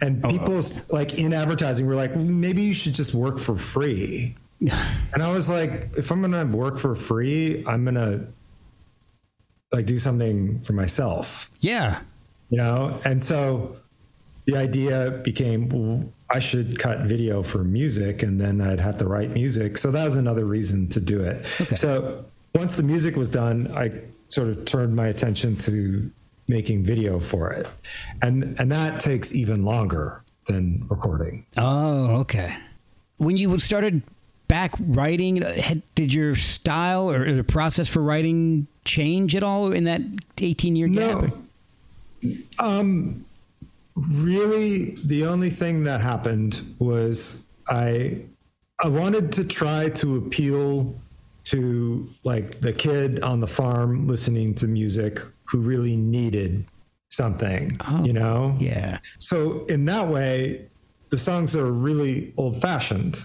And 0.00 0.24
oh, 0.24 0.30
people 0.30 0.62
like 0.90 1.18
in 1.18 1.34
advertising 1.34 1.86
were 1.86 1.94
like, 1.94 2.16
maybe 2.16 2.62
you 2.62 2.74
should 2.74 2.94
just 2.94 3.14
work 3.14 3.38
for 3.38 3.54
free. 3.54 4.34
And 5.12 5.22
I 5.22 5.30
was 5.30 5.48
like, 5.48 5.90
if 5.96 6.10
I'm 6.10 6.20
gonna 6.20 6.44
work 6.46 6.78
for 6.78 6.94
free, 6.94 7.64
I'm 7.66 7.84
gonna 7.84 8.26
like 9.72 9.86
do 9.86 9.98
something 9.98 10.60
for 10.62 10.72
myself, 10.72 11.50
Yeah. 11.60 12.00
you 12.50 12.58
know? 12.58 12.98
And 13.04 13.22
so 13.22 13.76
the 14.46 14.56
idea 14.56 15.20
became 15.24 15.68
well, 15.68 16.04
I 16.30 16.38
should 16.38 16.78
cut 16.78 17.00
video 17.00 17.42
for 17.42 17.64
music 17.64 18.22
and 18.22 18.40
then 18.40 18.60
I'd 18.60 18.80
have 18.80 18.96
to 18.98 19.06
write 19.08 19.30
music. 19.32 19.78
So 19.78 19.90
that 19.90 20.04
was 20.04 20.16
another 20.16 20.44
reason 20.44 20.88
to 20.88 21.00
do 21.00 21.22
it. 21.22 21.46
Okay. 21.60 21.76
So 21.76 22.24
once 22.54 22.76
the 22.76 22.82
music 22.82 23.16
was 23.16 23.30
done, 23.30 23.70
I 23.74 24.00
sort 24.28 24.48
of 24.48 24.64
turned 24.64 24.94
my 24.96 25.08
attention 25.08 25.56
to 25.58 26.10
making 26.48 26.84
video 26.84 27.20
for 27.20 27.50
it. 27.52 27.66
And 28.22 28.54
and 28.58 28.70
that 28.72 29.00
takes 29.00 29.34
even 29.34 29.64
longer 29.64 30.22
than 30.46 30.86
recording. 30.88 31.46
Oh, 31.56 32.16
okay. 32.20 32.56
When 33.16 33.36
you 33.36 33.58
started 33.58 34.02
back 34.48 34.74
writing, 34.78 35.42
did 35.94 36.12
your 36.12 36.36
style 36.36 37.10
or 37.10 37.32
the 37.32 37.44
process 37.44 37.88
for 37.88 38.00
writing 38.02 38.66
change 38.84 39.34
at 39.34 39.42
all 39.42 39.72
in 39.72 39.84
that 39.84 40.00
18 40.38 40.76
year 40.76 40.88
gap? 40.88 41.32
No. 42.60 43.14
really 43.96 44.90
the 45.04 45.24
only 45.26 45.50
thing 45.50 45.84
that 45.84 46.00
happened 46.00 46.62
was 46.78 47.46
i 47.68 48.18
i 48.82 48.88
wanted 48.88 49.30
to 49.30 49.44
try 49.44 49.88
to 49.88 50.16
appeal 50.16 50.94
to 51.44 52.08
like 52.24 52.60
the 52.60 52.72
kid 52.72 53.22
on 53.22 53.40
the 53.40 53.46
farm 53.46 54.08
listening 54.08 54.54
to 54.54 54.66
music 54.66 55.20
who 55.44 55.60
really 55.60 55.96
needed 55.96 56.64
something 57.10 57.78
oh, 57.88 58.04
you 58.04 58.12
know 58.12 58.56
Yeah. 58.58 58.98
so 59.18 59.64
in 59.66 59.84
that 59.84 60.08
way 60.08 60.66
the 61.10 61.18
songs 61.18 61.54
are 61.54 61.70
really 61.70 62.32
old 62.36 62.60
fashioned 62.60 63.22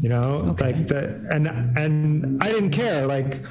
you 0.00 0.08
know 0.08 0.54
like 0.60 0.86
that 0.86 1.08
and 1.30 1.46
and 1.76 2.42
i 2.42 2.46
didn't 2.50 2.70
care 2.70 3.06
like 3.06 3.42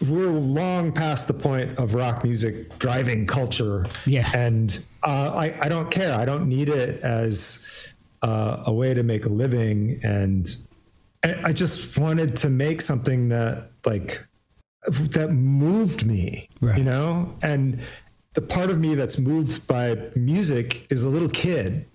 we're 0.00 0.28
long 0.30 0.92
past 0.92 1.26
the 1.28 1.34
point 1.34 1.76
of 1.78 1.94
rock 1.94 2.22
music 2.24 2.54
driving 2.78 3.26
culture 3.26 3.86
Yeah. 4.06 4.30
and 4.34 4.78
uh, 5.02 5.32
I, 5.34 5.54
I 5.60 5.68
don't 5.68 5.90
care 5.90 6.14
i 6.14 6.24
don't 6.24 6.48
need 6.48 6.68
it 6.68 7.02
as 7.02 7.66
uh, 8.22 8.64
a 8.66 8.72
way 8.72 8.94
to 8.94 9.02
make 9.02 9.26
a 9.26 9.28
living 9.28 10.00
and 10.02 10.46
I 11.24 11.30
I 11.50 11.52
just 11.52 11.96
wanted 11.98 12.36
to 12.42 12.48
make 12.48 12.80
something 12.80 13.28
that 13.28 13.70
like 13.86 14.24
that 15.16 15.30
moved 15.32 16.04
me 16.06 16.48
Right. 16.60 16.78
you 16.78 16.84
know 16.84 17.34
and 17.42 17.80
the 18.34 18.42
part 18.42 18.70
of 18.70 18.78
me 18.78 18.94
that's 18.94 19.18
moved 19.18 19.66
by 19.66 19.96
music 20.16 20.86
is 20.90 21.02
a 21.04 21.08
little 21.08 21.28
kid 21.28 21.86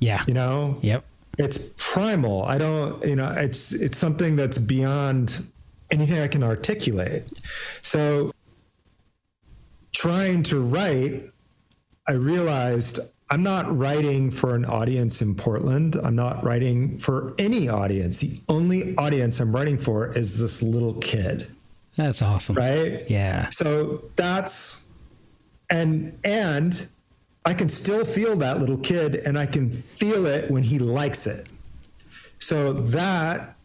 Yeah. 0.00 0.22
you 0.28 0.34
know 0.34 0.78
Yep. 0.82 1.04
It's 1.38 1.58
primal. 1.76 2.44
I 2.44 2.58
don't 2.58 3.02
you 3.04 3.16
know 3.16 3.30
it's 3.30 3.72
it's 3.72 3.96
something 3.98 4.36
that's 4.36 4.58
beyond 4.58 5.46
anything 5.90 6.20
i 6.20 6.28
can 6.28 6.42
articulate. 6.42 7.24
So 7.82 8.32
trying 9.92 10.42
to 10.44 10.60
write 10.60 11.30
i 12.08 12.12
realized 12.12 12.98
i'm 13.30 13.42
not 13.42 13.76
writing 13.76 14.30
for 14.30 14.54
an 14.54 14.64
audience 14.64 15.22
in 15.22 15.34
portland. 15.34 15.96
I'm 15.96 16.16
not 16.16 16.42
writing 16.44 16.98
for 16.98 17.34
any 17.38 17.68
audience. 17.68 18.18
The 18.18 18.40
only 18.48 18.96
audience 18.96 19.40
i'm 19.40 19.54
writing 19.54 19.78
for 19.78 20.12
is 20.16 20.38
this 20.38 20.62
little 20.62 20.94
kid. 20.94 21.50
That's 21.96 22.22
awesome. 22.22 22.56
right? 22.56 23.08
Yeah. 23.10 23.50
so 23.50 24.04
that's 24.16 24.86
and 25.68 26.18
and 26.24 26.88
I 27.44 27.54
can 27.54 27.68
still 27.68 28.04
feel 28.04 28.36
that 28.36 28.60
little 28.60 28.78
kid 28.78 29.16
and 29.16 29.38
I 29.38 29.46
can 29.46 29.70
feel 29.70 30.26
it 30.26 30.50
when 30.50 30.62
he 30.62 30.78
likes 30.78 31.26
it. 31.26 31.48
So 32.38 32.72
that 32.72 33.56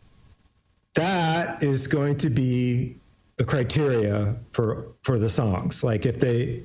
that 0.96 1.62
is 1.62 1.86
going 1.88 2.18
to 2.18 2.30
be 2.30 2.98
the 3.38 3.44
criteria 3.44 4.36
for 4.52 4.88
for 5.04 5.20
the 5.20 5.30
songs. 5.30 5.84
Like 5.84 6.06
if 6.06 6.20
they 6.20 6.64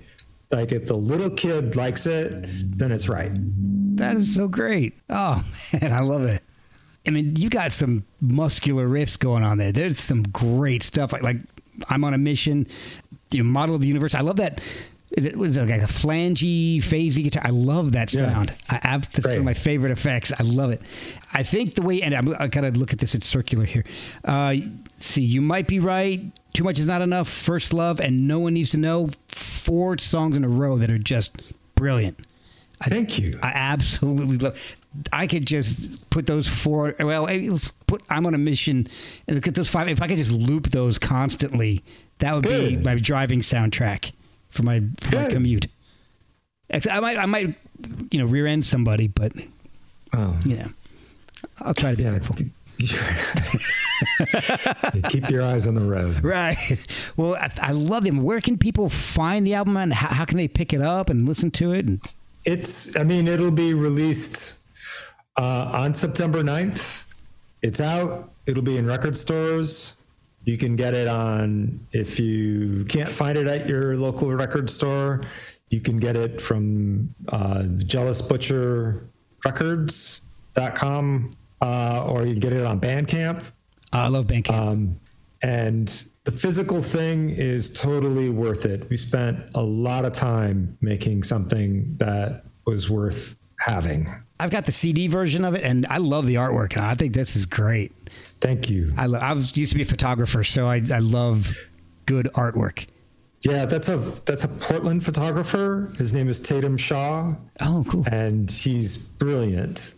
like 0.50 0.72
if 0.72 0.86
the 0.86 0.96
little 0.96 1.30
kid 1.30 1.76
likes 1.76 2.06
it, 2.06 2.46
then 2.76 2.92
it's 2.92 3.08
right. 3.08 3.30
That 3.96 4.16
is 4.16 4.34
so 4.34 4.48
great. 4.48 4.98
Oh, 5.08 5.44
man, 5.80 5.92
I 5.92 6.00
love 6.00 6.24
it. 6.24 6.42
I 7.06 7.10
mean, 7.10 7.34
you 7.36 7.50
got 7.50 7.72
some 7.72 8.04
muscular 8.20 8.86
riffs 8.86 9.18
going 9.18 9.42
on 9.42 9.58
there. 9.58 9.72
There's 9.72 10.00
some 10.00 10.22
great 10.22 10.82
stuff. 10.82 11.12
Like, 11.12 11.22
like 11.22 11.36
I'm 11.88 12.04
on 12.04 12.14
a 12.14 12.18
mission. 12.18 12.66
The 13.30 13.42
model 13.42 13.74
of 13.74 13.80
the 13.80 13.88
universe. 13.88 14.14
I 14.14 14.20
love 14.20 14.36
that. 14.36 14.60
Is 15.16 15.26
it 15.26 15.36
was 15.36 15.56
it 15.58 15.68
like 15.68 15.82
a 15.82 15.84
flangey, 15.86 16.78
phasey 16.78 17.22
guitar? 17.24 17.42
I 17.44 17.50
love 17.50 17.92
that 17.92 18.12
Yeah. 18.14 18.32
sound. 18.32 18.54
I, 18.70 18.80
I 18.82 18.98
that's 18.98 19.26
one 19.26 19.36
of 19.38 19.44
my 19.44 19.52
favorite 19.54 19.90
effects. 19.92 20.32
I 20.38 20.42
love 20.42 20.70
it. 20.70 20.80
I 21.34 21.42
think 21.42 21.74
the 21.74 21.82
way, 21.82 22.00
and 22.02 22.14
I'm, 22.14 22.34
I 22.38 22.48
gotta 22.48 22.70
look 22.70 22.92
at 22.92 22.98
this. 22.98 23.14
It's 23.14 23.26
circular 23.26 23.64
here. 23.64 23.84
Uh, 24.24 24.54
see, 24.98 25.22
you 25.22 25.40
might 25.42 25.66
be 25.68 25.80
right. 25.80 26.20
Too 26.54 26.64
much 26.64 26.78
is 26.78 26.88
not 26.88 27.02
enough. 27.02 27.28
First 27.28 27.72
love, 27.74 28.00
and 28.00 28.26
no 28.26 28.38
one 28.38 28.54
needs 28.54 28.70
to 28.70 28.78
know. 28.78 29.08
Four 29.28 29.98
songs 29.98 30.36
in 30.36 30.44
a 30.44 30.48
row 30.48 30.78
that 30.78 30.90
are 30.90 30.98
just 30.98 31.32
brilliant. 31.74 32.18
I, 32.80 32.88
Thank 32.88 33.18
you. 33.18 33.38
I 33.42 33.52
absolutely 33.54 34.38
love. 34.38 34.58
I 35.12 35.26
could 35.26 35.46
just 35.46 36.08
put 36.10 36.26
those 36.26 36.48
four. 36.48 36.94
Well, 36.98 37.24
let's 37.24 37.70
put. 37.86 38.02
I'm 38.08 38.26
on 38.26 38.34
a 38.34 38.38
mission, 38.38 38.88
and 39.28 39.42
get 39.42 39.54
those 39.54 39.68
five. 39.68 39.88
If 39.88 40.00
I 40.00 40.06
could 40.08 40.18
just 40.18 40.32
loop 40.32 40.70
those 40.70 40.98
constantly, 40.98 41.84
that 42.18 42.34
would 42.34 42.44
be 42.44 42.76
my 42.78 42.94
driving 42.98 43.40
soundtrack 43.40 44.12
for 44.52 44.62
my 44.62 44.80
for 45.00 45.16
my 45.16 45.28
commute. 45.28 45.66
I 46.90 47.00
might, 47.00 47.18
I 47.18 47.26
might, 47.26 47.54
you 48.10 48.18
know, 48.20 48.24
rear 48.26 48.46
end 48.46 48.64
somebody, 48.64 49.08
but 49.08 49.32
Oh. 50.14 50.38
you 50.46 50.56
know, 50.56 50.68
I'll 51.60 51.74
try 51.74 51.90
to 51.90 51.96
be 51.96 52.04
Yeah. 52.04 52.12
careful. 52.18 52.36
Keep 55.10 55.28
your 55.30 55.42
eyes 55.42 55.66
on 55.66 55.74
the 55.74 55.82
road. 55.82 56.22
Right. 56.24 56.56
Well, 57.16 57.34
I, 57.34 57.50
I 57.60 57.72
love 57.72 58.04
them. 58.04 58.22
Where 58.22 58.40
can 58.40 58.56
people 58.56 58.88
find 58.88 59.46
the 59.46 59.52
album, 59.54 59.76
and 59.76 59.92
how, 59.92 60.08
how 60.14 60.24
can 60.24 60.38
they 60.38 60.48
pick 60.48 60.72
it 60.72 60.80
up 60.80 61.10
and 61.10 61.28
listen 61.28 61.50
to 61.52 61.72
it? 61.72 61.86
And 61.86 62.00
It's, 62.46 62.96
I 62.96 63.04
mean, 63.04 63.28
it'll 63.28 63.50
be 63.50 63.74
released 63.74 64.58
uh, 65.38 65.42
on 65.72 65.92
September 65.94 66.42
9th. 66.42 67.04
It's 67.60 67.80
out. 67.80 68.32
It'll 68.46 68.62
be 68.62 68.78
in 68.78 68.86
record 68.86 69.14
stores. 69.16 69.98
You 70.44 70.58
can 70.58 70.76
get 70.76 70.94
it 70.94 71.08
on, 71.08 71.86
if 71.92 72.18
you 72.18 72.84
can't 72.88 73.08
find 73.08 73.38
it 73.38 73.46
at 73.46 73.66
your 73.66 73.96
local 73.96 74.32
record 74.32 74.68
store, 74.68 75.20
you 75.70 75.80
can 75.80 75.98
get 75.98 76.16
it 76.16 76.40
from 76.40 77.14
uh, 77.28 77.62
Jealous 77.62 78.20
Butcher 78.20 79.08
Records.com 79.44 81.36
uh, 81.62 82.04
or 82.06 82.26
you 82.26 82.32
can 82.32 82.40
get 82.40 82.52
it 82.52 82.66
on 82.66 82.80
Bandcamp. 82.80 83.50
I 83.92 84.08
love 84.08 84.26
Bandcamp. 84.26 84.52
Um, 84.52 85.00
and 85.42 85.88
the 86.24 86.32
physical 86.32 86.82
thing 86.82 87.30
is 87.30 87.72
totally 87.72 88.28
worth 88.28 88.64
it. 88.64 88.88
We 88.90 88.96
spent 88.96 89.38
a 89.54 89.62
lot 89.62 90.04
of 90.04 90.12
time 90.12 90.76
making 90.80 91.22
something 91.24 91.96
that 91.98 92.44
was 92.64 92.90
worth 92.90 93.36
having. 93.58 94.12
I've 94.38 94.50
got 94.50 94.66
the 94.66 94.72
CD 94.72 95.06
version 95.06 95.44
of 95.44 95.54
it, 95.54 95.62
and 95.62 95.86
I 95.88 95.98
love 95.98 96.26
the 96.26 96.36
artwork. 96.36 96.74
And 96.74 96.84
I 96.84 96.94
think 96.94 97.14
this 97.14 97.36
is 97.36 97.46
great. 97.46 97.92
Thank 98.42 98.68
you. 98.68 98.92
I, 98.98 99.06
lo- 99.06 99.18
I 99.20 99.32
was 99.32 99.56
used 99.56 99.70
to 99.72 99.76
be 99.76 99.82
a 99.82 99.86
photographer, 99.86 100.42
so 100.44 100.66
I, 100.66 100.82
I 100.92 100.98
love 100.98 101.56
good 102.06 102.28
artwork. 102.34 102.86
Yeah, 103.42 103.64
that's 103.64 103.88
a 103.88 103.96
that's 104.26 104.44
a 104.44 104.48
Portland 104.48 105.04
photographer. 105.04 105.92
His 105.98 106.12
name 106.14 106.28
is 106.28 106.38
Tatum 106.40 106.76
Shaw, 106.76 107.34
Oh, 107.60 107.84
cool. 107.88 108.04
and 108.06 108.48
he's 108.50 108.96
brilliant. 109.08 109.94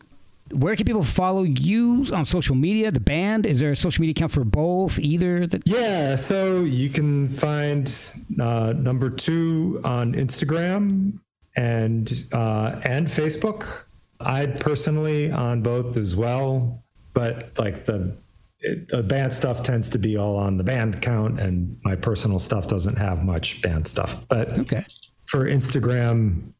Where 0.53 0.77
can 0.77 0.85
people 0.87 1.03
follow 1.05 1.43
you 1.43 2.07
on 2.13 2.25
social 2.27 2.55
media? 2.55 2.91
The 2.91 3.01
band? 3.01 3.45
Is 3.47 3.61
there 3.61 3.71
a 3.73 3.77
social 3.77 4.03
media 4.03 4.13
account 4.13 4.33
for 4.33 4.45
both? 4.45 4.99
Either? 4.99 5.47
That, 5.47 5.63
Yeah, 5.67 6.17
so 6.17 6.61
you 6.65 6.89
can 6.91 7.29
find 7.31 7.91
uh, 8.39 8.73
number 8.77 9.09
two 9.11 9.81
on 9.85 10.13
Instagram 10.15 11.19
and 11.57 12.13
uh, 12.33 12.81
and 12.83 13.09
Facebook. 13.09 13.85
I 14.21 14.47
personally 14.47 15.31
on 15.33 15.63
both 15.63 15.97
as 15.99 16.15
well, 16.17 16.83
but 17.15 17.59
like 17.59 17.85
the 17.87 18.17
it, 18.65 18.89
the 18.89 19.03
band 19.03 19.33
stuff 19.33 19.63
tends 19.63 19.89
to 19.91 19.99
be 19.99 20.17
all 20.17 20.37
on 20.37 20.57
the 20.57 20.65
band 20.65 20.95
account, 20.97 21.39
and 21.41 21.79
my 21.85 21.95
personal 21.97 22.39
stuff 22.39 22.67
doesn't 22.67 22.97
have 22.99 23.23
much 23.23 23.61
band 23.63 23.87
stuff. 23.87 24.27
But 24.29 24.59
Okay. 24.59 24.85
for 25.27 25.47
Instagram, 25.47 26.53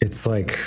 it's 0.00 0.26
like 0.26 0.58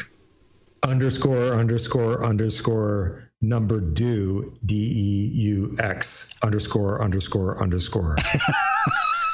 underscore 0.83 1.53
underscore 1.53 2.25
underscore 2.25 3.29
number 3.41 3.79
do 3.79 4.57
d 4.65 4.75
e 4.75 5.41
u 5.41 5.75
x 5.79 6.33
underscore 6.43 7.01
underscore 7.01 7.61
underscore. 7.61 8.15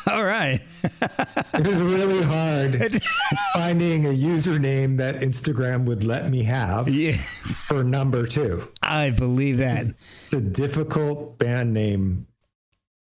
All 0.11 0.23
right. 0.23 0.61
It 0.83 1.65
was 1.67 1.77
really 1.79 2.21
hard 2.21 3.01
finding 3.53 4.05
a 4.05 4.09
username 4.09 4.97
that 4.97 5.15
Instagram 5.15 5.85
would 5.85 6.03
let 6.03 6.29
me 6.29 6.43
have 6.43 6.87
Yeah. 6.89 7.13
for 7.17 7.83
number 7.83 8.25
two. 8.27 8.67
I 8.83 9.09
believe 9.09 9.57
that. 9.57 9.85
It's 10.25 10.33
a 10.33 10.41
difficult 10.41 11.37
band 11.39 11.73
name 11.73 12.27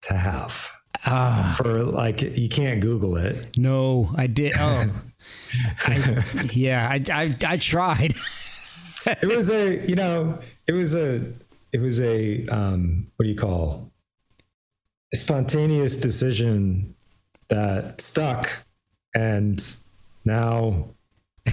to 0.03 0.14
have. 0.14 0.70
Ah. 1.05 1.55
For 1.57 1.82
like, 1.82 2.22
you 2.22 2.49
can't 2.49 2.80
Google 2.80 3.16
it. 3.16 3.57
No, 3.59 4.11
I 4.16 4.26
did. 4.28 4.55
Oh, 4.59 4.89
I, 5.87 6.24
yeah, 6.53 6.89
I, 6.89 7.03
I, 7.12 7.37
I 7.47 7.57
tried. 7.57 8.14
It 9.07 9.26
was 9.28 9.51
a, 9.51 9.84
you 9.87 9.95
know, 9.97 10.39
it 10.66 10.72
was 10.72 10.95
a, 10.95 11.22
it 11.72 11.80
was 11.80 12.01
a, 12.01 12.47
um, 12.49 13.07
what 13.16 13.24
do 13.24 13.28
you 13.30 13.37
call, 13.37 13.93
spontaneous 15.15 15.97
decision 15.99 16.95
that 17.49 18.01
stuck, 18.01 18.65
and 19.15 19.65
now 20.25 20.89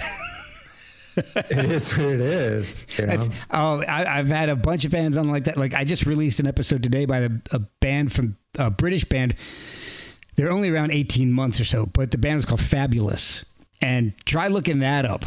it 1.16 1.52
is 1.52 1.92
what 1.98 2.08
it 2.08 2.20
is. 2.22 2.88
You 2.98 3.06
know? 3.08 3.28
Oh, 3.52 3.82
I, 3.84 4.20
I've 4.20 4.28
had 4.28 4.50
a 4.50 4.56
bunch 4.56 4.86
of 4.86 4.92
bands 4.92 5.18
on 5.18 5.30
like 5.30 5.44
that. 5.46 5.58
Like 5.58 5.74
I 5.74 5.84
just 5.84 6.06
released 6.06 6.40
an 6.40 6.48
episode 6.48 6.82
today 6.84 7.06
by 7.06 7.20
the, 7.22 7.42
a 7.52 7.60
band 7.60 8.12
from 8.12 8.38
a 8.58 8.72
British 8.72 9.06
band. 9.06 9.36
They're 10.36 10.52
only 10.52 10.70
around 10.70 10.92
18 10.92 11.32
months 11.32 11.60
or 11.60 11.66
so, 11.66 11.86
but 11.86 12.10
the 12.12 12.18
band 12.18 12.38
was 12.38 12.46
called 12.46 12.62
Fabulous. 12.62 13.46
And 13.82 14.14
try 14.26 14.48
looking 14.48 14.80
that 14.80 15.06
up. 15.06 15.26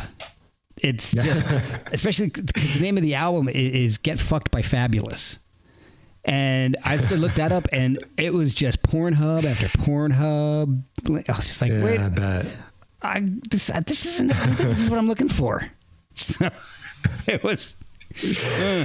It's 0.82 1.12
just, 1.14 1.46
especially 1.92 2.28
the 2.28 2.78
name 2.80 2.96
of 2.96 3.02
the 3.02 3.14
album 3.14 3.48
i- 3.48 3.52
is 3.52 3.98
Get 3.98 4.18
Fucked 4.18 4.50
by 4.50 4.62
Fabulous. 4.62 5.38
And 6.26 6.76
I 6.84 6.96
just 6.96 7.10
looked 7.12 7.36
that 7.36 7.52
up 7.52 7.68
and 7.72 7.98
it 8.18 8.34
was 8.34 8.52
just 8.52 8.82
Pornhub 8.82 9.44
after 9.44 9.68
Pornhub. 9.78 10.82
I 11.08 11.12
was 11.12 11.46
just 11.46 11.62
like, 11.62 11.70
yeah, 11.70 11.84
wait, 11.84 12.00
I 12.00 12.08
bet. 12.08 12.46
I 13.00 13.20
this 13.48 13.68
this 13.86 14.04
isn't 14.06 14.28
this 14.58 14.80
is 14.80 14.90
what 14.90 14.98
I'm 14.98 15.06
looking 15.06 15.28
for. 15.28 15.70
So 16.14 16.48
it 17.28 17.44
was, 17.44 17.76
uh, 18.60 18.84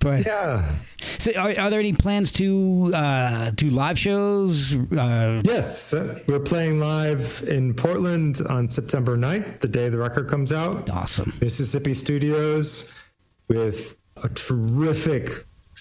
but 0.00 0.26
Yeah. 0.26 0.74
so 0.98 1.30
are, 1.36 1.58
are 1.58 1.70
there 1.70 1.80
any 1.80 1.94
plans 1.94 2.30
to 2.32 2.90
uh, 2.94 3.50
do 3.52 3.70
live 3.70 3.98
shows? 3.98 4.74
Uh, 4.92 5.40
Yes, 5.44 5.94
we're 6.28 6.40
playing 6.40 6.80
live 6.80 7.44
in 7.48 7.72
Portland 7.74 8.42
on 8.50 8.68
September 8.68 9.16
9th, 9.16 9.60
the 9.60 9.68
day 9.68 9.88
the 9.88 9.96
record 9.98 10.28
comes 10.28 10.52
out. 10.52 10.90
awesome. 10.90 11.32
Mississippi 11.40 11.94
Studios 11.94 12.92
with 13.48 13.96
a 14.22 14.28
terrific 14.28 15.30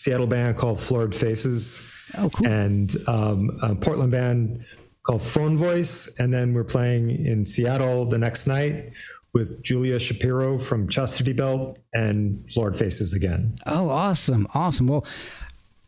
Seattle 0.04 0.28
band 0.28 0.58
called 0.58 0.82
Floored 0.82 1.16
Faces. 1.16 1.90
Oh, 2.18 2.30
cool. 2.30 2.46
And 2.46 2.94
um, 3.08 3.58
a 3.62 3.74
Portland 3.74 4.12
band 4.12 4.66
called 5.04 5.22
Phone 5.22 5.56
Voice. 5.56 6.14
And 6.20 6.34
then 6.34 6.54
we're 6.54 6.66
playing 6.66 7.26
in 7.26 7.46
Seattle 7.46 8.04
the 8.04 8.18
next 8.18 8.46
night 8.46 8.92
with 9.34 9.64
Julia 9.64 9.98
Shapiro 10.00 10.58
from 10.60 10.90
Chastity 10.90 11.32
Belt 11.32 11.80
and 11.94 12.44
Floored 12.52 12.78
Faces 12.78 13.14
again. 13.14 13.56
Oh, 13.66 13.90
awesome, 13.90 14.46
awesome. 14.54 14.88
Well, 14.88 15.06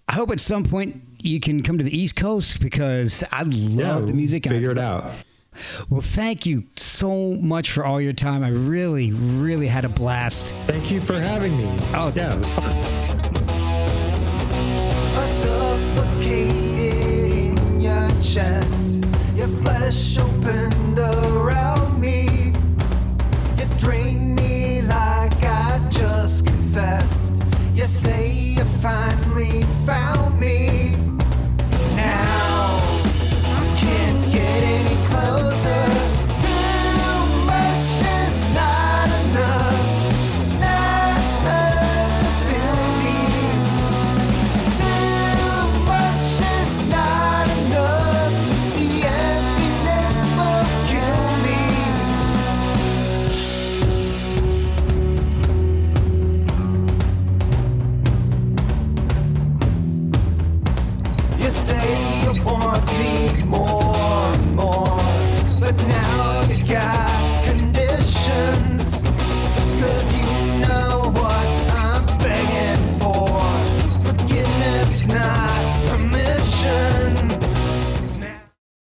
I 0.07 0.13
hope 0.13 0.31
at 0.31 0.39
some 0.39 0.63
point 0.63 1.01
you 1.19 1.41
can 1.41 1.61
come 1.61 1.77
to 1.77 1.83
the 1.83 1.95
East 1.95 2.15
Coast 2.15 2.61
because 2.61 3.21
I 3.33 3.43
love 3.43 4.07
the 4.07 4.13
music. 4.13 4.47
Figure 4.47 4.71
it 4.71 4.77
out. 4.77 5.11
Well, 5.89 6.01
thank 6.01 6.45
you 6.45 6.63
so 6.77 7.33
much 7.33 7.69
for 7.71 7.83
all 7.83 7.99
your 7.99 8.13
time. 8.13 8.43
I 8.43 8.49
really, 8.49 9.11
really 9.11 9.67
had 9.67 9.83
a 9.83 9.89
blast. 9.89 10.53
Thank 10.67 10.89
you 10.89 11.01
for 11.01 11.19
having 11.19 11.57
me. 11.57 11.65
Oh, 11.93 12.13
yeah, 12.15 12.33
it 12.33 12.39
was 12.39 12.51
fun. 12.51 13.14
chest. 18.35 19.05
Your 19.33 19.47
flesh 19.47 20.17
opened 20.17 20.99
around 20.99 22.01
me. 22.01 22.51
You 23.57 23.65
drained 23.79 24.35
me 24.35 24.81
like 24.81 25.41
I 25.41 25.79
just 25.89 26.45
confessed. 26.45 27.41
You 27.73 27.85
say 27.85 28.29
you 28.29 28.65
finally 28.83 29.63
found 29.85 30.37
me. 30.37 30.64